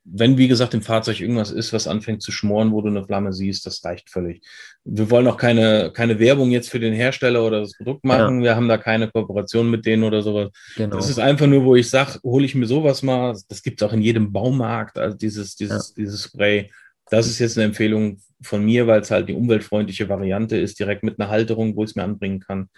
wenn 0.04 0.36
wie 0.36 0.48
gesagt 0.48 0.74
im 0.74 0.82
Fahrzeug 0.82 1.20
irgendwas 1.20 1.50
ist, 1.50 1.72
was 1.72 1.88
anfängt 1.88 2.22
zu 2.22 2.30
schmoren, 2.30 2.72
wo 2.72 2.82
du 2.82 2.88
eine 2.88 3.04
Flamme 3.04 3.32
siehst, 3.32 3.64
das 3.64 3.82
reicht 3.84 4.10
völlig. 4.10 4.42
Wir 4.84 5.10
wollen 5.10 5.26
auch 5.26 5.38
keine, 5.38 5.92
keine 5.94 6.18
Werbung 6.18 6.50
jetzt 6.50 6.68
für 6.68 6.78
den 6.78 6.92
Hersteller 6.92 7.42
oder 7.44 7.60
das 7.60 7.76
Produkt 7.76 8.04
machen. 8.04 8.42
Wir 8.42 8.54
haben 8.54 8.68
da 8.68 8.76
keine 8.76 9.10
Kooperation 9.10 9.70
mit 9.70 9.86
denen 9.86 10.04
oder 10.04 10.20
sowas. 10.20 10.50
genau. 10.76 10.96
Das 10.96 11.08
ist 11.08 11.18
einfach 11.18 11.46
nur, 11.46 11.64
wo 11.64 11.74
ich 11.74 11.88
sage, 11.88 12.18
hole 12.22 12.44
ich 12.44 12.54
mir 12.54 12.66
sowas 12.66 13.02
mal. 13.02 13.34
Das 13.48 13.62
gibt 13.62 13.80
es 13.80 13.88
auch 13.88 13.94
in 13.94 14.02
jedem 14.02 14.30
Baumarkt, 14.30 14.98
also 14.98 15.16
dieses, 15.16 15.56
dieses, 15.56 15.94
dieses 15.94 16.24
Spray. 16.24 16.70
Das 17.10 17.26
ist 17.26 17.38
jetzt 17.38 17.56
eine 17.56 17.66
Empfehlung 17.66 18.20
von 18.42 18.62
mir, 18.62 18.86
weil 18.86 19.00
es 19.00 19.10
halt 19.10 19.28
die 19.28 19.34
umweltfreundliche 19.34 20.08
Variante 20.08 20.58
ist, 20.58 20.78
direkt 20.78 21.02
mit 21.02 21.18
einer 21.18 21.30
Halterung, 21.30 21.76
wo 21.76 21.84
ich 21.84 21.90
es 21.90 21.96
mir 21.96 22.04
anbringen 22.04 22.40
kann. 22.40 22.68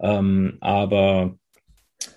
Ähm, 0.00 0.58
aber 0.60 1.36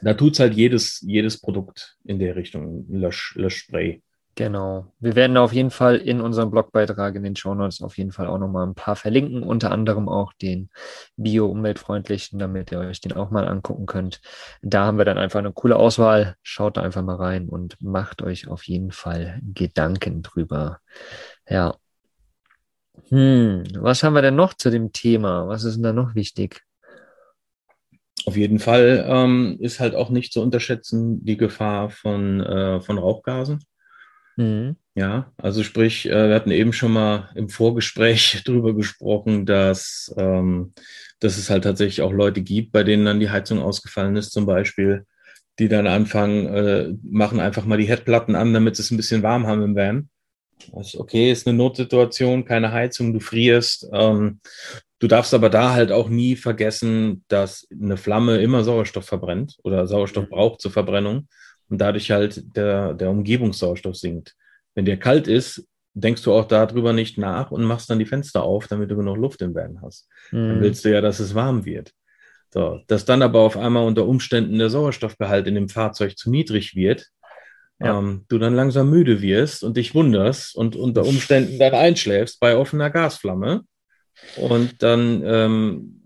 da 0.02 0.14
tut 0.16 0.34
es 0.34 0.40
halt 0.40 0.56
jedes, 0.56 1.02
jedes 1.06 1.40
Produkt 1.40 1.98
in 2.06 2.20
der 2.20 2.36
Richtung, 2.36 2.86
Lösch, 2.90 3.36
Löschspray. 3.36 4.02
Genau. 4.38 4.94
Wir 5.00 5.16
werden 5.16 5.36
auf 5.36 5.52
jeden 5.52 5.72
Fall 5.72 5.96
in 5.96 6.22
unserem 6.22 6.52
Blogbeitrag 6.52 7.16
in 7.16 7.24
den 7.24 7.36
Shownotes 7.36 7.82
auf 7.82 7.98
jeden 7.98 8.12
Fall 8.12 8.28
auch 8.28 8.38
nochmal 8.38 8.68
ein 8.68 8.76
paar 8.76 8.96
verlinken, 8.96 9.42
unter 9.42 9.72
anderem 9.72 10.08
auch 10.08 10.32
den 10.32 10.70
bio-umweltfreundlichen, 11.16 12.38
damit 12.38 12.72
ihr 12.72 12.78
euch 12.78 13.02
den 13.02 13.14
auch 13.14 13.32
mal 13.32 13.48
angucken 13.48 13.88
könnt. 13.88 14.22
Da 14.62 14.86
haben 14.86 15.00
wir 15.00 15.06
dann 15.06 15.18
einfach 15.18 15.40
eine 15.40 15.54
coole 15.54 15.76
Auswahl. 15.76 16.36
Schaut 16.44 16.78
da 16.78 16.84
einfach 16.84 17.02
mal 17.02 17.16
rein 17.16 17.50
und 17.50 17.82
macht 17.82 18.22
euch 18.22 18.48
auf 18.48 18.62
jeden 18.68 18.92
Fall 18.92 19.42
Gedanken 19.56 20.22
drüber. 20.22 20.82
Ja. 21.50 21.74
Hm, 23.10 23.64
was 23.80 24.04
haben 24.04 24.14
wir 24.14 24.22
denn 24.22 24.36
noch 24.36 24.54
zu 24.54 24.70
dem 24.70 24.92
Thema? 24.92 25.48
Was 25.48 25.64
ist 25.64 25.78
denn 25.78 25.84
da 25.84 25.94
noch 25.94 26.14
wichtig? 26.14 26.62
Auf 28.28 28.38
jeden 28.38 28.60
Fall 28.60 29.04
ähm, 29.08 29.58
ist 29.60 29.80
halt 29.80 29.96
auch 29.96 30.12
nicht 30.12 30.32
zu 30.32 30.44
unterschätzen 30.44 31.26
die 31.26 31.38
Gefahr 31.38 31.90
von, 31.90 32.40
äh, 32.40 32.82
von 32.82 33.00
Rauchgasen. 33.00 33.64
Hm, 34.38 34.76
Ja, 34.96 35.32
also 35.38 35.64
sprich, 35.64 36.06
äh, 36.08 36.30
wir 36.30 36.36
hatten 36.36 36.52
eben 36.52 36.74
schon 36.74 36.92
mal 36.94 37.30
im 37.36 37.50
Vorgespräch 37.50 38.44
drüber 38.46 38.74
gesprochen, 38.76 39.46
dass, 39.46 40.14
ähm, 40.18 40.74
dass 41.20 41.38
es 41.38 41.50
halt 41.50 41.64
tatsächlich 41.64 42.02
auch 42.02 42.12
Leute 42.12 42.42
gibt, 42.42 42.72
bei 42.72 42.84
denen 42.84 43.06
dann 43.06 43.20
die 43.20 43.30
Heizung 43.30 43.60
ausgefallen 43.60 44.16
ist, 44.16 44.32
zum 44.32 44.46
Beispiel, 44.46 45.06
die 45.60 45.68
dann 45.70 45.88
anfangen, 45.88 46.48
äh, 46.48 46.94
machen 47.04 47.40
einfach 47.40 47.66
mal 47.66 47.78
die 47.78 47.88
Herdplatten 47.88 48.36
an, 48.36 48.54
damit 48.54 48.76
sie 48.76 48.84
es 48.84 48.92
ein 48.92 48.98
bisschen 48.98 49.24
warm 49.24 49.48
haben 49.48 49.64
im 49.64 49.76
Van. 49.76 50.10
okay, 50.74 51.32
ist 51.32 51.48
eine 51.48 51.58
Notsituation, 51.58 52.46
keine 52.46 52.72
Heizung, 52.72 53.14
du 53.14 53.20
frierst. 53.20 53.88
Ähm, 53.94 54.40
du 55.00 55.08
darfst 55.08 55.34
aber 55.34 55.50
da 55.50 55.74
halt 55.74 55.92
auch 55.92 56.10
nie 56.10 56.36
vergessen, 56.36 57.24
dass 57.28 57.68
eine 57.72 57.98
Flamme 57.98 58.38
immer 58.38 58.64
Sauerstoff 58.64 59.06
verbrennt 59.06 59.58
oder 59.64 59.88
Sauerstoff 59.88 60.26
mhm. 60.26 60.30
braucht 60.30 60.62
zur 60.62 60.72
Verbrennung 60.72 61.28
und 61.70 61.80
dadurch 61.80 62.12
halt 62.12 62.56
der, 62.56 62.94
der 62.94 63.10
Umgebungssauerstoff 63.10 63.96
sinkt. 63.96 64.36
Wenn 64.76 64.86
der 64.86 64.98
kalt 64.98 65.28
ist, 65.28 65.68
denkst 65.94 66.24
du 66.24 66.34
auch 66.34 66.46
darüber 66.46 66.94
nicht 66.94 67.18
nach 67.18 67.52
und 67.52 67.64
machst 67.64 67.90
dann 67.90 68.00
die 68.00 68.06
Fenster 68.06 68.44
auf, 68.44 68.68
damit 68.68 68.92
du 68.92 68.96
genug 68.96 69.18
Luft 69.18 69.42
im 69.42 69.56
Van 69.56 69.82
hast. 69.82 70.08
Mhm. 70.32 70.48
Dann 70.48 70.62
willst 70.62 70.86
du 70.86 70.92
ja, 70.92 71.02
dass 71.02 71.20
es 71.20 71.34
warm 71.34 71.66
wird. 71.66 71.92
So, 72.54 72.82
dass 72.88 73.06
dann 73.06 73.22
aber 73.22 73.42
auf 73.42 73.58
einmal 73.58 73.86
unter 73.86 74.06
Umständen 74.06 74.58
der 74.58 74.70
Sauerstoffgehalt 74.70 75.48
in 75.48 75.56
dem 75.56 75.70
Fahrzeug 75.70 76.18
zu 76.18 76.30
niedrig 76.30 76.76
wird, 76.76 77.08
ja. 77.80 77.98
ähm, 77.98 78.26
du 78.30 78.38
dann 78.38 78.56
langsam 78.56 78.90
müde 78.90 79.22
wirst 79.22 79.64
und 79.64 79.76
dich 79.76 79.94
wunderst 79.94 80.56
und 80.56 80.76
unter 80.76 81.04
Umständen 81.06 81.60
dann 81.60 81.74
einschläfst 81.74 82.40
bei 82.40 82.56
offener 82.56 82.90
Gasflamme 82.90 83.64
und 84.38 84.82
dann 84.82 85.24
ähm, 85.26 86.02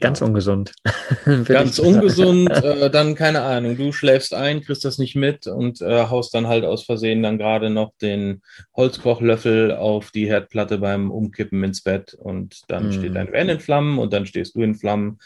Ganz 0.00 0.20
ja. 0.20 0.26
ungesund. 0.26 0.72
Ganz 1.44 1.78
ungesund, 1.78 2.50
äh, 2.50 2.90
dann 2.90 3.14
keine 3.14 3.42
Ahnung, 3.42 3.76
du 3.76 3.92
schläfst 3.92 4.34
ein, 4.34 4.60
kriegst 4.60 4.84
das 4.84 4.98
nicht 4.98 5.16
mit 5.16 5.46
und 5.46 5.80
äh, 5.80 6.06
haust 6.08 6.34
dann 6.34 6.46
halt 6.46 6.64
aus 6.64 6.84
Versehen 6.84 7.22
dann 7.22 7.38
gerade 7.38 7.70
noch 7.70 7.92
den 8.00 8.42
Holzkochlöffel 8.76 9.72
auf 9.72 10.10
die 10.10 10.26
Herdplatte 10.26 10.78
beim 10.78 11.10
Umkippen 11.10 11.62
ins 11.64 11.82
Bett 11.82 12.14
und 12.14 12.62
dann 12.68 12.88
mm. 12.88 12.92
steht 12.92 13.16
dein 13.16 13.32
Van 13.32 13.48
in 13.48 13.60
Flammen 13.60 13.98
und 13.98 14.12
dann 14.12 14.26
stehst 14.26 14.54
du 14.54 14.62
in 14.62 14.74
Flammen 14.74 15.18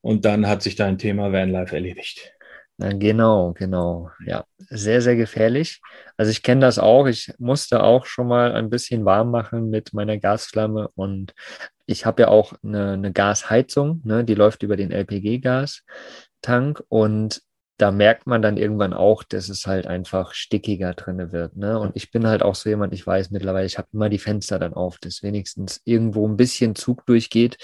und 0.00 0.24
dann 0.24 0.46
hat 0.46 0.62
sich 0.62 0.74
dein 0.74 0.98
Thema 0.98 1.32
Vanlife 1.32 1.74
erledigt. 1.74 2.32
Na, 2.78 2.92
genau, 2.92 3.52
genau. 3.52 4.10
Ja, 4.26 4.44
sehr, 4.58 5.02
sehr 5.02 5.14
gefährlich. 5.14 5.80
Also 6.16 6.30
ich 6.30 6.42
kenne 6.42 6.62
das 6.62 6.78
auch. 6.78 7.06
Ich 7.06 7.32
musste 7.38 7.82
auch 7.82 8.06
schon 8.06 8.26
mal 8.26 8.52
ein 8.52 8.70
bisschen 8.70 9.04
warm 9.04 9.30
machen 9.30 9.70
mit 9.70 9.92
meiner 9.92 10.18
Gasflamme 10.18 10.88
und 10.94 11.34
ich 11.92 12.06
habe 12.06 12.22
ja 12.22 12.28
auch 12.28 12.54
eine, 12.64 12.92
eine 12.92 13.12
Gasheizung, 13.12 14.00
ne? 14.04 14.24
die 14.24 14.34
läuft 14.34 14.62
über 14.62 14.76
den 14.76 14.90
LPG-Gastank 14.90 16.82
und 16.88 17.42
da 17.78 17.90
merkt 17.90 18.26
man 18.26 18.42
dann 18.42 18.58
irgendwann 18.58 18.92
auch, 18.92 19.24
dass 19.24 19.48
es 19.48 19.66
halt 19.66 19.86
einfach 19.88 20.34
stickiger 20.34 20.94
drin 20.94 21.32
wird. 21.32 21.56
Ne? 21.56 21.78
Und 21.78 21.96
ich 21.96 22.12
bin 22.12 22.26
halt 22.26 22.42
auch 22.42 22.54
so 22.54 22.68
jemand, 22.68 22.94
ich 22.94 23.04
weiß 23.04 23.30
mittlerweile, 23.30 23.66
ich 23.66 23.76
habe 23.76 23.88
immer 23.92 24.08
die 24.08 24.18
Fenster 24.18 24.58
dann 24.58 24.72
auf, 24.72 24.98
dass 24.98 25.22
wenigstens 25.22 25.80
irgendwo 25.84 26.28
ein 26.28 26.36
bisschen 26.36 26.76
Zug 26.76 27.04
durchgeht, 27.06 27.58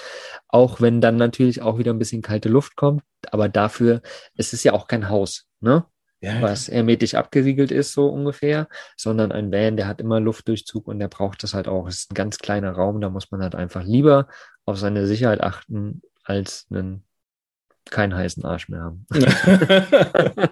auch 0.48 0.80
wenn 0.80 1.00
dann 1.00 1.16
natürlich 1.16 1.62
auch 1.62 1.78
wieder 1.78 1.92
ein 1.92 2.00
bisschen 2.00 2.22
kalte 2.22 2.48
Luft 2.48 2.74
kommt. 2.74 3.02
Aber 3.30 3.48
dafür, 3.48 4.02
es 4.34 4.52
ist 4.52 4.64
ja 4.64 4.72
auch 4.72 4.88
kein 4.88 5.08
Haus. 5.08 5.46
Ne? 5.60 5.84
Ja, 6.20 6.42
was 6.42 6.68
hermetisch 6.68 7.14
abgeriegelt 7.14 7.70
ist, 7.70 7.92
so 7.92 8.08
ungefähr, 8.08 8.68
sondern 8.96 9.32
ein 9.32 9.52
Van, 9.52 9.76
der 9.76 9.86
hat 9.86 10.00
immer 10.00 10.20
Luftdurchzug 10.20 10.88
und 10.88 10.98
der 10.98 11.08
braucht 11.08 11.42
das 11.42 11.54
halt 11.54 11.68
auch. 11.68 11.86
Es 11.86 12.00
ist 12.00 12.12
ein 12.12 12.14
ganz 12.14 12.38
kleiner 12.38 12.72
Raum, 12.72 13.00
da 13.00 13.08
muss 13.10 13.30
man 13.30 13.42
halt 13.42 13.54
einfach 13.54 13.84
lieber 13.84 14.28
auf 14.64 14.78
seine 14.78 15.06
Sicherheit 15.06 15.40
achten, 15.40 16.02
als 16.24 16.66
einen 16.70 17.04
keinen 17.90 18.14
heißen 18.14 18.44
Arsch 18.44 18.68
mehr 18.68 18.80
haben. 18.80 19.06
ja, 19.14 20.48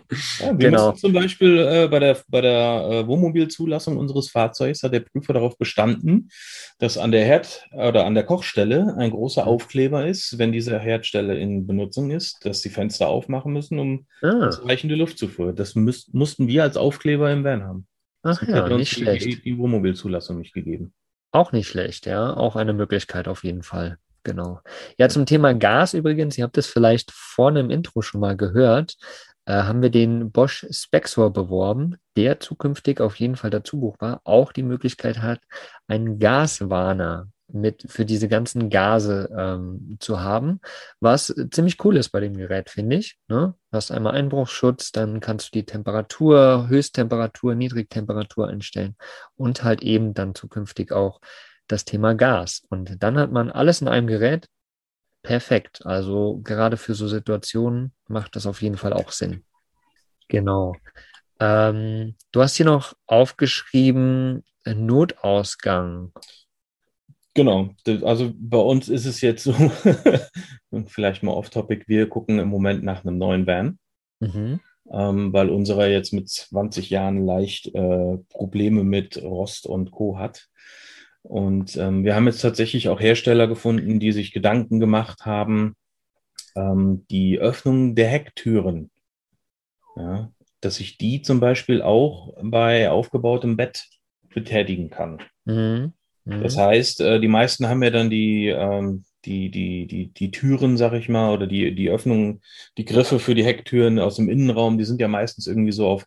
wir 0.51 0.55
genau. 0.57 0.92
zum 0.92 1.12
Beispiel 1.12 1.59
äh, 1.59 1.88
bei 1.88 1.99
der, 1.99 2.16
bei 2.29 2.40
der 2.40 2.88
äh, 2.90 3.07
Wohnmobilzulassung 3.07 3.96
unseres 3.96 4.31
Fahrzeugs 4.31 4.83
hat 4.83 4.92
der 4.92 5.01
Prüfer 5.01 5.33
darauf 5.33 5.59
bestanden, 5.59 6.31
dass 6.79 6.99
an 6.99 7.12
der 7.12 7.25
Herd- 7.25 7.66
oder 7.72 8.07
an 8.07 8.14
der 8.14 8.25
Kochstelle 8.25 8.94
ein 8.99 9.11
großer 9.11 9.42
mhm. 9.42 9.49
Aufkleber 9.49 10.07
ist, 10.07 10.38
wenn 10.38 10.53
diese 10.53 10.79
Herdstelle 10.79 11.38
in 11.38 11.66
Benutzung 11.66 12.11
ist, 12.11 12.44
dass 12.44 12.62
die 12.62 12.70
Fenster 12.70 13.09
aufmachen 13.09 13.53
müssen, 13.53 13.79
um 13.79 14.07
ah. 14.22 14.49
ausreichende 14.49 14.94
Luftzufuhr. 14.94 15.53
Das 15.53 15.75
müß, 15.75 16.11
mussten 16.12 16.49
wir 16.49 16.62
als 16.62 16.77
Aufkleber 16.77 17.31
im 17.33 17.44
Van 17.44 17.64
haben. 17.64 17.87
Ach 18.22 18.40
das 18.40 18.49
ja, 18.49 18.68
nicht 18.68 18.92
schlecht. 18.92 19.25
Die, 19.25 19.40
die 19.40 19.59
Wohnmobilzulassung 19.59 20.38
nicht 20.38 20.53
gegeben. 20.53 20.92
Auch 21.31 21.53
nicht 21.53 21.68
schlecht, 21.68 22.07
ja. 22.07 22.35
Auch 22.35 22.57
eine 22.57 22.72
Möglichkeit 22.72 23.29
auf 23.29 23.44
jeden 23.44 23.62
Fall. 23.62 23.99
Genau. 24.27 24.59
Ja, 24.99 25.09
zum 25.09 25.25
Thema 25.25 25.55
Gas 25.55 25.95
übrigens, 25.95 26.37
ihr 26.37 26.43
habt 26.43 26.59
es 26.59 26.67
vielleicht 26.67 27.12
vorne 27.12 27.61
im 27.61 27.71
Intro 27.71 28.03
schon 28.03 28.21
mal 28.21 28.37
gehört, 28.37 28.97
äh, 29.45 29.53
haben 29.53 29.83
wir 29.83 29.91
den 29.91 30.33
Bosch 30.33 30.67
Spexor 30.69 31.33
beworben, 31.33 31.97
der 32.17 32.41
zukünftig 32.41 33.01
auf 33.01 33.15
jeden 33.21 33.37
Fall 33.37 33.51
dazu 33.51 33.79
buchbar 33.79 34.21
auch 34.25 34.51
die 34.51 34.65
Möglichkeit 34.65 35.23
hat, 35.23 35.39
einen 35.87 36.19
Gaswarner 36.19 37.29
mit 37.47 37.85
für 37.87 38.05
diese 38.05 38.27
ganzen 38.27 38.69
Gase 38.69 39.31
ähm, 39.39 39.97
zu 40.01 40.19
haben, 40.19 40.59
was 40.99 41.33
ziemlich 41.53 41.85
cool 41.85 41.97
ist 41.97 42.09
bei 42.09 42.19
dem 42.19 42.37
Gerät, 42.37 42.69
finde 42.69 42.97
ich. 42.97 43.21
Ne? 43.29 43.55
Du 43.71 43.77
hast 43.77 43.93
einmal 43.93 44.17
Einbruchsschutz, 44.17 44.91
dann 44.91 45.21
kannst 45.21 45.55
du 45.55 45.61
die 45.61 45.67
Temperatur, 45.67 46.67
Höchsttemperatur, 46.69 47.55
Niedrigtemperatur 47.55 48.49
einstellen 48.49 48.97
und 49.37 49.62
halt 49.62 49.83
eben 49.83 50.15
dann 50.15 50.35
zukünftig 50.35 50.91
auch 50.91 51.21
das 51.69 51.85
Thema 51.85 52.15
Gas. 52.15 52.63
Und 52.69 53.03
dann 53.03 53.19
hat 53.19 53.33
man 53.33 53.51
alles 53.51 53.81
in 53.81 53.89
einem 53.89 54.07
Gerät. 54.07 54.49
Perfekt. 55.23 55.85
Also 55.85 56.41
gerade 56.45 56.77
für 56.77 56.95
so 56.95 57.09
Situationen 57.09 57.93
macht 58.09 58.37
das 58.37 58.47
auf 58.47 58.63
jeden 58.63 58.77
Fall 58.77 58.93
auch 58.93 59.11
Sinn. 59.11 59.45
Genau. 60.29 60.75
Ähm, 61.41 62.15
du 62.33 62.43
hast 62.43 62.57
hier 62.57 62.67
noch 62.67 62.95
aufgeschrieben, 63.07 64.45
Notausgang. 64.65 66.13
Genau, 67.35 67.69
also 68.03 68.33
bei 68.35 68.57
uns 68.57 68.89
ist 68.89 69.05
es 69.05 69.21
jetzt 69.21 69.45
so, 69.45 69.53
vielleicht 70.87 71.23
mal 71.23 71.33
off-topic, 71.33 71.85
wir 71.87 72.09
gucken 72.09 72.39
im 72.39 72.49
Moment 72.49 72.83
nach 72.83 73.05
einem 73.05 73.19
neuen 73.19 73.47
Van, 73.47 73.79
mhm. 74.21 74.61
ähm, 74.91 75.33
weil 75.35 75.51
unserer 75.51 75.87
jetzt 75.87 76.15
mit 76.15 76.31
20 76.31 76.89
Jahren 76.89 77.27
leicht 77.27 77.67
äh, 77.75 78.17
Probleme 78.31 78.85
mit 78.85 79.23
Rost 79.23 79.67
und 79.67 79.91
Co. 79.91 80.19
hat. 80.19 80.49
Und 81.29 81.77
ähm, 81.77 82.05
wir 82.05 82.15
haben 82.15 82.27
jetzt 82.27 82.41
tatsächlich 82.41 82.89
auch 82.89 83.01
Hersteller 83.01 83.49
gefunden, 83.49 83.99
die 83.99 84.12
sich 84.12 84.33
Gedanken 84.33 84.79
gemacht 84.79 85.27
haben, 85.27 85.75
ähm, 86.55 87.05
die 87.11 87.39
Öffnung 87.41 87.97
der 87.97 88.07
Hecktüren, 88.07 88.91
ja, 89.97 90.31
dass 90.61 90.79
ich 90.79 90.99
die 90.99 91.23
zum 91.23 91.41
Beispiel 91.41 91.83
auch 91.83 92.33
bei 92.41 92.91
aufgebautem 92.91 93.57
Bett 93.57 93.87
betätigen 94.29 94.89
kann. 94.89 95.19
Mhm. 95.45 95.95
Mhm. 96.25 96.43
Das 96.43 96.57
heißt, 96.57 97.01
äh, 97.01 97.21
die 97.21 97.29
meisten 97.29 97.69
haben 97.69 97.83
ja 97.83 97.91
dann 97.91 98.09
die, 98.09 98.47
ähm, 98.47 99.05
die, 99.25 99.51
die, 99.51 99.89
die, 99.89 100.12
die 100.12 100.31
Türen, 100.31 100.77
sag 100.77 100.93
ich 100.93 101.09
mal, 101.09 101.35
oder 101.35 101.49
die, 101.49 101.75
die 101.75 101.91
Öffnungen, 101.91 102.41
die 102.79 102.85
Griffe 102.85 103.19
für 103.19 103.35
die 103.35 103.45
Hecktüren 103.45 103.99
aus 103.99 104.15
dem 104.15 104.29
Innenraum, 104.29 104.79
die 104.79 104.85
sind 104.85 105.01
ja 105.01 105.09
meistens 105.09 105.49
irgendwie 105.49 105.73
so 105.73 105.89
auf, 105.89 106.05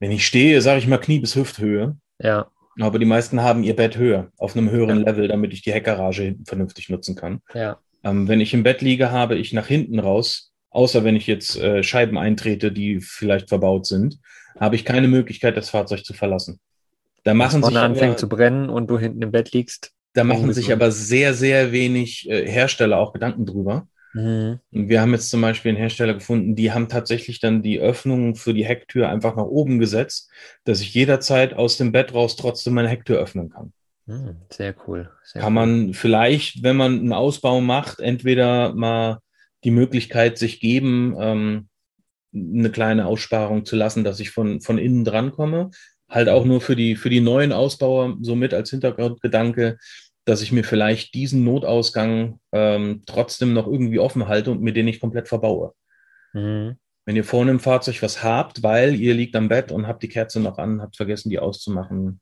wenn 0.00 0.10
ich 0.10 0.26
stehe, 0.26 0.60
sage 0.62 0.80
ich 0.80 0.88
mal 0.88 0.98
Knie 0.98 1.20
bis 1.20 1.36
Hüfthöhe. 1.36 1.96
Ja. 2.18 2.50
Aber 2.82 2.98
die 2.98 3.06
meisten 3.06 3.42
haben 3.42 3.62
ihr 3.62 3.76
Bett 3.76 3.96
höher, 3.96 4.30
auf 4.38 4.56
einem 4.56 4.70
höheren 4.70 5.00
ja. 5.00 5.06
Level, 5.06 5.28
damit 5.28 5.52
ich 5.52 5.62
die 5.62 5.72
Heckgarage 5.72 6.36
vernünftig 6.44 6.88
nutzen 6.88 7.14
kann. 7.14 7.40
Ja. 7.54 7.78
Ähm, 8.02 8.28
wenn 8.28 8.40
ich 8.40 8.54
im 8.54 8.62
Bett 8.62 8.80
liege, 8.80 9.10
habe 9.10 9.36
ich 9.36 9.52
nach 9.52 9.66
hinten 9.66 9.98
raus, 9.98 10.52
außer 10.70 11.04
wenn 11.04 11.16
ich 11.16 11.26
jetzt 11.26 11.58
äh, 11.58 11.82
Scheiben 11.82 12.16
eintrete, 12.18 12.72
die 12.72 13.00
vielleicht 13.00 13.48
verbaut 13.48 13.86
sind, 13.86 14.18
habe 14.58 14.76
ich 14.76 14.84
keine 14.84 15.08
Möglichkeit, 15.08 15.56
das 15.56 15.70
Fahrzeug 15.70 16.04
zu 16.04 16.14
verlassen. 16.14 16.60
Da 17.24 17.34
machen 17.34 17.62
sich 17.62 17.76
anfängt 17.76 18.18
zu 18.18 18.28
brennen 18.28 18.70
und 18.70 18.88
du 18.88 18.98
hinten 18.98 19.22
im 19.22 19.30
Bett 19.30 19.52
liegst. 19.52 19.92
Da 20.14 20.24
machen 20.24 20.52
sich 20.52 20.72
aber 20.72 20.90
sehr, 20.90 21.34
sehr 21.34 21.72
wenig 21.72 22.28
äh, 22.28 22.46
Hersteller 22.50 22.98
auch 22.98 23.12
Gedanken 23.12 23.46
drüber. 23.46 23.86
Mhm. 24.12 24.60
Wir 24.70 25.00
haben 25.00 25.12
jetzt 25.12 25.30
zum 25.30 25.40
Beispiel 25.40 25.70
einen 25.70 25.78
Hersteller 25.78 26.14
gefunden, 26.14 26.56
die 26.56 26.72
haben 26.72 26.88
tatsächlich 26.88 27.40
dann 27.40 27.62
die 27.62 27.78
Öffnung 27.78 28.34
für 28.34 28.54
die 28.54 28.64
Hecktür 28.64 29.08
einfach 29.08 29.36
nach 29.36 29.44
oben 29.44 29.78
gesetzt, 29.78 30.30
dass 30.64 30.80
ich 30.80 30.94
jederzeit 30.94 31.54
aus 31.54 31.76
dem 31.76 31.92
Bett 31.92 32.12
raus 32.14 32.36
trotzdem 32.36 32.74
meine 32.74 32.88
Hecktür 32.88 33.18
öffnen 33.18 33.50
kann. 33.50 33.72
Mhm, 34.06 34.36
sehr 34.50 34.74
cool. 34.86 35.10
Sehr 35.24 35.42
kann 35.42 35.56
cool. 35.56 35.66
man 35.66 35.94
vielleicht, 35.94 36.62
wenn 36.62 36.76
man 36.76 36.98
einen 36.98 37.12
Ausbau 37.12 37.60
macht, 37.60 38.00
entweder 38.00 38.74
mal 38.74 39.18
die 39.62 39.70
Möglichkeit 39.70 40.38
sich 40.38 40.60
geben, 40.60 41.16
ähm, 41.20 41.68
eine 42.34 42.70
kleine 42.70 43.06
Aussparung 43.06 43.64
zu 43.64 43.76
lassen, 43.76 44.04
dass 44.04 44.20
ich 44.20 44.30
von, 44.30 44.60
von 44.60 44.78
innen 44.78 45.04
dran 45.04 45.32
komme. 45.32 45.70
Halt 46.08 46.28
auch 46.28 46.44
nur 46.44 46.60
für 46.60 46.74
die, 46.74 46.96
für 46.96 47.10
die 47.10 47.20
neuen 47.20 47.52
Ausbauer 47.52 48.16
somit 48.20 48.54
als 48.54 48.70
Hintergrundgedanke, 48.70 49.78
dass 50.24 50.42
ich 50.42 50.52
mir 50.52 50.64
vielleicht 50.64 51.14
diesen 51.14 51.44
Notausgang 51.44 52.40
ähm, 52.52 53.02
trotzdem 53.06 53.52
noch 53.52 53.66
irgendwie 53.66 53.98
offen 53.98 54.28
halte 54.28 54.50
und 54.50 54.62
mir 54.62 54.72
den 54.72 54.84
nicht 54.84 55.00
komplett 55.00 55.28
verbaue. 55.28 55.72
Mhm. 56.32 56.76
Wenn 57.06 57.16
ihr 57.16 57.24
vorne 57.24 57.50
im 57.50 57.60
Fahrzeug 57.60 58.02
was 58.02 58.22
habt, 58.22 58.62
weil 58.62 58.94
ihr 58.94 59.14
liegt 59.14 59.34
am 59.34 59.48
Bett 59.48 59.72
und 59.72 59.86
habt 59.86 60.02
die 60.02 60.08
Kerze 60.08 60.38
noch 60.40 60.58
an, 60.58 60.82
habt 60.82 60.96
vergessen, 60.96 61.30
die 61.30 61.38
auszumachen, 61.38 62.20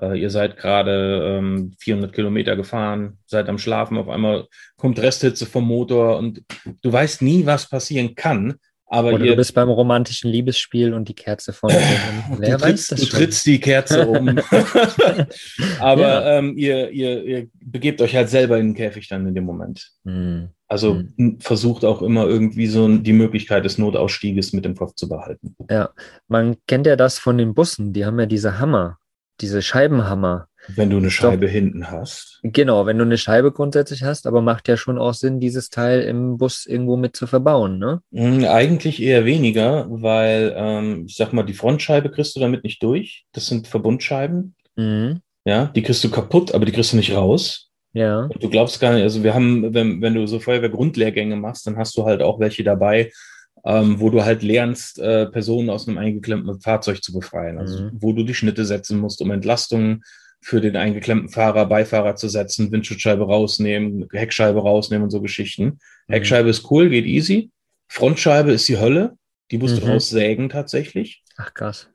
äh, 0.00 0.18
ihr 0.20 0.30
seid 0.30 0.56
gerade 0.56 1.38
ähm, 1.38 1.74
400 1.78 2.12
Kilometer 2.12 2.56
gefahren, 2.56 3.18
seid 3.26 3.48
am 3.48 3.58
Schlafen, 3.58 3.98
auf 3.98 4.08
einmal 4.08 4.46
kommt 4.76 4.98
Resthitze 4.98 5.46
vom 5.46 5.66
Motor 5.66 6.18
und 6.18 6.42
du 6.82 6.92
weißt 6.92 7.22
nie, 7.22 7.46
was 7.46 7.68
passieren 7.68 8.14
kann, 8.14 8.58
aber 8.92 9.14
Oder 9.14 9.24
ihr, 9.24 9.30
du 9.30 9.36
bist 9.36 9.54
beim 9.54 9.70
romantischen 9.70 10.30
Liebesspiel 10.30 10.92
und 10.92 11.08
die 11.08 11.14
Kerze 11.14 11.54
von 11.54 11.70
Wer 12.36 12.58
du, 12.58 12.62
trittst, 12.62 12.90
du 12.92 13.06
trittst 13.06 13.46
die 13.46 13.58
Kerze 13.58 14.06
um. 14.06 14.28
Aber 15.80 16.02
ja. 16.02 16.38
ähm, 16.38 16.58
ihr, 16.58 16.90
ihr, 16.90 17.24
ihr 17.24 17.48
begebt 17.64 18.02
euch 18.02 18.14
halt 18.14 18.28
selber 18.28 18.58
in 18.58 18.68
den 18.68 18.74
Käfig 18.74 19.08
dann 19.08 19.26
in 19.26 19.34
dem 19.34 19.44
Moment. 19.44 19.92
Mhm. 20.04 20.50
Also 20.68 21.02
mhm. 21.16 21.40
versucht 21.40 21.86
auch 21.86 22.02
immer 22.02 22.26
irgendwie 22.26 22.66
so 22.66 22.86
die 22.86 23.14
Möglichkeit 23.14 23.64
des 23.64 23.78
Notausstieges 23.78 24.52
mit 24.52 24.66
im 24.66 24.76
Kopf 24.76 24.94
zu 24.94 25.08
behalten. 25.08 25.56
Ja, 25.70 25.88
man 26.28 26.56
kennt 26.66 26.86
ja 26.86 26.96
das 26.96 27.18
von 27.18 27.38
den 27.38 27.54
Bussen, 27.54 27.94
die 27.94 28.04
haben 28.04 28.20
ja 28.20 28.26
diese 28.26 28.58
Hammer 28.58 28.98
diese 29.42 29.60
Scheibenhammer. 29.60 30.48
Wenn 30.68 30.90
du 30.90 30.98
eine 30.98 31.10
Scheibe 31.10 31.46
Doch, 31.46 31.52
hinten 31.52 31.90
hast. 31.90 32.38
Genau, 32.42 32.86
wenn 32.86 32.98
du 32.98 33.04
eine 33.04 33.18
Scheibe 33.18 33.52
grundsätzlich 33.52 34.04
hast, 34.04 34.26
aber 34.26 34.42
macht 34.42 34.68
ja 34.68 34.76
schon 34.76 34.98
auch 34.98 35.14
Sinn, 35.14 35.40
dieses 35.40 35.70
Teil 35.70 36.02
im 36.02 36.38
Bus 36.38 36.66
irgendwo 36.66 36.96
mit 36.96 37.16
zu 37.16 37.26
verbauen, 37.26 37.78
ne? 37.78 38.00
Hm, 38.12 38.44
eigentlich 38.44 39.02
eher 39.02 39.24
weniger, 39.24 39.86
weil 39.88 40.54
ähm, 40.56 41.04
ich 41.06 41.16
sag 41.16 41.32
mal, 41.32 41.42
die 41.42 41.54
Frontscheibe 41.54 42.10
kriegst 42.10 42.36
du 42.36 42.40
damit 42.40 42.62
nicht 42.64 42.82
durch. 42.82 43.24
Das 43.32 43.46
sind 43.46 43.66
Verbundscheiben. 43.66 44.54
Mhm. 44.76 45.20
Ja, 45.44 45.66
die 45.66 45.82
kriegst 45.82 46.04
du 46.04 46.10
kaputt, 46.10 46.54
aber 46.54 46.64
die 46.64 46.72
kriegst 46.72 46.92
du 46.92 46.96
nicht 46.96 47.14
raus. 47.14 47.70
Ja. 47.92 48.22
Und 48.22 48.42
du 48.42 48.48
glaubst 48.48 48.80
gar 48.80 48.94
nicht, 48.94 49.02
also 49.02 49.22
wir 49.22 49.34
haben, 49.34 49.74
wenn, 49.74 50.00
wenn 50.00 50.14
du 50.14 50.26
so 50.26 50.38
Feuerwehr-Grundlehrgänge 50.38 51.36
machst, 51.36 51.66
dann 51.66 51.76
hast 51.76 51.96
du 51.96 52.04
halt 52.04 52.22
auch 52.22 52.40
welche 52.40 52.64
dabei, 52.64 53.10
ähm, 53.64 54.00
wo 54.00 54.10
du 54.10 54.24
halt 54.24 54.42
lernst, 54.42 54.98
äh, 54.98 55.26
Personen 55.26 55.70
aus 55.70 55.86
einem 55.86 55.98
eingeklemmten 55.98 56.60
Fahrzeug 56.60 57.02
zu 57.02 57.12
befreien. 57.12 57.58
Also 57.58 57.84
mhm. 57.84 57.90
wo 57.94 58.12
du 58.12 58.22
die 58.22 58.34
Schnitte 58.34 58.64
setzen 58.64 58.98
musst, 58.98 59.20
um 59.20 59.30
Entlastungen 59.30 60.02
für 60.42 60.60
den 60.60 60.76
eingeklemmten 60.76 61.28
Fahrer, 61.28 61.66
Beifahrer 61.66 62.16
zu 62.16 62.28
setzen, 62.28 62.72
Windschutzscheibe 62.72 63.24
rausnehmen, 63.24 64.08
Heckscheibe 64.12 64.60
rausnehmen 64.60 65.04
und 65.04 65.10
so 65.10 65.22
Geschichten. 65.22 65.64
Mhm. 66.08 66.12
Heckscheibe 66.12 66.50
ist 66.50 66.70
cool, 66.70 66.90
geht 66.90 67.06
easy. 67.06 67.50
Frontscheibe 67.88 68.52
ist 68.52 68.68
die 68.68 68.78
Hölle. 68.78 69.16
Die 69.50 69.58
musst 69.58 69.76
mhm. 69.76 69.86
du 69.86 69.92
raussägen 69.92 70.48
tatsächlich. 70.48 71.22
Ach 71.36 71.54
krass. 71.54 71.88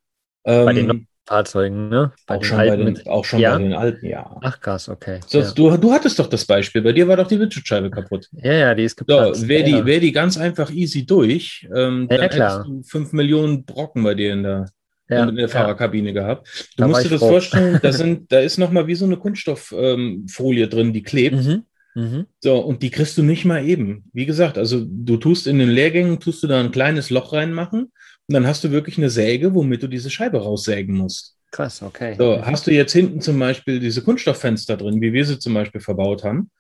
Ähm, 0.45 0.65
bei 0.65 0.73
den 0.73 1.07
Fahrzeugen, 1.27 1.89
ne? 1.89 2.13
Bei 2.25 2.37
auch, 2.37 2.43
schon 2.45 2.57
bei 2.57 2.77
den, 2.77 3.07
auch 3.07 3.25
schon 3.25 3.39
ja? 3.39 3.57
bei 3.57 3.63
den 3.63 3.73
alten, 3.73 4.05
ja. 4.05 4.37
Ach 4.41 4.61
krass, 4.61 4.87
okay. 4.87 5.19
So, 5.27 5.39
ja. 5.39 5.51
du, 5.51 5.75
du 5.75 5.91
hattest 5.91 6.17
doch 6.19 6.27
das 6.27 6.45
Beispiel, 6.45 6.81
bei 6.81 6.93
dir 6.93 7.05
war 7.05 7.17
doch 7.17 7.27
die 7.27 7.37
Windschutzscheibe 7.37 7.91
kaputt. 7.91 8.29
Ja, 8.31 8.53
ja, 8.53 8.75
die 8.75 8.83
ist 8.83 8.95
geplatzt. 8.95 9.41
So, 9.41 9.47
wäre 9.49 9.67
ja. 9.67 9.79
die, 9.81 9.85
wär 9.85 9.99
die 9.99 10.13
ganz 10.13 10.37
einfach 10.37 10.71
easy 10.71 11.05
durch, 11.05 11.67
ähm, 11.75 12.07
ja, 12.09 12.17
dann 12.17 12.29
klar. 12.29 12.51
hättest 12.59 12.67
du 12.69 12.83
fünf 12.83 13.11
Millionen 13.11 13.65
Brocken 13.65 14.03
bei 14.03 14.13
dir 14.13 14.31
in 14.31 14.43
der, 14.43 14.67
ja, 15.09 15.27
in 15.27 15.35
der 15.35 15.49
Fahrerkabine 15.49 16.13
gehabt. 16.13 16.47
Du 16.75 16.81
da 16.81 16.87
musst 16.87 17.05
dir 17.05 17.09
das 17.09 17.19
froh. 17.19 17.29
vorstellen, 17.29 17.79
da, 17.81 17.91
sind, 17.93 18.31
da 18.31 18.39
ist 18.39 18.57
nochmal 18.57 18.87
wie 18.87 18.95
so 18.95 19.05
eine 19.05 19.17
Kunststofffolie 19.17 20.63
ähm, 20.63 20.69
drin, 20.69 20.93
die 20.93 21.03
klebt. 21.03 21.35
Mhm. 21.35 21.63
Mhm. 21.95 22.27
So, 22.39 22.59
und 22.59 22.83
die 22.83 22.91
kriegst 22.91 23.17
du 23.17 23.23
nicht 23.23 23.45
mal 23.45 23.65
eben. 23.65 24.05
Wie 24.13 24.25
gesagt, 24.25 24.57
also 24.57 24.85
du 24.87 25.17
tust 25.17 25.47
in 25.47 25.57
den 25.57 25.69
Lehrgängen, 25.69 26.19
tust 26.19 26.43
du 26.43 26.47
da 26.47 26.59
ein 26.59 26.71
kleines 26.71 27.09
Loch 27.09 27.33
reinmachen 27.33 27.91
und 28.27 28.33
dann 28.33 28.45
hast 28.45 28.63
du 28.63 28.71
wirklich 28.71 28.97
eine 28.97 29.09
Säge, 29.09 29.55
womit 29.55 29.81
du 29.81 29.87
diese 29.87 30.11
Scheibe 30.11 30.41
raussägen 30.41 30.95
musst. 30.95 31.37
Krass, 31.51 31.81
okay. 31.81 32.15
So, 32.17 32.45
hast 32.45 32.67
du 32.67 32.71
jetzt 32.71 32.93
hinten 32.93 33.21
zum 33.21 33.39
Beispiel 33.39 33.79
diese 33.79 34.03
Kunststofffenster 34.03 34.77
drin, 34.77 35.01
wie 35.01 35.13
wir 35.13 35.25
sie 35.25 35.39
zum 35.39 35.53
Beispiel 35.53 35.81
verbaut 35.81 36.23
haben, 36.23 36.51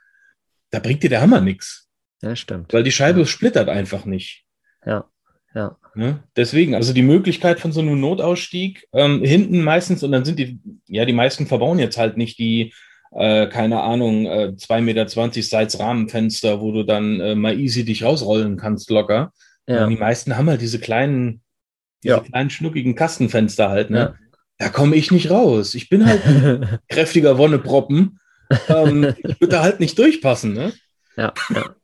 da 0.71 0.79
bringt 0.79 1.03
dir 1.03 1.09
der 1.09 1.21
Hammer 1.21 1.41
nichts. 1.41 1.87
Ja, 2.21 2.35
stimmt. 2.35 2.73
Weil 2.73 2.83
die 2.83 2.91
Scheibe 2.91 3.19
ja. 3.19 3.25
splittert 3.25 3.69
einfach 3.69 4.05
nicht. 4.05 4.45
Ja, 4.85 5.07
ja. 5.57 5.77
Ne? 5.95 6.23
Deswegen, 6.35 6.75
also 6.75 6.93
die 6.93 7.01
Möglichkeit 7.01 7.59
von 7.59 7.71
so 7.71 7.81
einem 7.81 7.99
Notausstieg, 7.99 8.87
ähm, 8.93 9.23
hinten 9.23 9.63
meistens, 9.63 10.03
und 10.03 10.11
dann 10.11 10.25
sind 10.25 10.37
die, 10.37 10.59
ja, 10.87 11.05
die 11.05 11.13
meisten 11.13 11.47
verbauen 11.47 11.79
jetzt 11.79 11.97
halt 11.97 12.17
nicht 12.17 12.37
die, 12.37 12.73
äh, 13.11 13.47
keine 13.47 13.81
Ahnung, 13.81 14.27
äh, 14.27 14.53
2,20 14.55 14.81
Meter 14.81 15.07
Seitsrahmenfenster, 15.41 16.61
wo 16.61 16.71
du 16.71 16.83
dann 16.83 17.19
äh, 17.19 17.33
mal 17.33 17.59
easy 17.59 17.83
dich 17.83 18.03
rausrollen 18.03 18.57
kannst, 18.57 18.91
locker. 18.91 19.33
Ja. 19.67 19.83
Und 19.83 19.89
die 19.89 19.97
meisten 19.97 20.37
haben 20.37 20.49
halt 20.49 20.61
diese 20.61 20.79
kleinen, 20.79 21.41
diese 22.03 22.15
ja. 22.15 22.21
kleinen 22.21 22.51
schnuckigen 22.51 22.93
Kastenfenster 22.93 23.69
halt, 23.69 23.89
ne? 23.89 23.97
Ja. 23.97 24.15
Da 24.59 24.69
komme 24.69 24.95
ich 24.95 25.11
nicht 25.11 25.29
raus. 25.29 25.75
Ich 25.75 25.89
bin 25.89 26.05
halt 26.05 26.25
ein 26.25 26.79
kräftiger 26.89 27.37
Wonneproppen. 27.37 28.19
Ähm, 28.69 29.15
ich 29.17 29.39
würde 29.41 29.55
da 29.55 29.63
halt 29.63 29.79
nicht 29.79 29.97
durchpassen, 29.97 30.53
ne? 30.53 30.73
Ja, 31.15 31.33
ja. 31.53 31.75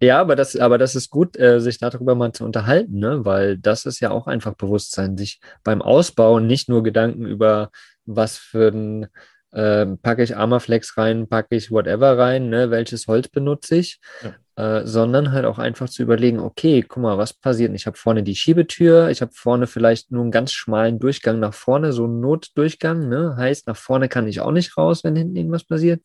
Ja, 0.00 0.20
aber 0.20 0.36
das, 0.36 0.56
aber 0.56 0.78
das 0.78 0.94
ist 0.94 1.10
gut, 1.10 1.38
äh, 1.38 1.60
sich 1.60 1.78
darüber 1.78 2.14
mal 2.14 2.32
zu 2.32 2.44
unterhalten, 2.44 2.98
ne? 2.98 3.24
weil 3.24 3.58
das 3.58 3.84
ist 3.84 4.00
ja 4.00 4.10
auch 4.10 4.26
einfach 4.26 4.54
Bewusstsein, 4.54 5.16
sich 5.16 5.40
beim 5.64 5.82
Ausbauen 5.82 6.46
nicht 6.46 6.68
nur 6.68 6.82
Gedanken 6.82 7.26
über, 7.26 7.70
was 8.06 8.38
für 8.38 8.68
ein 8.68 9.06
äh, 9.50 9.86
packe 9.86 10.22
ich 10.22 10.36
Armaflex 10.36 10.96
rein, 10.98 11.26
packe 11.28 11.56
ich 11.56 11.70
whatever 11.70 12.18
rein, 12.18 12.48
ne? 12.48 12.70
welches 12.70 13.06
Holz 13.06 13.28
benutze 13.28 13.76
ich, 13.76 13.98
ja 14.22 14.34
äh, 14.58 14.84
sondern 14.84 15.30
halt 15.30 15.44
auch 15.44 15.60
einfach 15.60 15.88
zu 15.88 16.02
überlegen, 16.02 16.40
okay, 16.40 16.82
guck 16.82 17.00
mal, 17.00 17.16
was 17.16 17.32
passiert? 17.32 17.72
Ich 17.76 17.86
habe 17.86 17.96
vorne 17.96 18.24
die 18.24 18.34
Schiebetür, 18.34 19.08
ich 19.08 19.22
habe 19.22 19.30
vorne 19.32 19.68
vielleicht 19.68 20.10
nur 20.10 20.22
einen 20.22 20.32
ganz 20.32 20.50
schmalen 20.52 20.98
Durchgang 20.98 21.38
nach 21.38 21.54
vorne, 21.54 21.92
so 21.92 22.06
einen 22.06 22.18
Notdurchgang, 22.18 23.08
ne? 23.08 23.36
heißt, 23.36 23.68
nach 23.68 23.76
vorne 23.76 24.08
kann 24.08 24.26
ich 24.26 24.40
auch 24.40 24.50
nicht 24.50 24.76
raus, 24.76 25.04
wenn 25.04 25.14
hinten 25.14 25.36
irgendwas 25.36 25.62
passiert. 25.62 26.04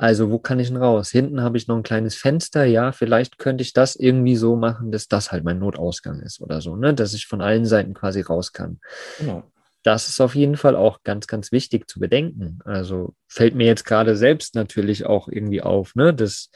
Also, 0.00 0.30
wo 0.30 0.38
kann 0.38 0.58
ich 0.58 0.68
denn 0.68 0.78
raus? 0.78 1.10
Hinten 1.10 1.42
habe 1.42 1.58
ich 1.58 1.68
noch 1.68 1.76
ein 1.76 1.82
kleines 1.82 2.14
Fenster. 2.14 2.64
Ja, 2.64 2.90
vielleicht 2.90 3.36
könnte 3.36 3.60
ich 3.60 3.74
das 3.74 3.96
irgendwie 3.96 4.34
so 4.34 4.56
machen, 4.56 4.92
dass 4.92 5.08
das 5.08 5.30
halt 5.30 5.44
mein 5.44 5.58
Notausgang 5.58 6.20
ist 6.20 6.40
oder 6.40 6.62
so, 6.62 6.74
ne? 6.74 6.94
Dass 6.94 7.12
ich 7.12 7.26
von 7.26 7.42
allen 7.42 7.66
Seiten 7.66 7.92
quasi 7.92 8.22
raus 8.22 8.54
kann. 8.54 8.80
Genau. 9.18 9.42
Das 9.82 10.08
ist 10.08 10.18
auf 10.22 10.34
jeden 10.34 10.56
Fall 10.56 10.74
auch 10.74 11.02
ganz, 11.02 11.26
ganz 11.26 11.52
wichtig 11.52 11.86
zu 11.86 12.00
bedenken. 12.00 12.60
Also 12.64 13.12
fällt 13.28 13.54
mir 13.54 13.66
jetzt 13.66 13.84
gerade 13.84 14.16
selbst 14.16 14.54
natürlich 14.54 15.04
auch 15.04 15.28
irgendwie 15.28 15.60
auf, 15.60 15.94
ne? 15.94 16.14
Dass 16.14 16.48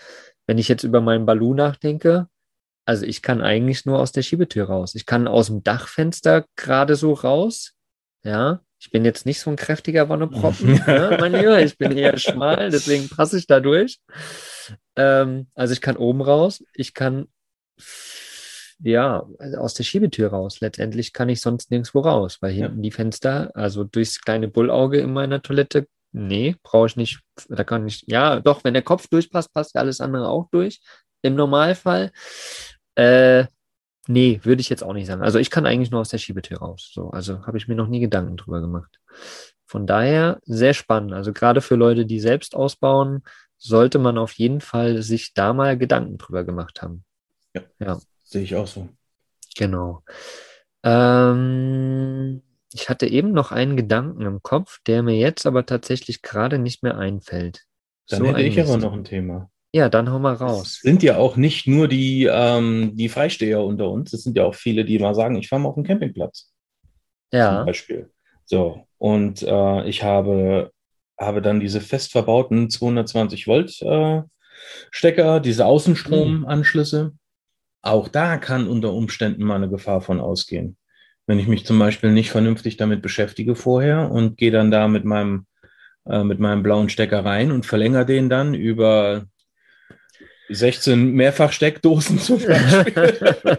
wenn 0.46 0.56
ich 0.56 0.68
jetzt 0.68 0.82
über 0.82 1.02
meinen 1.02 1.26
Balu 1.26 1.52
nachdenke, 1.52 2.28
also 2.86 3.04
ich 3.04 3.20
kann 3.20 3.42
eigentlich 3.42 3.84
nur 3.84 3.98
aus 3.98 4.12
der 4.12 4.22
Schiebetür 4.22 4.68
raus. 4.68 4.94
Ich 4.94 5.04
kann 5.04 5.28
aus 5.28 5.48
dem 5.48 5.62
Dachfenster 5.62 6.46
gerade 6.56 6.96
so 6.96 7.12
raus. 7.12 7.74
Ja, 8.24 8.62
ich 8.84 8.90
bin 8.90 9.06
jetzt 9.06 9.24
nicht 9.24 9.40
so 9.40 9.48
ein 9.48 9.56
kräftiger 9.56 10.10
Wonneproppen, 10.10 10.74
ne, 10.86 11.16
mein 11.18 11.32
Lieber. 11.32 11.62
Ich 11.62 11.78
bin 11.78 11.96
eher 11.96 12.18
schmal, 12.18 12.68
deswegen 12.68 13.08
passe 13.08 13.38
ich 13.38 13.46
da 13.46 13.58
durch. 13.58 13.98
Ähm, 14.94 15.46
also 15.54 15.72
ich 15.72 15.80
kann 15.80 15.96
oben 15.96 16.20
raus. 16.20 16.62
Ich 16.74 16.92
kann 16.92 17.28
ja 18.78 19.26
also 19.38 19.56
aus 19.56 19.72
der 19.72 19.84
Schiebetür 19.84 20.28
raus. 20.28 20.60
Letztendlich 20.60 21.14
kann 21.14 21.30
ich 21.30 21.40
sonst 21.40 21.70
nirgendwo 21.70 22.00
raus, 22.00 22.36
weil 22.42 22.52
hinten 22.52 22.76
ja. 22.76 22.82
die 22.82 22.90
Fenster, 22.90 23.52
also 23.54 23.84
durchs 23.84 24.20
kleine 24.20 24.48
Bullauge 24.48 25.00
in 25.00 25.14
meiner 25.14 25.40
Toilette, 25.40 25.86
Nee, 26.16 26.54
brauche 26.62 26.86
ich 26.86 26.96
nicht. 26.96 27.22
Da 27.48 27.64
kann 27.64 27.88
ich, 27.88 28.04
ja, 28.06 28.38
doch, 28.38 28.62
wenn 28.62 28.74
der 28.74 28.84
Kopf 28.84 29.08
durchpasst, 29.08 29.52
passt 29.52 29.74
ja 29.74 29.80
alles 29.80 30.00
andere 30.00 30.28
auch 30.28 30.48
durch. 30.52 30.80
Im 31.22 31.34
Normalfall. 31.34 32.12
Äh, 32.94 33.46
nee, 34.06 34.40
würde 34.42 34.60
ich 34.60 34.68
jetzt 34.68 34.82
auch 34.82 34.92
nicht 34.92 35.06
sagen. 35.06 35.22
Also 35.22 35.38
ich 35.38 35.50
kann 35.50 35.66
eigentlich 35.66 35.90
nur 35.90 36.00
aus 36.00 36.08
der 36.08 36.18
Schiebetür 36.18 36.58
raus. 36.58 36.90
So, 36.92 37.10
also 37.10 37.46
habe 37.46 37.58
ich 37.58 37.68
mir 37.68 37.74
noch 37.74 37.88
nie 37.88 38.00
Gedanken 38.00 38.36
drüber 38.36 38.60
gemacht. 38.60 39.00
Von 39.66 39.86
daher 39.86 40.40
sehr 40.44 40.74
spannend. 40.74 41.12
Also 41.12 41.32
gerade 41.32 41.60
für 41.60 41.74
Leute, 41.74 42.06
die 42.06 42.20
selbst 42.20 42.54
ausbauen, 42.54 43.22
sollte 43.56 43.98
man 43.98 44.18
auf 44.18 44.32
jeden 44.32 44.60
Fall 44.60 45.02
sich 45.02 45.32
da 45.34 45.52
mal 45.52 45.78
Gedanken 45.78 46.18
drüber 46.18 46.44
gemacht 46.44 46.82
haben. 46.82 47.04
Ja, 47.54 47.62
ja. 47.80 48.00
sehe 48.22 48.42
ich 48.42 48.54
auch 48.56 48.66
so. 48.66 48.88
Genau. 49.56 50.02
Ähm, 50.82 52.42
ich 52.72 52.88
hatte 52.88 53.06
eben 53.06 53.32
noch 53.32 53.52
einen 53.52 53.76
Gedanken 53.76 54.22
im 54.22 54.42
Kopf, 54.42 54.80
der 54.86 55.02
mir 55.02 55.16
jetzt 55.16 55.46
aber 55.46 55.64
tatsächlich 55.64 56.22
gerade 56.22 56.58
nicht 56.58 56.82
mehr 56.82 56.98
einfällt. 56.98 57.64
Dann 58.08 58.18
so 58.18 58.26
hätte 58.26 58.42
ich 58.42 58.60
aber 58.60 58.76
noch 58.76 58.92
ein 58.92 59.04
Thema. 59.04 59.50
Ja, 59.74 59.88
dann 59.88 60.08
hau 60.08 60.20
mal 60.20 60.34
raus. 60.34 60.76
Es 60.76 60.80
sind 60.82 61.02
ja 61.02 61.16
auch 61.16 61.36
nicht 61.36 61.66
nur 61.66 61.88
die, 61.88 62.30
ähm, 62.30 62.92
die 62.94 63.08
Freisteher 63.08 63.60
unter 63.60 63.90
uns, 63.90 64.12
es 64.12 64.22
sind 64.22 64.36
ja 64.36 64.44
auch 64.44 64.54
viele, 64.54 64.84
die 64.84 65.00
mal 65.00 65.16
sagen, 65.16 65.34
ich 65.34 65.48
fahre 65.48 65.62
mal 65.62 65.70
auf 65.70 65.74
den 65.74 65.82
Campingplatz. 65.82 66.52
Ja. 67.32 67.56
Zum 67.56 67.66
Beispiel. 67.66 68.10
So, 68.44 68.86
und 68.98 69.42
äh, 69.42 69.88
ich 69.88 70.04
habe, 70.04 70.70
habe 71.18 71.42
dann 71.42 71.58
diese 71.58 71.80
fest 71.80 72.12
verbauten 72.12 72.70
220 72.70 73.48
Volt 73.48 73.82
äh, 73.82 74.22
Stecker, 74.92 75.40
diese 75.40 75.66
Außenstromanschlüsse. 75.66 77.06
Mhm. 77.06 77.18
Auch 77.82 78.06
da 78.06 78.36
kann 78.36 78.68
unter 78.68 78.92
Umständen 78.92 79.42
mal 79.42 79.56
eine 79.56 79.68
Gefahr 79.68 80.02
von 80.02 80.20
ausgehen. 80.20 80.76
Wenn 81.26 81.40
ich 81.40 81.48
mich 81.48 81.66
zum 81.66 81.80
Beispiel 81.80 82.12
nicht 82.12 82.30
vernünftig 82.30 82.76
damit 82.76 83.02
beschäftige 83.02 83.56
vorher 83.56 84.12
und 84.12 84.36
gehe 84.36 84.52
dann 84.52 84.70
da 84.70 84.86
mit 84.86 85.04
meinem, 85.04 85.46
äh, 86.06 86.22
mit 86.22 86.38
meinem 86.38 86.62
blauen 86.62 86.90
Stecker 86.90 87.24
rein 87.24 87.50
und 87.50 87.66
verlängere 87.66 88.06
den 88.06 88.28
dann 88.28 88.54
über 88.54 89.26
16 90.48 91.12
Mehrfachsteckdosen 91.12 92.18
zum 92.18 92.40
Beispiel. 92.40 93.28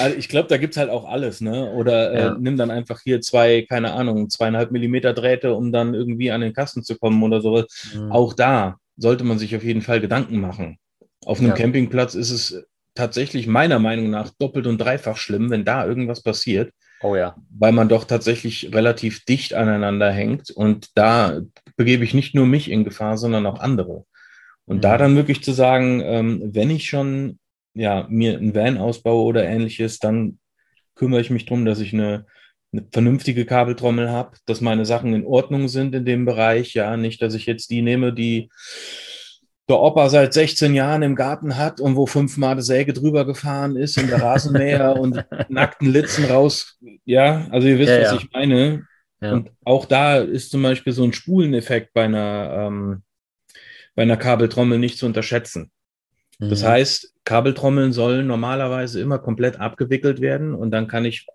also 0.00 0.16
ich 0.16 0.28
glaube, 0.28 0.48
da 0.48 0.56
gibt 0.56 0.74
es 0.74 0.78
halt 0.78 0.90
auch 0.90 1.04
alles, 1.04 1.40
ne? 1.40 1.70
Oder 1.72 2.12
äh, 2.12 2.18
ja. 2.18 2.36
nimm 2.38 2.56
dann 2.56 2.70
einfach 2.70 3.00
hier 3.02 3.20
zwei, 3.20 3.62
keine 3.68 3.92
Ahnung, 3.92 4.28
zweieinhalb 4.28 4.72
Millimeter 4.72 5.12
Drähte, 5.12 5.54
um 5.54 5.72
dann 5.72 5.94
irgendwie 5.94 6.30
an 6.30 6.40
den 6.40 6.52
Kasten 6.52 6.82
zu 6.82 6.98
kommen 6.98 7.22
oder 7.22 7.40
sowas. 7.40 7.66
Mhm. 7.94 8.10
Auch 8.10 8.34
da 8.34 8.76
sollte 8.96 9.24
man 9.24 9.38
sich 9.38 9.54
auf 9.56 9.64
jeden 9.64 9.82
Fall 9.82 10.00
Gedanken 10.00 10.40
machen. 10.40 10.78
Auf 11.24 11.38
einem 11.38 11.50
ja. 11.50 11.54
Campingplatz 11.54 12.14
ist 12.14 12.30
es 12.30 12.64
tatsächlich 12.94 13.46
meiner 13.46 13.78
Meinung 13.78 14.10
nach 14.10 14.30
doppelt 14.38 14.66
und 14.66 14.78
dreifach 14.78 15.16
schlimm, 15.16 15.50
wenn 15.50 15.64
da 15.64 15.86
irgendwas 15.86 16.22
passiert. 16.22 16.72
Oh 17.02 17.16
ja. 17.16 17.36
Weil 17.50 17.72
man 17.72 17.88
doch 17.88 18.04
tatsächlich 18.04 18.70
relativ 18.72 19.24
dicht 19.24 19.54
aneinander 19.54 20.10
hängt 20.10 20.50
und 20.50 20.88
da 20.94 21.40
begebe 21.76 22.04
ich 22.04 22.14
nicht 22.14 22.34
nur 22.34 22.46
mich 22.46 22.70
in 22.70 22.84
Gefahr, 22.84 23.18
sondern 23.18 23.46
auch 23.46 23.60
andere. 23.60 24.04
Und 24.66 24.76
mhm. 24.76 24.80
da 24.80 24.98
dann 24.98 25.16
wirklich 25.16 25.42
zu 25.42 25.52
sagen, 25.52 26.00
ähm, 26.04 26.50
wenn 26.52 26.70
ich 26.70 26.88
schon 26.88 27.38
ja, 27.74 28.06
mir 28.08 28.38
ein 28.38 28.54
Van 28.54 28.78
ausbaue 28.78 29.24
oder 29.24 29.44
ähnliches, 29.44 29.98
dann 29.98 30.38
kümmere 30.94 31.20
ich 31.20 31.30
mich 31.30 31.44
darum, 31.44 31.64
dass 31.64 31.80
ich 31.80 31.92
eine, 31.92 32.26
eine 32.72 32.86
vernünftige 32.92 33.44
Kabeltrommel 33.44 34.10
habe, 34.10 34.36
dass 34.46 34.60
meine 34.60 34.86
Sachen 34.86 35.12
in 35.12 35.26
Ordnung 35.26 35.68
sind 35.68 35.94
in 35.94 36.04
dem 36.04 36.24
Bereich. 36.24 36.74
Ja, 36.74 36.96
nicht, 36.96 37.20
dass 37.20 37.34
ich 37.34 37.46
jetzt 37.46 37.70
die 37.70 37.82
nehme, 37.82 38.12
die 38.12 38.48
der 39.68 39.80
Opa 39.80 40.10
seit 40.10 40.34
16 40.34 40.74
Jahren 40.74 41.02
im 41.02 41.16
Garten 41.16 41.56
hat 41.56 41.80
und 41.80 41.96
wo 41.96 42.06
fünfmal 42.06 42.52
eine 42.52 42.62
Säge 42.62 42.92
drüber 42.92 43.24
gefahren 43.24 43.76
ist 43.76 43.96
in 43.96 44.08
der 44.08 44.20
Rasenmäher 44.20 44.96
und 45.00 45.24
nackten 45.48 45.90
Litzen 45.90 46.26
raus. 46.26 46.78
Ja, 47.04 47.48
also 47.50 47.66
ihr 47.66 47.78
wisst, 47.78 47.90
ja, 47.90 48.02
was 48.02 48.10
ja. 48.12 48.18
ich 48.18 48.30
meine. 48.32 48.86
Ja. 49.20 49.32
Und 49.32 49.50
auch 49.64 49.86
da 49.86 50.18
ist 50.18 50.50
zum 50.50 50.62
Beispiel 50.62 50.92
so 50.92 51.02
ein 51.02 51.14
Spuleneffekt 51.14 51.94
bei 51.94 52.04
einer, 52.04 52.66
ähm, 52.68 53.02
bei 53.94 54.02
einer 54.02 54.16
Kabeltrommel 54.16 54.78
nicht 54.78 54.98
zu 54.98 55.06
unterschätzen. 55.06 55.70
Mhm. 56.38 56.50
Das 56.50 56.64
heißt, 56.64 57.14
Kabeltrommeln 57.24 57.92
sollen 57.92 58.26
normalerweise 58.26 59.00
immer 59.00 59.18
komplett 59.18 59.60
abgewickelt 59.60 60.20
werden 60.20 60.54
und 60.54 60.70
dann 60.70 60.88
kann 60.88 61.04
ich 61.04 61.26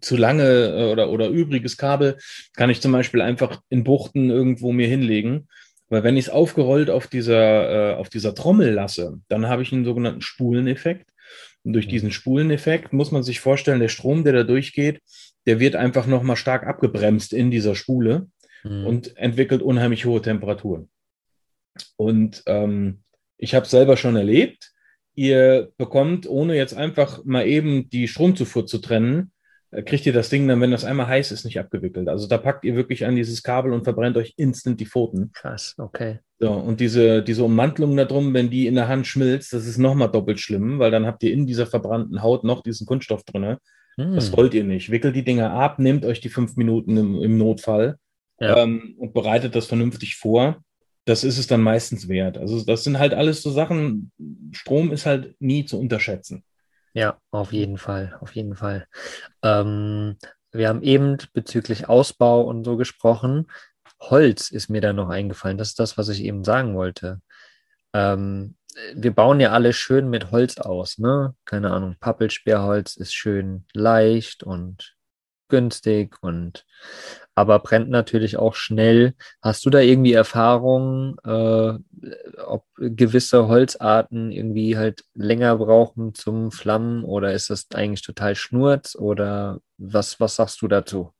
zu 0.00 0.16
lange 0.16 0.44
äh, 0.44 0.92
oder, 0.92 1.10
oder 1.10 1.28
übriges 1.28 1.76
Kabel 1.76 2.16
kann 2.54 2.70
ich 2.70 2.80
zum 2.80 2.92
Beispiel 2.92 3.20
einfach 3.20 3.60
in 3.68 3.84
Buchten 3.84 4.30
irgendwo 4.30 4.72
mir 4.72 4.86
hinlegen. 4.86 5.48
Weil 5.88 6.04
wenn 6.04 6.16
ich 6.16 6.26
es 6.26 6.30
aufgerollt 6.30 6.88
auf 6.88 7.08
dieser, 7.08 7.92
äh, 7.92 7.94
auf 7.94 8.08
dieser 8.08 8.34
Trommel 8.34 8.70
lasse, 8.70 9.18
dann 9.28 9.48
habe 9.48 9.62
ich 9.62 9.72
einen 9.72 9.84
sogenannten 9.84 10.22
Spuleneffekt. 10.22 11.10
Und 11.64 11.72
durch 11.72 11.86
mhm. 11.86 11.90
diesen 11.90 12.10
Spuleneffekt 12.12 12.92
muss 12.92 13.10
man 13.10 13.24
sich 13.24 13.40
vorstellen, 13.40 13.80
der 13.80 13.88
Strom, 13.88 14.22
der 14.22 14.32
da 14.32 14.44
durchgeht, 14.44 15.00
der 15.46 15.58
wird 15.58 15.74
einfach 15.74 16.06
nochmal 16.06 16.36
stark 16.36 16.66
abgebremst 16.66 17.32
in 17.32 17.50
dieser 17.50 17.74
Spule 17.74 18.28
mhm. 18.62 18.86
und 18.86 19.16
entwickelt 19.16 19.62
unheimlich 19.62 20.06
hohe 20.06 20.22
Temperaturen. 20.22 20.88
Und 21.96 22.42
ähm, 22.46 23.02
ich 23.36 23.54
habe 23.54 23.64
es 23.64 23.70
selber 23.70 23.96
schon 23.96 24.16
erlebt. 24.16 24.72
Ihr 25.14 25.72
bekommt, 25.76 26.28
ohne 26.28 26.56
jetzt 26.56 26.74
einfach 26.74 27.24
mal 27.24 27.46
eben 27.46 27.90
die 27.90 28.08
Stromzufuhr 28.08 28.66
zu 28.66 28.78
trennen, 28.78 29.32
äh, 29.70 29.82
kriegt 29.82 30.06
ihr 30.06 30.12
das 30.12 30.30
Ding 30.30 30.46
dann, 30.48 30.60
wenn 30.60 30.70
das 30.70 30.84
einmal 30.84 31.06
heiß 31.06 31.32
ist, 31.32 31.44
nicht 31.44 31.58
abgewickelt. 31.58 32.08
Also 32.08 32.26
da 32.26 32.38
packt 32.38 32.64
ihr 32.64 32.76
wirklich 32.76 33.06
an 33.06 33.16
dieses 33.16 33.42
Kabel 33.42 33.72
und 33.72 33.84
verbrennt 33.84 34.16
euch 34.16 34.34
instant 34.36 34.80
die 34.80 34.86
Pfoten. 34.86 35.32
Krass, 35.32 35.74
okay. 35.78 36.20
So, 36.38 36.52
und 36.52 36.80
diese, 36.80 37.22
diese 37.22 37.44
Ummantelung 37.44 37.96
da 37.96 38.04
drum, 38.04 38.32
wenn 38.34 38.50
die 38.50 38.66
in 38.66 38.74
der 38.74 38.88
Hand 38.88 39.06
schmilzt, 39.06 39.52
das 39.52 39.66
ist 39.66 39.78
nochmal 39.78 40.10
doppelt 40.10 40.40
schlimm, 40.40 40.78
weil 40.78 40.90
dann 40.90 41.06
habt 41.06 41.22
ihr 41.22 41.32
in 41.32 41.46
dieser 41.46 41.66
verbrannten 41.66 42.22
Haut 42.22 42.44
noch 42.44 42.62
diesen 42.62 42.86
Kunststoff 42.86 43.24
drin. 43.24 43.56
Hm. 43.96 44.14
Das 44.14 44.34
wollt 44.36 44.54
ihr 44.54 44.64
nicht. 44.64 44.90
Wickelt 44.90 45.14
die 45.16 45.24
Dinger 45.24 45.52
ab, 45.52 45.78
nehmt 45.78 46.04
euch 46.04 46.20
die 46.20 46.30
fünf 46.30 46.56
Minuten 46.56 46.96
im, 46.96 47.22
im 47.22 47.36
Notfall 47.36 47.96
ja. 48.38 48.62
ähm, 48.62 48.94
und 48.98 49.12
bereitet 49.12 49.54
das 49.54 49.66
vernünftig 49.66 50.16
vor 50.16 50.62
das 51.10 51.24
ist 51.24 51.38
es 51.38 51.48
dann 51.48 51.60
meistens 51.60 52.08
wert. 52.08 52.38
Also 52.38 52.64
das 52.64 52.84
sind 52.84 52.98
halt 52.98 53.14
alles 53.14 53.42
so 53.42 53.50
Sachen, 53.50 54.12
Strom 54.52 54.92
ist 54.92 55.06
halt 55.06 55.34
nie 55.40 55.64
zu 55.64 55.78
unterschätzen. 55.78 56.44
Ja, 56.94 57.18
auf 57.30 57.52
jeden 57.52 57.78
Fall, 57.78 58.16
auf 58.20 58.34
jeden 58.34 58.54
Fall. 58.54 58.86
Ähm, 59.42 60.16
wir 60.52 60.68
haben 60.68 60.82
eben 60.82 61.16
bezüglich 61.32 61.88
Ausbau 61.88 62.42
und 62.42 62.64
so 62.64 62.76
gesprochen. 62.76 63.50
Holz 64.00 64.50
ist 64.50 64.68
mir 64.68 64.80
da 64.80 64.92
noch 64.92 65.08
eingefallen. 65.08 65.58
Das 65.58 65.68
ist 65.68 65.80
das, 65.80 65.98
was 65.98 66.08
ich 66.08 66.22
eben 66.22 66.44
sagen 66.44 66.76
wollte. 66.76 67.20
Ähm, 67.92 68.56
wir 68.94 69.12
bauen 69.12 69.40
ja 69.40 69.50
alle 69.50 69.72
schön 69.72 70.08
mit 70.10 70.30
Holz 70.30 70.58
aus, 70.58 70.98
ne? 70.98 71.34
Keine 71.44 71.72
Ahnung, 71.72 71.96
Pappelsperrholz 71.98 72.96
ist 72.96 73.14
schön 73.14 73.66
leicht 73.74 74.44
und 74.44 74.96
günstig 75.48 76.16
und 76.22 76.64
aber 77.34 77.58
brennt 77.58 77.90
natürlich 77.90 78.36
auch 78.36 78.54
schnell. 78.54 79.14
Hast 79.40 79.64
du 79.64 79.70
da 79.70 79.80
irgendwie 79.80 80.12
Erfahrungen, 80.12 81.16
äh, 81.24 81.72
ob 82.44 82.64
gewisse 82.76 83.48
Holzarten 83.48 84.32
irgendwie 84.32 84.76
halt 84.76 85.04
länger 85.14 85.56
brauchen 85.56 86.14
zum 86.14 86.50
Flammen 86.52 87.04
oder 87.04 87.32
ist 87.32 87.50
das 87.50 87.66
eigentlich 87.74 88.02
total 88.02 88.34
schnurz 88.34 88.94
oder 88.96 89.60
was, 89.78 90.20
was 90.20 90.36
sagst 90.36 90.62
du 90.62 90.68
dazu? 90.68 91.12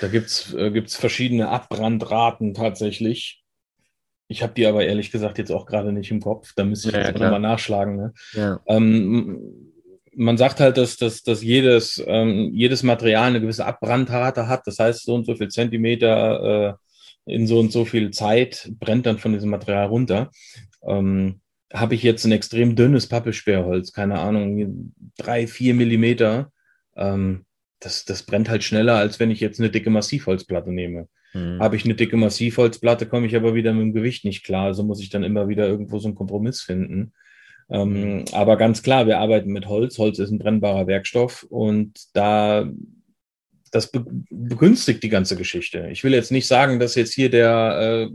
da 0.00 0.08
gibt 0.08 0.28
es 0.28 0.54
äh, 0.54 0.70
gibt's 0.70 0.96
verschiedene 0.96 1.48
Abbrandraten 1.48 2.54
tatsächlich. 2.54 3.44
Ich 4.26 4.42
habe 4.42 4.54
die 4.54 4.66
aber 4.66 4.84
ehrlich 4.84 5.10
gesagt 5.10 5.38
jetzt 5.38 5.50
auch 5.50 5.66
gerade 5.66 5.92
nicht 5.92 6.10
im 6.10 6.20
Kopf. 6.20 6.52
Da 6.54 6.64
müsste 6.64 6.88
ich 6.88 6.94
ja, 6.94 7.08
jetzt 7.08 7.18
nochmal 7.18 7.40
nachschlagen. 7.40 7.96
Ne? 7.96 8.14
Ja. 8.32 8.60
Ähm, 8.66 9.72
man 10.14 10.36
sagt 10.36 10.60
halt, 10.60 10.76
dass, 10.76 10.96
dass, 10.96 11.22
dass 11.22 11.42
jedes, 11.42 12.02
ähm, 12.06 12.50
jedes 12.52 12.82
Material 12.82 13.28
eine 13.28 13.40
gewisse 13.40 13.66
Abbrandrate 13.66 14.48
hat. 14.48 14.66
Das 14.66 14.78
heißt, 14.78 15.04
so 15.04 15.14
und 15.14 15.26
so 15.26 15.36
viel 15.36 15.48
Zentimeter 15.48 16.78
äh, 17.26 17.34
in 17.34 17.46
so 17.46 17.60
und 17.60 17.72
so 17.72 17.84
viel 17.84 18.10
Zeit 18.10 18.70
brennt 18.78 19.06
dann 19.06 19.18
von 19.18 19.32
diesem 19.32 19.50
Material 19.50 19.86
runter. 19.86 20.30
Ähm, 20.86 21.40
Habe 21.72 21.94
ich 21.94 22.02
jetzt 22.02 22.24
ein 22.24 22.32
extrem 22.32 22.76
dünnes 22.76 23.06
Pappelsperrholz, 23.06 23.92
keine 23.92 24.18
Ahnung, 24.18 24.92
drei, 25.16 25.46
vier 25.46 25.74
Millimeter, 25.74 26.50
ähm, 26.96 27.44
das, 27.80 28.04
das 28.04 28.24
brennt 28.24 28.48
halt 28.48 28.62
schneller, 28.62 28.96
als 28.96 29.18
wenn 29.20 29.30
ich 29.30 29.40
jetzt 29.40 29.58
eine 29.58 29.70
dicke 29.70 29.90
Massivholzplatte 29.90 30.70
nehme. 30.70 31.08
Mhm. 31.32 31.60
Habe 31.60 31.76
ich 31.76 31.84
eine 31.84 31.94
dicke 31.94 32.16
Massivholzplatte, 32.16 33.06
komme 33.06 33.26
ich 33.26 33.36
aber 33.36 33.54
wieder 33.54 33.72
mit 33.72 33.82
dem 33.82 33.94
Gewicht 33.94 34.24
nicht 34.24 34.44
klar. 34.44 34.66
Also 34.66 34.82
muss 34.82 35.00
ich 35.00 35.08
dann 35.08 35.24
immer 35.24 35.48
wieder 35.48 35.66
irgendwo 35.66 35.98
so 35.98 36.08
einen 36.08 36.14
Kompromiss 36.14 36.60
finden. 36.60 37.12
Ähm, 37.70 38.24
aber 38.32 38.56
ganz 38.56 38.82
klar, 38.82 39.06
wir 39.06 39.18
arbeiten 39.18 39.52
mit 39.52 39.66
Holz. 39.66 39.98
Holz 39.98 40.18
ist 40.18 40.30
ein 40.30 40.38
brennbarer 40.38 40.86
Werkstoff 40.86 41.44
und 41.48 41.92
da 42.14 42.68
das 43.70 43.92
begünstigt 44.30 45.02
die 45.02 45.08
ganze 45.08 45.36
Geschichte. 45.36 45.88
Ich 45.90 46.02
will 46.02 46.12
jetzt 46.12 46.32
nicht 46.32 46.46
sagen, 46.46 46.80
dass 46.80 46.96
jetzt 46.96 47.14
hier 47.14 47.30
der, 47.30 48.08
äh, 48.08 48.14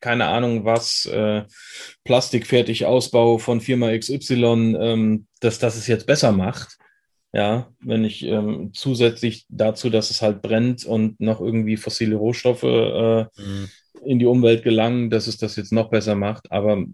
keine 0.00 0.26
Ahnung 0.26 0.64
was, 0.64 1.06
äh, 1.06 1.44
Plastikfertigausbau 2.04 3.38
von 3.38 3.60
Firma 3.60 3.96
XY, 3.96 4.76
ähm, 4.80 5.26
dass 5.40 5.58
das 5.58 5.76
es 5.76 5.86
jetzt 5.86 6.06
besser 6.06 6.32
macht. 6.32 6.76
Ja, 7.32 7.70
wenn 7.80 8.04
ich 8.04 8.24
ähm, 8.24 8.70
zusätzlich 8.72 9.46
dazu, 9.48 9.90
dass 9.90 10.10
es 10.10 10.22
halt 10.22 10.42
brennt 10.42 10.84
und 10.84 11.20
noch 11.20 11.40
irgendwie 11.40 11.76
fossile 11.76 12.16
Rohstoffe 12.16 12.62
äh, 12.62 13.22
mhm. 13.22 13.68
in 14.04 14.18
die 14.18 14.26
Umwelt 14.26 14.62
gelangen, 14.62 15.10
dass 15.10 15.26
es 15.26 15.36
das 15.36 15.54
jetzt 15.56 15.72
noch 15.72 15.90
besser 15.90 16.14
macht. 16.14 16.50
Aber 16.50 16.84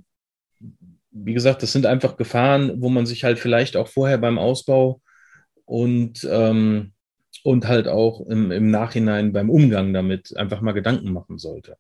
wie 1.13 1.35
gesagt, 1.35 1.63
das 1.63 1.73
sind 1.73 1.87
einfach 1.87 2.17
Gefahren, 2.17 2.81
wo 2.81 2.89
man 2.89 3.07
sich 3.07 3.25
halt 3.25 3.39
vielleicht 3.39 3.77
auch 3.77 3.89
vorher 3.89 4.19
beim 4.19 4.39
Ausbau 4.39 5.01
und, 5.65 6.27
ähm, 6.31 6.93
und 7.45 7.69
halt 7.69 7.89
auch 7.89 8.27
im, 8.27 8.51
im 8.51 8.71
Nachhinein 8.71 9.33
beim 9.33 9.51
Umgang 9.51 9.93
damit 9.93 10.37
einfach 10.37 10.61
mal 10.61 10.73
Gedanken 10.73 11.13
machen 11.13 11.39
sollte. 11.39 11.77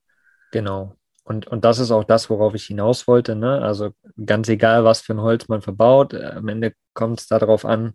Genau. 0.52 0.94
Und, 1.24 1.46
und 1.46 1.64
das 1.64 1.78
ist 1.78 1.90
auch 1.90 2.04
das, 2.04 2.30
worauf 2.30 2.54
ich 2.54 2.64
hinaus 2.64 3.06
wollte. 3.06 3.36
Ne? 3.36 3.62
Also 3.62 3.90
ganz 4.24 4.48
egal, 4.48 4.84
was 4.84 5.00
für 5.00 5.14
ein 5.14 5.20
Holz 5.20 5.48
man 5.48 5.62
verbaut, 5.62 6.14
äh, 6.14 6.24
am 6.24 6.48
Ende 6.48 6.74
kommt 6.94 7.20
es 7.20 7.26
darauf 7.28 7.64
an, 7.64 7.94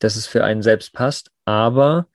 dass 0.00 0.16
es 0.16 0.26
für 0.26 0.44
einen 0.44 0.62
selbst 0.62 0.92
passt. 0.92 1.30
Aber 1.44 2.06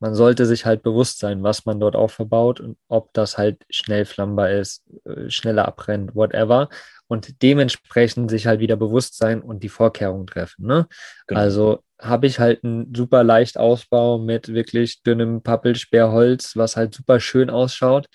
man 0.00 0.14
sollte 0.14 0.46
sich 0.46 0.64
halt 0.64 0.82
bewusst 0.82 1.18
sein, 1.18 1.42
was 1.42 1.66
man 1.66 1.78
dort 1.78 1.94
auch 1.94 2.10
verbaut 2.10 2.58
und 2.58 2.78
ob 2.88 3.12
das 3.12 3.36
halt 3.38 3.64
schnell 3.68 4.06
flammbar 4.06 4.50
ist, 4.50 4.82
äh, 5.04 5.30
schneller 5.30 5.68
abbrennt, 5.68 6.14
whatever 6.14 6.68
und 7.06 7.42
dementsprechend 7.42 8.30
sich 8.30 8.46
halt 8.46 8.60
wieder 8.60 8.76
bewusst 8.76 9.18
sein 9.18 9.42
und 9.42 9.62
die 9.62 9.68
Vorkehrungen 9.68 10.26
treffen. 10.26 10.66
Ne? 10.66 10.86
Genau. 11.26 11.40
Also 11.40 11.84
habe 12.00 12.26
ich 12.26 12.40
halt 12.40 12.64
einen 12.64 12.94
super 12.94 13.22
leicht 13.22 13.58
Ausbau 13.58 14.18
mit 14.18 14.48
wirklich 14.48 15.02
dünnem 15.02 15.42
Pappelsperrholz, 15.42 16.56
was 16.56 16.76
halt 16.76 16.94
super 16.94 17.20
schön 17.20 17.50
ausschaut, 17.50 18.08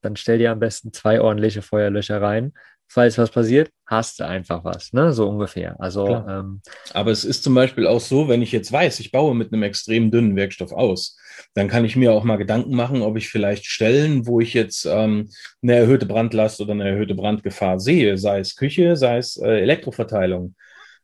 dann 0.00 0.16
stell 0.16 0.38
dir 0.38 0.50
am 0.50 0.60
besten 0.60 0.92
zwei 0.92 1.20
ordentliche 1.20 1.62
Feuerlöcher 1.62 2.20
rein 2.20 2.52
falls 2.88 3.18
was 3.18 3.30
passiert, 3.30 3.70
hast 3.86 4.18
du 4.18 4.26
einfach 4.26 4.64
was, 4.64 4.92
ne? 4.92 5.12
So 5.12 5.28
ungefähr. 5.28 5.76
Also, 5.78 6.06
ähm, 6.08 6.62
aber 6.92 7.10
es 7.10 7.24
ist 7.24 7.44
zum 7.44 7.54
Beispiel 7.54 7.86
auch 7.86 8.00
so, 8.00 8.28
wenn 8.28 8.42
ich 8.42 8.50
jetzt 8.50 8.72
weiß, 8.72 8.98
ich 9.00 9.12
baue 9.12 9.34
mit 9.34 9.52
einem 9.52 9.62
extrem 9.62 10.10
dünnen 10.10 10.36
Werkstoff 10.36 10.72
aus, 10.72 11.16
dann 11.54 11.68
kann 11.68 11.84
ich 11.84 11.96
mir 11.96 12.12
auch 12.12 12.24
mal 12.24 12.36
Gedanken 12.36 12.74
machen, 12.74 13.02
ob 13.02 13.16
ich 13.16 13.28
vielleicht 13.28 13.66
Stellen, 13.66 14.26
wo 14.26 14.40
ich 14.40 14.54
jetzt 14.54 14.86
ähm, 14.86 15.28
eine 15.62 15.74
erhöhte 15.74 16.06
Brandlast 16.06 16.60
oder 16.60 16.72
eine 16.72 16.88
erhöhte 16.88 17.14
Brandgefahr 17.14 17.78
sehe, 17.78 18.16
sei 18.16 18.40
es 18.40 18.56
Küche, 18.56 18.96
sei 18.96 19.18
es 19.18 19.36
äh, 19.36 19.60
Elektroverteilung. 19.60 20.54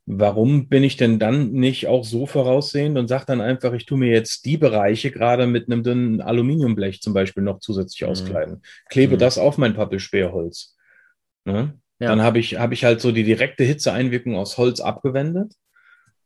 Warum 0.06 0.68
bin 0.68 0.84
ich 0.84 0.98
denn 0.98 1.18
dann 1.18 1.52
nicht 1.52 1.86
auch 1.86 2.04
so 2.04 2.26
voraussehend 2.26 2.98
und 2.98 3.08
sage 3.08 3.24
dann 3.26 3.40
einfach, 3.40 3.72
ich 3.72 3.86
tue 3.86 3.96
mir 3.96 4.10
jetzt 4.10 4.44
die 4.44 4.58
Bereiche 4.58 5.10
gerade 5.10 5.46
mit 5.46 5.66
einem 5.66 5.82
dünnen 5.82 6.20
Aluminiumblech 6.20 7.00
zum 7.00 7.14
Beispiel 7.14 7.42
noch 7.42 7.60
zusätzlich 7.60 8.02
mhm. 8.02 8.08
auskleiden, 8.08 8.62
klebe 8.90 9.14
mhm. 9.14 9.20
das 9.20 9.38
auf 9.38 9.56
mein 9.58 9.74
Pappelsperrholz 9.74 10.73
Ne? 11.44 11.78
Ja. 12.00 12.08
Dann 12.08 12.22
habe 12.22 12.38
ich, 12.38 12.58
hab 12.58 12.72
ich 12.72 12.84
halt 12.84 13.00
so 13.00 13.12
die 13.12 13.24
direkte 13.24 13.64
Hitzeeinwirkung 13.64 14.36
aus 14.36 14.58
Holz 14.58 14.80
abgewendet. 14.80 15.52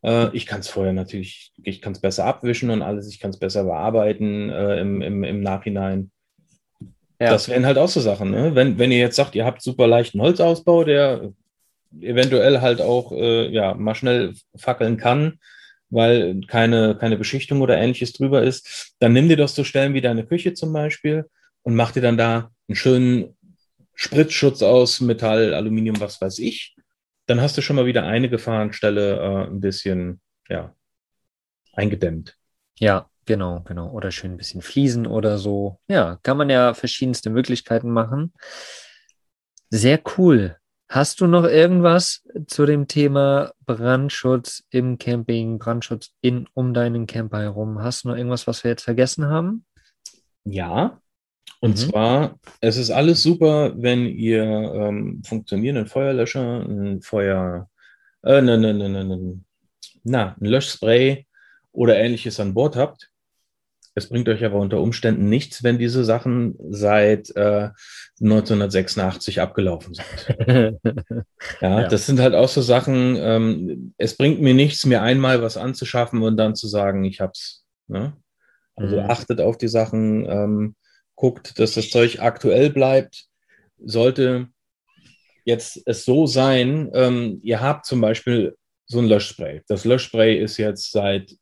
Äh, 0.02 0.34
ich 0.34 0.46
kann 0.46 0.60
es 0.60 0.68
vorher 0.68 0.92
natürlich, 0.92 1.52
ich 1.62 1.82
kann 1.82 1.92
es 1.92 2.00
besser 2.00 2.24
abwischen 2.24 2.70
und 2.70 2.82
alles, 2.82 3.08
ich 3.08 3.20
kann 3.20 3.30
es 3.30 3.38
besser 3.38 3.64
bearbeiten 3.64 4.50
äh, 4.50 4.80
im, 4.80 5.02
im, 5.02 5.24
im 5.24 5.40
Nachhinein. 5.40 6.10
Ja. 7.20 7.30
Das 7.30 7.48
wären 7.48 7.66
halt 7.66 7.78
auch 7.78 7.88
so 7.88 8.00
Sachen. 8.00 8.30
Ne? 8.30 8.54
Wenn, 8.54 8.78
wenn 8.78 8.92
ihr 8.92 8.98
jetzt 8.98 9.16
sagt, 9.16 9.34
ihr 9.34 9.44
habt 9.44 9.60
super 9.60 9.88
leichten 9.88 10.20
Holzausbau, 10.20 10.84
der 10.84 11.32
eventuell 12.00 12.60
halt 12.60 12.80
auch 12.80 13.12
äh, 13.12 13.48
ja, 13.48 13.74
mal 13.74 13.94
schnell 13.94 14.34
fackeln 14.54 14.98
kann, 14.98 15.38
weil 15.90 16.40
keine, 16.46 16.96
keine 16.96 17.16
Beschichtung 17.16 17.60
oder 17.60 17.78
ähnliches 17.78 18.12
drüber 18.12 18.42
ist, 18.42 18.94
dann 19.00 19.14
nimm 19.14 19.28
dir 19.28 19.36
doch 19.36 19.48
so 19.48 19.64
Stellen 19.64 19.94
wie 19.94 20.00
deine 20.00 20.24
Küche 20.24 20.54
zum 20.54 20.72
Beispiel 20.72 21.24
und 21.62 21.74
mach 21.74 21.92
dir 21.92 22.02
dann 22.02 22.18
da 22.18 22.50
einen 22.68 22.76
schönen 22.76 23.36
Spritzschutz 24.00 24.62
aus 24.62 25.00
Metall, 25.00 25.54
Aluminium, 25.54 25.98
was 25.98 26.20
weiß 26.20 26.38
ich, 26.38 26.76
dann 27.26 27.40
hast 27.40 27.58
du 27.58 27.62
schon 27.62 27.74
mal 27.74 27.86
wieder 27.86 28.04
eine 28.04 28.30
Gefahrenstelle 28.30 29.16
äh, 29.16 29.46
ein 29.48 29.60
bisschen, 29.60 30.20
ja, 30.48 30.72
eingedämmt. 31.72 32.36
Ja, 32.78 33.10
genau, 33.26 33.62
genau. 33.62 33.90
Oder 33.90 34.12
schön 34.12 34.30
ein 34.30 34.36
bisschen 34.36 34.62
Fliesen 34.62 35.08
oder 35.08 35.36
so. 35.38 35.80
Ja, 35.88 36.20
kann 36.22 36.36
man 36.36 36.48
ja 36.48 36.74
verschiedenste 36.74 37.28
Möglichkeiten 37.28 37.90
machen. 37.90 38.32
Sehr 39.68 40.00
cool. 40.16 40.56
Hast 40.88 41.20
du 41.20 41.26
noch 41.26 41.44
irgendwas 41.44 42.24
zu 42.46 42.66
dem 42.66 42.86
Thema 42.86 43.52
Brandschutz 43.66 44.62
im 44.70 44.98
Camping, 44.98 45.58
Brandschutz 45.58 46.12
in 46.20 46.46
um 46.54 46.72
deinen 46.72 47.08
Camper 47.08 47.40
herum? 47.40 47.82
Hast 47.82 48.04
du 48.04 48.08
noch 48.10 48.16
irgendwas, 48.16 48.46
was 48.46 48.62
wir 48.62 48.70
jetzt 48.70 48.84
vergessen 48.84 49.26
haben? 49.26 49.66
Ja. 50.44 51.00
Und 51.60 51.70
Mhm. 51.70 51.76
zwar, 51.76 52.38
es 52.60 52.76
ist 52.76 52.90
alles 52.90 53.22
super, 53.22 53.72
wenn 53.76 54.06
ihr 54.06 54.42
ähm, 54.44 55.22
funktionierenden 55.26 55.86
Feuerlöscher, 55.86 56.60
ein 56.60 57.02
Feuer, 57.02 57.68
äh, 58.22 58.40
ne, 58.40 58.58
ne, 58.58 58.74
ne, 58.74 58.88
ne, 58.88 59.04
ne, 59.04 59.40
na, 60.04 60.36
ein 60.40 60.44
Löschspray 60.44 61.26
oder 61.72 61.96
ähnliches 61.98 62.40
an 62.40 62.54
Bord 62.54 62.76
habt. 62.76 63.10
Es 63.94 64.08
bringt 64.08 64.28
euch 64.28 64.44
aber 64.44 64.58
unter 64.60 64.80
Umständen 64.80 65.28
nichts, 65.28 65.64
wenn 65.64 65.78
diese 65.78 66.04
Sachen 66.04 66.54
seit 66.70 67.34
äh, 67.34 67.70
1986 68.20 69.40
abgelaufen 69.40 69.94
sind. 69.94 70.78
Ja, 71.60 71.80
Ja. 71.82 71.88
das 71.88 72.06
sind 72.06 72.20
halt 72.20 72.34
auch 72.34 72.48
so 72.48 72.62
Sachen, 72.62 73.16
ähm, 73.16 73.94
es 73.96 74.16
bringt 74.16 74.40
mir 74.40 74.54
nichts, 74.54 74.86
mir 74.86 75.02
einmal 75.02 75.42
was 75.42 75.56
anzuschaffen 75.56 76.22
und 76.22 76.36
dann 76.36 76.54
zu 76.54 76.68
sagen, 76.68 77.04
ich 77.04 77.20
hab's. 77.20 77.64
Ne? 77.88 78.12
Also 78.76 79.00
Mhm. 79.00 79.10
achtet 79.10 79.40
auf 79.40 79.58
die 79.58 79.66
Sachen, 79.68 80.24
ähm, 80.28 80.76
guckt, 81.18 81.58
dass 81.58 81.74
das 81.74 81.90
Zeug 81.90 82.20
aktuell 82.20 82.70
bleibt. 82.70 83.26
Sollte 83.78 84.48
jetzt 85.44 85.82
es 85.84 86.04
so 86.04 86.26
sein, 86.26 86.90
ähm, 86.94 87.40
ihr 87.42 87.60
habt 87.60 87.86
zum 87.86 88.00
Beispiel 88.00 88.56
so 88.86 89.00
ein 89.00 89.06
Löschspray. 89.08 89.62
Das 89.66 89.84
Löschspray 89.84 90.38
ist 90.38 90.56
jetzt 90.58 90.92
seit 90.92 91.34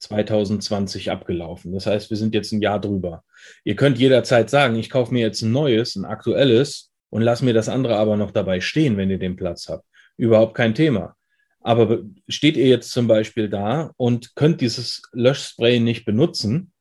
2020 0.00 1.10
abgelaufen. 1.10 1.72
Das 1.72 1.86
heißt, 1.86 2.10
wir 2.10 2.16
sind 2.16 2.34
jetzt 2.34 2.52
ein 2.52 2.62
Jahr 2.62 2.80
drüber. 2.80 3.22
Ihr 3.64 3.76
könnt 3.76 3.98
jederzeit 3.98 4.50
sagen, 4.50 4.76
ich 4.76 4.90
kaufe 4.90 5.12
mir 5.12 5.20
jetzt 5.20 5.42
ein 5.42 5.52
neues, 5.52 5.94
ein 5.96 6.04
aktuelles 6.04 6.90
und 7.10 7.22
lass 7.22 7.42
mir 7.42 7.54
das 7.54 7.68
andere 7.68 7.96
aber 7.96 8.16
noch 8.16 8.30
dabei 8.30 8.60
stehen, 8.60 8.96
wenn 8.96 9.10
ihr 9.10 9.18
den 9.18 9.36
Platz 9.36 9.68
habt. 9.68 9.84
Überhaupt 10.16 10.54
kein 10.54 10.74
Thema. 10.74 11.16
Aber 11.60 12.00
steht 12.28 12.56
ihr 12.56 12.68
jetzt 12.68 12.90
zum 12.92 13.08
Beispiel 13.08 13.48
da 13.48 13.92
und 13.96 14.34
könnt 14.36 14.60
dieses 14.60 15.02
Löschspray 15.12 15.80
nicht 15.80 16.04
benutzen, 16.04 16.72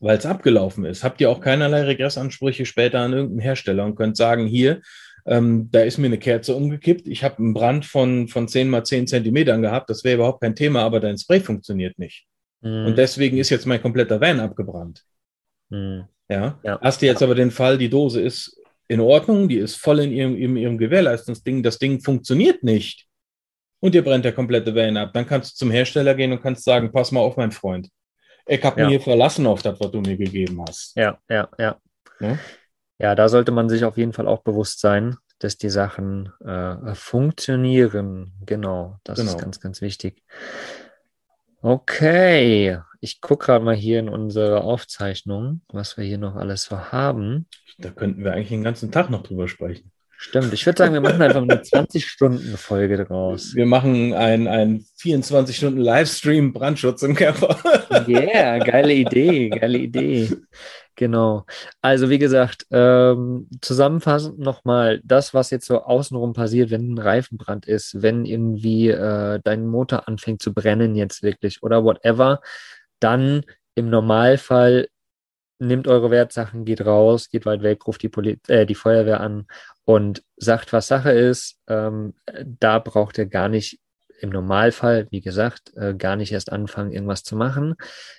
weil 0.00 0.18
es 0.18 0.26
abgelaufen 0.26 0.84
ist, 0.84 1.04
habt 1.04 1.20
ihr 1.20 1.30
auch 1.30 1.40
keinerlei 1.40 1.82
Regressansprüche 1.82 2.66
später 2.66 3.00
an 3.00 3.12
irgendeinen 3.12 3.40
Hersteller 3.40 3.84
und 3.84 3.96
könnt 3.96 4.16
sagen, 4.16 4.46
hier, 4.46 4.80
ähm, 5.26 5.68
da 5.72 5.80
ist 5.80 5.98
mir 5.98 6.06
eine 6.06 6.18
Kerze 6.18 6.54
umgekippt, 6.54 7.08
ich 7.08 7.24
habe 7.24 7.38
einen 7.38 7.54
Brand 7.54 7.84
von, 7.86 8.28
von 8.28 8.46
10 8.46 8.68
mal 8.68 8.84
10 8.84 9.06
Zentimetern 9.06 9.62
gehabt, 9.62 9.90
das 9.90 10.04
wäre 10.04 10.16
überhaupt 10.16 10.42
kein 10.42 10.54
Thema, 10.54 10.82
aber 10.82 11.00
dein 11.00 11.18
Spray 11.18 11.40
funktioniert 11.40 11.98
nicht. 11.98 12.26
Mhm. 12.60 12.86
Und 12.86 12.98
deswegen 12.98 13.38
ist 13.38 13.50
jetzt 13.50 13.66
mein 13.66 13.82
kompletter 13.82 14.20
Van 14.20 14.40
abgebrannt. 14.40 15.02
Mhm. 15.70 16.04
Ja? 16.28 16.58
Ja. 16.62 16.80
Hast 16.80 17.02
du 17.02 17.06
jetzt 17.06 17.22
aber 17.22 17.34
den 17.34 17.50
Fall, 17.50 17.78
die 17.78 17.90
Dose 17.90 18.20
ist 18.20 18.60
in 18.88 19.00
Ordnung, 19.00 19.48
die 19.48 19.58
ist 19.58 19.76
voll 19.76 20.00
in 20.00 20.12
ihrem, 20.12 20.36
in 20.36 20.56
ihrem 20.56 20.78
Gewährleistungsding, 20.78 21.62
das 21.62 21.78
Ding 21.78 22.00
funktioniert 22.00 22.62
nicht. 22.62 23.06
Und 23.80 23.94
dir 23.94 24.02
brennt 24.02 24.24
der 24.24 24.32
komplette 24.32 24.74
Van 24.74 24.96
ab. 24.96 25.12
Dann 25.12 25.26
kannst 25.26 25.52
du 25.52 25.56
zum 25.56 25.70
Hersteller 25.70 26.14
gehen 26.14 26.32
und 26.32 26.42
kannst 26.42 26.64
sagen, 26.64 26.92
pass 26.92 27.12
mal 27.12 27.20
auf, 27.20 27.36
mein 27.36 27.52
Freund. 27.52 27.88
Ich 28.46 28.62
habe 28.64 28.80
Ja. 28.80 28.86
mich 28.86 28.96
hier 28.96 29.00
verlassen 29.00 29.46
auf 29.46 29.62
das, 29.62 29.78
was 29.80 29.90
du 29.90 30.00
mir 30.00 30.16
gegeben 30.16 30.62
hast. 30.66 30.96
Ja, 30.96 31.18
ja, 31.28 31.48
ja. 31.58 31.76
Ja? 32.20 32.38
Ja, 32.98 33.14
da 33.14 33.28
sollte 33.28 33.52
man 33.52 33.68
sich 33.68 33.84
auf 33.84 33.96
jeden 33.98 34.12
Fall 34.12 34.26
auch 34.26 34.42
bewusst 34.42 34.80
sein, 34.80 35.16
dass 35.38 35.58
die 35.58 35.68
Sachen 35.68 36.32
äh, 36.44 36.94
funktionieren. 36.94 38.32
Genau, 38.46 38.98
das 39.04 39.18
ist 39.18 39.26
Genau. 39.26 39.38
ganz, 39.38 39.60
ganz 39.60 39.80
wichtig. 39.82 40.22
Okay, 41.62 42.78
ich 43.00 43.20
gucke 43.20 43.46
gerade 43.46 43.64
mal 43.64 43.74
hier 43.74 43.98
in 43.98 44.08
unsere 44.08 44.62
Aufzeichnung, 44.62 45.62
was 45.68 45.96
wir 45.96 46.04
hier 46.04 46.18
noch 46.18 46.36
alles 46.36 46.62
so 46.62 46.78
haben. 46.92 47.48
Da 47.78 47.90
könnten 47.90 48.24
wir 48.24 48.32
eigentlich 48.32 48.50
den 48.50 48.62
ganzen 48.62 48.92
Tag 48.92 49.10
noch 49.10 49.22
drüber 49.22 49.48
sprechen. 49.48 49.90
Stimmt, 50.18 50.52
ich 50.52 50.64
würde 50.64 50.78
sagen, 50.78 50.94
wir 50.94 51.00
machen 51.00 51.20
einfach 51.20 51.42
eine 51.42 51.56
20-Stunden-Folge 51.56 53.04
draus. 53.04 53.54
Wir 53.54 53.66
machen 53.66 54.14
ein, 54.14 54.48
ein 54.48 54.84
24-Stunden-Livestream 55.00 56.52
Brandschutz 56.52 57.02
im 57.02 57.14
Körper. 57.14 57.58
Yeah, 58.08 58.58
geile 58.58 58.92
Idee, 58.92 59.48
geile 59.48 59.78
Idee. 59.78 60.30
Genau. 60.96 61.44
Also 61.82 62.08
wie 62.08 62.18
gesagt, 62.18 62.66
ähm, 62.70 63.48
zusammenfassend 63.60 64.38
nochmal, 64.38 65.00
das, 65.04 65.34
was 65.34 65.50
jetzt 65.50 65.66
so 65.66 65.82
außenrum 65.82 66.32
passiert, 66.32 66.70
wenn 66.70 66.94
ein 66.94 66.98
Reifenbrand 66.98 67.66
ist, 67.66 68.02
wenn 68.02 68.24
irgendwie 68.24 68.88
äh, 68.88 69.40
dein 69.44 69.66
Motor 69.66 70.08
anfängt 70.08 70.40
zu 70.40 70.54
brennen 70.54 70.94
jetzt 70.94 71.22
wirklich 71.22 71.62
oder 71.62 71.84
whatever, 71.84 72.40
dann 73.00 73.42
im 73.74 73.90
Normalfall 73.90 74.88
nimmt 75.58 75.88
eure 75.88 76.10
Wertsachen, 76.10 76.64
geht 76.64 76.84
raus, 76.84 77.28
geht 77.28 77.46
weit 77.46 77.62
weg, 77.62 77.86
ruft 77.86 78.02
die, 78.02 78.08
Poli 78.08 78.38
äh, 78.48 78.66
die 78.66 78.74
Feuerwehr 78.74 79.20
an 79.20 79.46
und 79.84 80.22
sagt, 80.36 80.72
was 80.72 80.88
Sache 80.88 81.12
ist. 81.12 81.58
Ähm, 81.68 82.14
da 82.44 82.78
braucht 82.78 83.18
ihr 83.18 83.26
gar 83.26 83.48
nicht 83.48 83.80
im 84.20 84.30
Normalfall, 84.30 85.06
wie 85.10 85.20
gesagt, 85.20 85.72
äh, 85.76 85.94
gar 85.94 86.16
nicht 86.16 86.32
erst 86.32 86.50
anfangen, 86.52 86.92
irgendwas 86.92 87.22
zu 87.22 87.36
machen. 87.36 87.74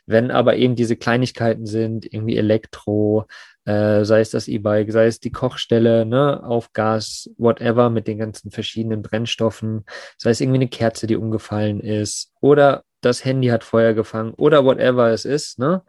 Wenn 0.05 0.31
aber 0.31 0.55
eben 0.55 0.75
diese 0.75 0.95
Kleinigkeiten 0.95 1.65
sind, 1.65 2.05
irgendwie 2.11 2.37
Elektro, 2.37 3.25
äh, 3.65 4.05
sei 4.05 4.21
es 4.21 4.31
das 4.31 4.47
E-Bike, 4.47 4.91
sei 4.91 5.07
es 5.07 5.19
die 5.19 5.31
Kochstelle, 5.31 6.05
ne, 6.05 6.43
auf 6.43 6.71
Gas, 6.73 7.29
whatever, 7.37 7.89
mit 7.89 8.07
den 8.07 8.17
ganzen 8.17 8.51
verschiedenen 8.51 9.01
Brennstoffen, 9.01 9.85
sei 10.17 10.29
es 10.29 10.41
irgendwie 10.41 10.59
eine 10.59 10.69
Kerze, 10.69 11.07
die 11.07 11.15
umgefallen 11.15 11.79
ist, 11.79 12.31
oder 12.41 12.83
das 13.01 13.25
Handy 13.25 13.47
hat 13.47 13.63
Feuer 13.63 13.93
gefangen, 13.93 14.33
oder 14.35 14.63
whatever 14.65 15.09
es 15.09 15.25
ist, 15.25 15.59
ne, 15.59 15.83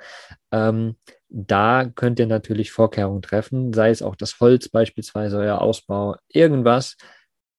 ähm, 0.53 0.97
da 1.29 1.85
könnt 1.95 2.19
ihr 2.19 2.27
natürlich 2.27 2.73
Vorkehrungen 2.73 3.23
treffen, 3.23 3.73
sei 3.73 3.91
es 3.91 4.03
auch 4.03 4.17
das 4.17 4.41
Holz 4.41 4.69
beispielsweise, 4.69 5.39
euer 5.39 5.61
Ausbau, 5.61 6.17
irgendwas. 6.29 6.97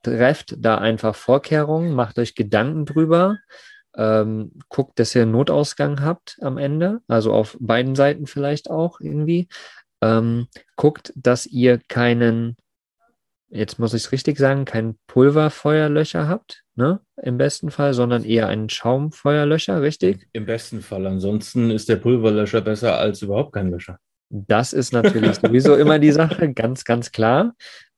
Trefft 0.04 0.56
da 0.58 0.78
einfach 0.78 1.16
Vorkehrungen, 1.16 1.94
macht 1.94 2.20
euch 2.20 2.34
Gedanken 2.36 2.86
drüber, 2.86 3.38
ähm, 3.96 4.54
guckt, 4.70 5.00
dass 5.00 5.14
ihr 5.16 5.24
einen 5.24 5.32
Notausgang 5.32 6.02
habt 6.02 6.38
am 6.42 6.58
Ende, 6.58 7.02
also 7.08 7.34
auf 7.34 7.58
beiden 7.60 7.96
Seiten 7.96 8.28
vielleicht 8.28 8.70
auch 8.70 9.00
irgendwie. 9.02 9.50
Ähm, 10.02 10.48
guckt, 10.78 11.12
dass 11.16 11.46
ihr 11.46 11.80
keinen, 11.90 12.56
jetzt 13.50 13.80
muss 13.80 13.94
ich 13.94 14.04
es 14.04 14.12
richtig 14.12 14.38
sagen, 14.38 14.66
keinen 14.66 14.98
Pulverfeuerlöcher 15.08 16.28
habt, 16.28 16.64
ne? 16.76 17.00
Im 17.22 17.38
besten 17.38 17.72
Fall, 17.72 17.94
sondern 17.94 18.24
eher 18.24 18.48
einen 18.48 18.70
Schaumfeuerlöcher, 18.70 19.82
richtig? 19.82 20.28
Im 20.34 20.46
besten 20.46 20.82
Fall. 20.82 21.06
Ansonsten 21.08 21.72
ist 21.72 21.90
der 21.90 21.98
Pulverlöscher 21.98 22.62
besser 22.62 22.98
als 22.98 23.22
überhaupt 23.22 23.54
kein 23.54 23.72
Löscher. 23.72 24.00
Das 24.30 24.74
ist 24.74 24.94
natürlich 24.94 25.36
sowieso 25.42 25.76
immer 25.76 26.00
die 26.00 26.12
Sache, 26.12 26.54
ganz, 26.54 26.84
ganz 26.86 27.12
klar. 27.12 27.56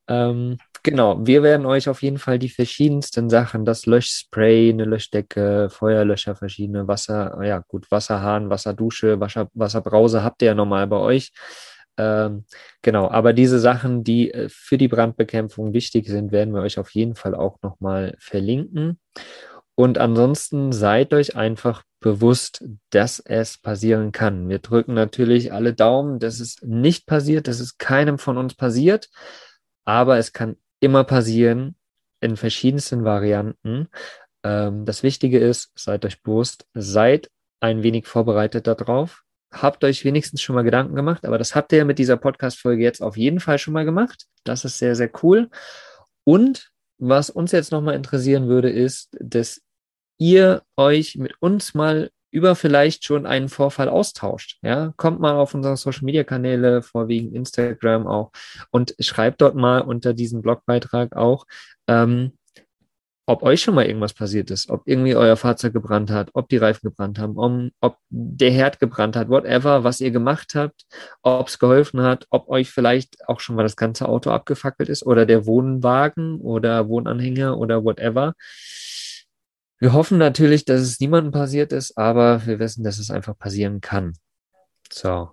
Ähm, 0.08 0.58
genau, 0.84 1.26
wir 1.26 1.44
werden 1.44 1.66
euch 1.66 1.88
auf 1.88 2.02
jeden 2.02 2.18
Fall 2.18 2.40
die 2.40 2.50
verschiedensten 2.50 3.30
Sachen, 3.30 3.66
das 3.66 3.86
Löschspray, 3.86 4.70
eine 4.70 4.86
Löschdecke, 4.86 5.70
Feuerlöscher, 5.70 6.36
verschiedene 6.36 6.88
Wasser, 6.88 7.40
ja 7.44 7.60
gut, 7.68 7.90
Wasserhahn, 7.92 8.50
Wasserdusche, 8.50 9.20
Wasser, 9.20 9.50
Wasserbrause 9.54 10.24
habt 10.24 10.42
ihr 10.42 10.48
ja 10.48 10.56
normal 10.56 10.88
bei 10.88 10.98
euch. 10.98 11.32
Ähm, 11.98 12.46
genau, 12.82 13.10
aber 13.10 13.34
diese 13.34 13.60
Sachen, 13.60 14.04
die 14.04 14.32
äh, 14.32 14.50
für 14.50 14.78
die 14.78 14.88
Brandbekämpfung 14.88 15.74
wichtig 15.74 16.08
sind, 16.08 16.32
werden 16.32 16.54
wir 16.54 16.62
euch 16.62 16.80
auf 16.80 16.90
jeden 16.92 17.16
Fall 17.16 17.36
auch 17.36 17.62
nochmal 17.62 18.16
verlinken. 18.20 19.00
Und 19.76 19.98
ansonsten 19.98 20.72
seid 20.72 21.14
euch 21.14 21.36
einfach 21.36 21.84
bewusst, 22.00 22.64
dass 22.90 23.20
es 23.20 23.58
passieren 23.58 24.12
kann. 24.12 24.50
Wir 24.50 24.60
drücken 24.60 24.94
natürlich 24.94 25.54
alle 25.54 25.74
Daumen, 25.74 26.20
dass 26.20 26.40
es 26.40 26.58
nicht 26.62 27.06
passiert, 27.06 27.48
dass 27.48 27.60
es 27.60 27.78
keinem 27.78 28.18
von 28.18 28.38
uns 28.38 28.56
passiert, 28.56 29.10
aber 29.86 30.18
es 30.18 30.34
kann 30.34 30.58
immer 30.80 31.04
passieren 31.04 31.76
in 32.20 32.38
verschiedensten 32.38 33.04
Varianten. 33.06 33.88
Ähm, 34.44 34.86
das 34.86 35.04
Wichtige 35.04 35.40
ist, 35.40 35.72
seid 35.76 36.06
euch 36.06 36.22
bewusst, 36.22 36.68
seid 36.74 37.30
ein 37.60 37.84
wenig 37.84 38.08
vorbereitet 38.08 38.68
darauf. 38.68 39.24
Habt 39.52 39.84
euch 39.84 40.06
wenigstens 40.06 40.42
schon 40.42 40.56
mal 40.56 40.64
Gedanken 40.64 40.96
gemacht, 40.96 41.26
aber 41.26 41.38
das 41.38 41.56
habt 41.56 41.74
ihr 41.74 41.84
mit 41.86 42.00
dieser 42.00 42.18
Podcast-Folge 42.18 42.84
jetzt 42.84 43.02
auf 43.02 43.18
jeden 43.18 43.40
Fall 43.40 43.58
schon 43.58 43.74
mal 43.74 43.86
gemacht. 43.86 44.26
Das 44.44 44.64
ist 44.64 44.78
sehr, 44.78 44.96
sehr 44.96 45.12
cool. 45.24 45.50
Und 46.24 46.72
was 46.98 47.30
uns 47.30 47.52
jetzt 47.52 47.72
nochmal 47.72 47.96
interessieren 47.96 48.48
würde, 48.48 48.70
ist, 48.70 49.18
dass 49.20 49.62
ihr 50.18 50.62
euch 50.78 51.18
mit 51.18 51.34
uns 51.40 51.74
mal 51.74 52.12
über 52.32 52.56
vielleicht 52.56 53.04
schon 53.04 53.26
einen 53.26 53.50
Vorfall 53.50 53.90
austauscht. 53.90 54.58
Ja, 54.62 54.94
kommt 54.96 55.20
mal 55.20 55.36
auf 55.36 55.54
unsere 55.54 55.76
Social 55.76 56.06
Media 56.06 56.24
Kanäle, 56.24 56.82
vorwiegend 56.82 57.36
Instagram 57.36 58.08
auch, 58.08 58.32
und 58.70 58.96
schreibt 59.00 59.42
dort 59.42 59.56
mal 59.56 59.82
unter 59.82 60.14
diesem 60.14 60.42
Blogbeitrag 60.42 61.16
auch, 61.16 61.46
ähm, 61.88 62.32
ob 63.32 63.44
euch 63.44 63.62
schon 63.62 63.76
mal 63.76 63.86
irgendwas 63.86 64.14
passiert 64.14 64.52
ist, 64.52 64.70
ob 64.70 64.82
irgendwie 64.86 65.16
euer 65.16 65.38
Fahrzeug 65.38 65.72
gebrannt 65.72 66.12
hat, 66.12 66.32
ob 66.34 66.50
die 66.50 66.58
Reifen 66.58 66.82
gebrannt 66.90 67.18
haben, 67.18 67.38
um, 67.38 67.72
ob 67.80 67.98
der 68.10 68.52
Herd 68.52 68.80
gebrannt 68.80 69.16
hat, 69.16 69.30
whatever, 69.30 69.86
was 69.86 70.02
ihr 70.02 70.12
gemacht 70.12 70.54
habt, 70.54 70.86
ob 71.22 71.48
es 71.48 71.58
geholfen 71.58 72.02
hat, 72.02 72.28
ob 72.30 72.50
euch 72.50 72.70
vielleicht 72.70 73.30
auch 73.30 73.40
schon 73.40 73.56
mal 73.56 73.64
das 73.64 73.78
ganze 73.78 74.10
Auto 74.10 74.32
abgefackelt 74.32 74.90
ist 74.90 75.06
oder 75.06 75.26
der 75.26 75.46
Wohnwagen 75.46 76.42
oder 76.42 76.90
Wohnanhänger 76.90 77.58
oder 77.58 77.86
whatever. 77.86 78.34
Wir 79.80 79.94
hoffen 79.94 80.18
natürlich, 80.18 80.66
dass 80.66 80.82
es 80.82 81.00
niemandem 81.00 81.32
passiert 81.32 81.72
ist, 81.72 81.98
aber 81.98 82.46
wir 82.46 82.60
wissen, 82.60 82.84
dass 82.84 83.00
es 83.00 83.10
einfach 83.10 83.38
passieren 83.38 83.80
kann. 83.80 84.14
So, 84.92 85.32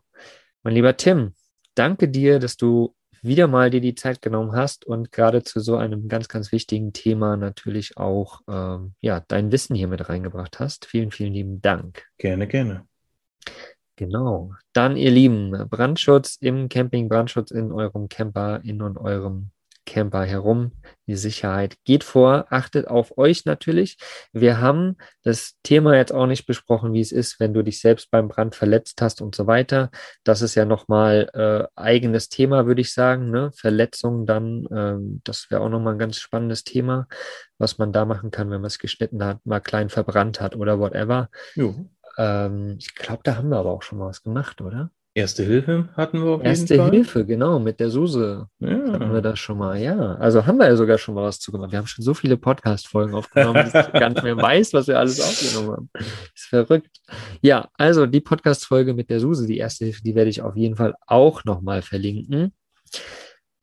mein 0.63 0.75
lieber 0.75 0.97
Tim, 0.97 1.35
danke 1.75 2.09
dir, 2.09 2.39
dass 2.39 2.57
du 2.57 2.95
wieder 3.23 3.47
mal 3.47 3.71
dir 3.71 3.81
die 3.81 3.95
Zeit 3.95 4.23
genommen 4.23 4.53
hast 4.53 4.85
und 4.85 5.12
gerade 5.12 5.43
zu 5.43 5.61
so 5.61 5.77
einem 5.77 6.09
ganz, 6.09 6.29
ganz 6.29 6.53
wichtigen 6.53 6.93
Thema 6.93 7.37
natürlich 7.37 7.97
auch 7.97 8.41
ähm, 8.49 8.95
ja, 9.01 9.21
dein 9.27 9.53
Wissen 9.53 9.75
hier 9.75 9.89
mit 9.89 10.09
reingebracht 10.09 10.61
hast. 10.61 10.87
Vielen, 10.87 11.11
vielen 11.11 11.33
lieben 11.33 11.61
Dank. 11.61 12.05
Gerne, 12.19 12.47
gerne. 12.47 12.87
Genau. 13.97 14.53
Dann, 14.73 14.97
ihr 14.97 15.11
Lieben, 15.11 15.51
Brandschutz 15.69 16.37
im 16.41 16.69
Camping, 16.69 17.09
Brandschutz 17.09 17.51
in 17.51 17.73
eurem 17.73 18.09
Camper, 18.09 18.61
in 18.62 18.81
und 18.81 18.97
eurem 18.97 19.51
Camper 19.89 20.24
herum. 20.24 20.72
Die 21.07 21.16
Sicherheit 21.16 21.76
geht 21.84 22.05
vor. 22.05 22.47
Achtet 22.51 22.86
auf 22.86 23.16
euch 23.16 23.47
natürlich. 23.47 23.97
Wir 24.32 24.61
haben 24.61 24.97
das 25.24 25.55
Thema 25.62 25.97
jetzt 25.97 26.12
auch 26.12 26.26
nicht 26.26 26.47
besprochen, 26.47 26.93
wie 26.93 27.01
es 27.01 27.11
ist, 27.11 27.41
wenn 27.41 27.55
du 27.55 27.62
dich 27.62 27.80
selbst 27.80 28.11
beim 28.11 28.28
Brand 28.28 28.55
verletzt 28.55 29.01
hast 29.01 29.22
und 29.22 29.34
so 29.34 29.47
weiter. 29.47 29.91
Das 30.24 30.43
ist 30.43 30.55
ja 30.55 30.66
nochmal 30.66 31.30
äh, 31.32 31.66
eigenes 31.80 32.28
Thema, 32.28 32.66
würde 32.66 32.82
ich 32.82 32.93
sagen. 32.93 33.30
Ne? 33.30 33.51
Verletzungen 33.57 34.26
dann, 34.26 34.66
ähm, 34.70 35.22
das 35.24 35.51
wäre 35.51 35.62
auch 35.62 35.70
nochmal 35.70 35.95
ein 35.95 35.99
ganz 35.99 36.18
spannendes 36.18 36.64
Thema, 36.64 37.09
was 37.57 37.78
man 37.78 37.91
da 37.91 38.05
machen 38.05 38.30
kann, 38.30 38.51
wenn 38.51 38.61
man 38.61 38.68
es 38.68 38.78
geschnitten 38.78 39.24
hat, 39.24 39.45
mal 39.47 39.61
klein 39.61 39.89
verbrannt 39.89 40.43
hat 40.43 40.55
oder 40.55 40.78
whatever. 40.78 41.30
Ähm, 42.18 42.76
ich 42.78 42.95
glaube, 42.95 43.22
da 43.24 43.36
haben 43.36 43.49
wir 43.49 43.57
aber 43.57 43.72
auch 43.72 43.82
schon 43.82 43.99
mal 43.99 44.09
was 44.09 44.22
gemacht, 44.22 44.61
oder? 44.61 44.91
Erste 45.19 45.43
Hilfe 45.43 45.89
hatten 45.97 46.23
wir 46.23 46.31
auf 46.31 46.45
Erste 46.45 46.75
jeden 46.75 46.85
Fall. 46.85 46.93
Hilfe, 46.93 47.27
genau, 47.27 47.59
mit 47.59 47.81
der 47.81 47.91
Suse 47.91 48.47
Ja. 48.61 48.69
hatten 48.93 49.12
wir 49.12 49.21
das 49.21 49.41
schon 49.41 49.59
mal, 49.59 49.77
ja. 49.77 50.14
Also 50.14 50.47
haben 50.47 50.59
wir 50.59 50.66
ja 50.69 50.77
sogar 50.77 50.97
schon 50.97 51.16
mal 51.16 51.25
was 51.25 51.41
zu 51.41 51.51
gemacht. 51.51 51.73
Wir 51.73 51.81
haben 51.81 51.89
schon 51.89 52.05
so 52.05 52.14
viele 52.14 52.37
Podcast-Folgen 52.37 53.14
aufgenommen, 53.14 53.69
dass 53.69 53.89
ich 53.89 53.93
gar 53.95 54.11
nicht 54.11 54.23
mehr 54.23 54.37
weiß, 54.37 54.75
was 54.75 54.87
wir 54.87 54.97
alles 54.97 55.21
aufgenommen 55.21 55.73
haben. 55.73 55.91
Ist 56.33 56.45
verrückt. 56.45 57.01
Ja, 57.41 57.66
also 57.75 58.07
die 58.07 58.21
Podcast-Folge 58.21 58.95
mit 58.95 59.11
der 59.11 59.19
Suse, 59.19 59.49
die 59.49 59.59
erste 59.59 59.87
Hilfe, 59.87 60.03
die 60.05 60.14
werde 60.14 60.31
ich 60.31 60.41
auf 60.41 60.55
jeden 60.55 60.77
Fall 60.77 60.95
auch 61.09 61.43
nochmal 61.45 61.83
verlinken. 61.83 62.53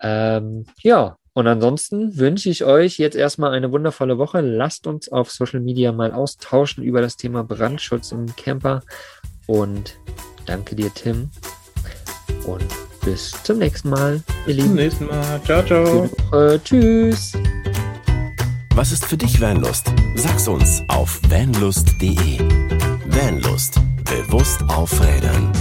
Ähm, 0.01 0.65
ja, 0.81 1.15
und 1.31 1.47
ansonsten 1.47 2.17
wünsche 2.17 2.49
ich 2.49 2.65
euch 2.65 2.97
jetzt 2.97 3.15
erstmal 3.15 3.53
eine 3.53 3.71
wundervolle 3.71 4.17
Woche. 4.17 4.41
Lasst 4.41 4.87
uns 4.87 5.07
auf 5.09 5.31
Social 5.31 5.61
Media 5.61 5.93
mal 5.93 6.11
austauschen 6.11 6.83
über 6.83 6.99
das 6.99 7.15
Thema 7.15 7.45
Brandschutz 7.45 8.11
im 8.11 8.25
Camper. 8.35 8.81
Und 9.47 9.95
danke 10.45 10.75
dir, 10.75 10.93
Tim. 10.93 11.29
Und 12.45 12.65
bis 13.03 13.33
zum 13.43 13.59
nächsten 13.59 13.89
Mal, 13.89 14.21
ihr 14.45 14.45
Bis 14.45 14.55
Lieben. 14.55 14.67
zum 14.69 14.75
nächsten 14.75 15.05
Mal. 15.07 15.41
Ciao, 15.45 15.63
ciao. 15.63 16.09
Woche. 16.31 16.61
Tschüss. 16.63 17.33
Was 18.75 18.91
ist 18.91 19.05
für 19.05 19.17
dich 19.17 19.39
Vanlust? 19.39 19.91
Sag's 20.15 20.47
uns 20.47 20.81
auf 20.89 21.19
vanlust.de. 21.29 22.39
Vanlust. 23.07 23.79
Bewusst 24.03 24.61
aufrädern. 24.67 25.51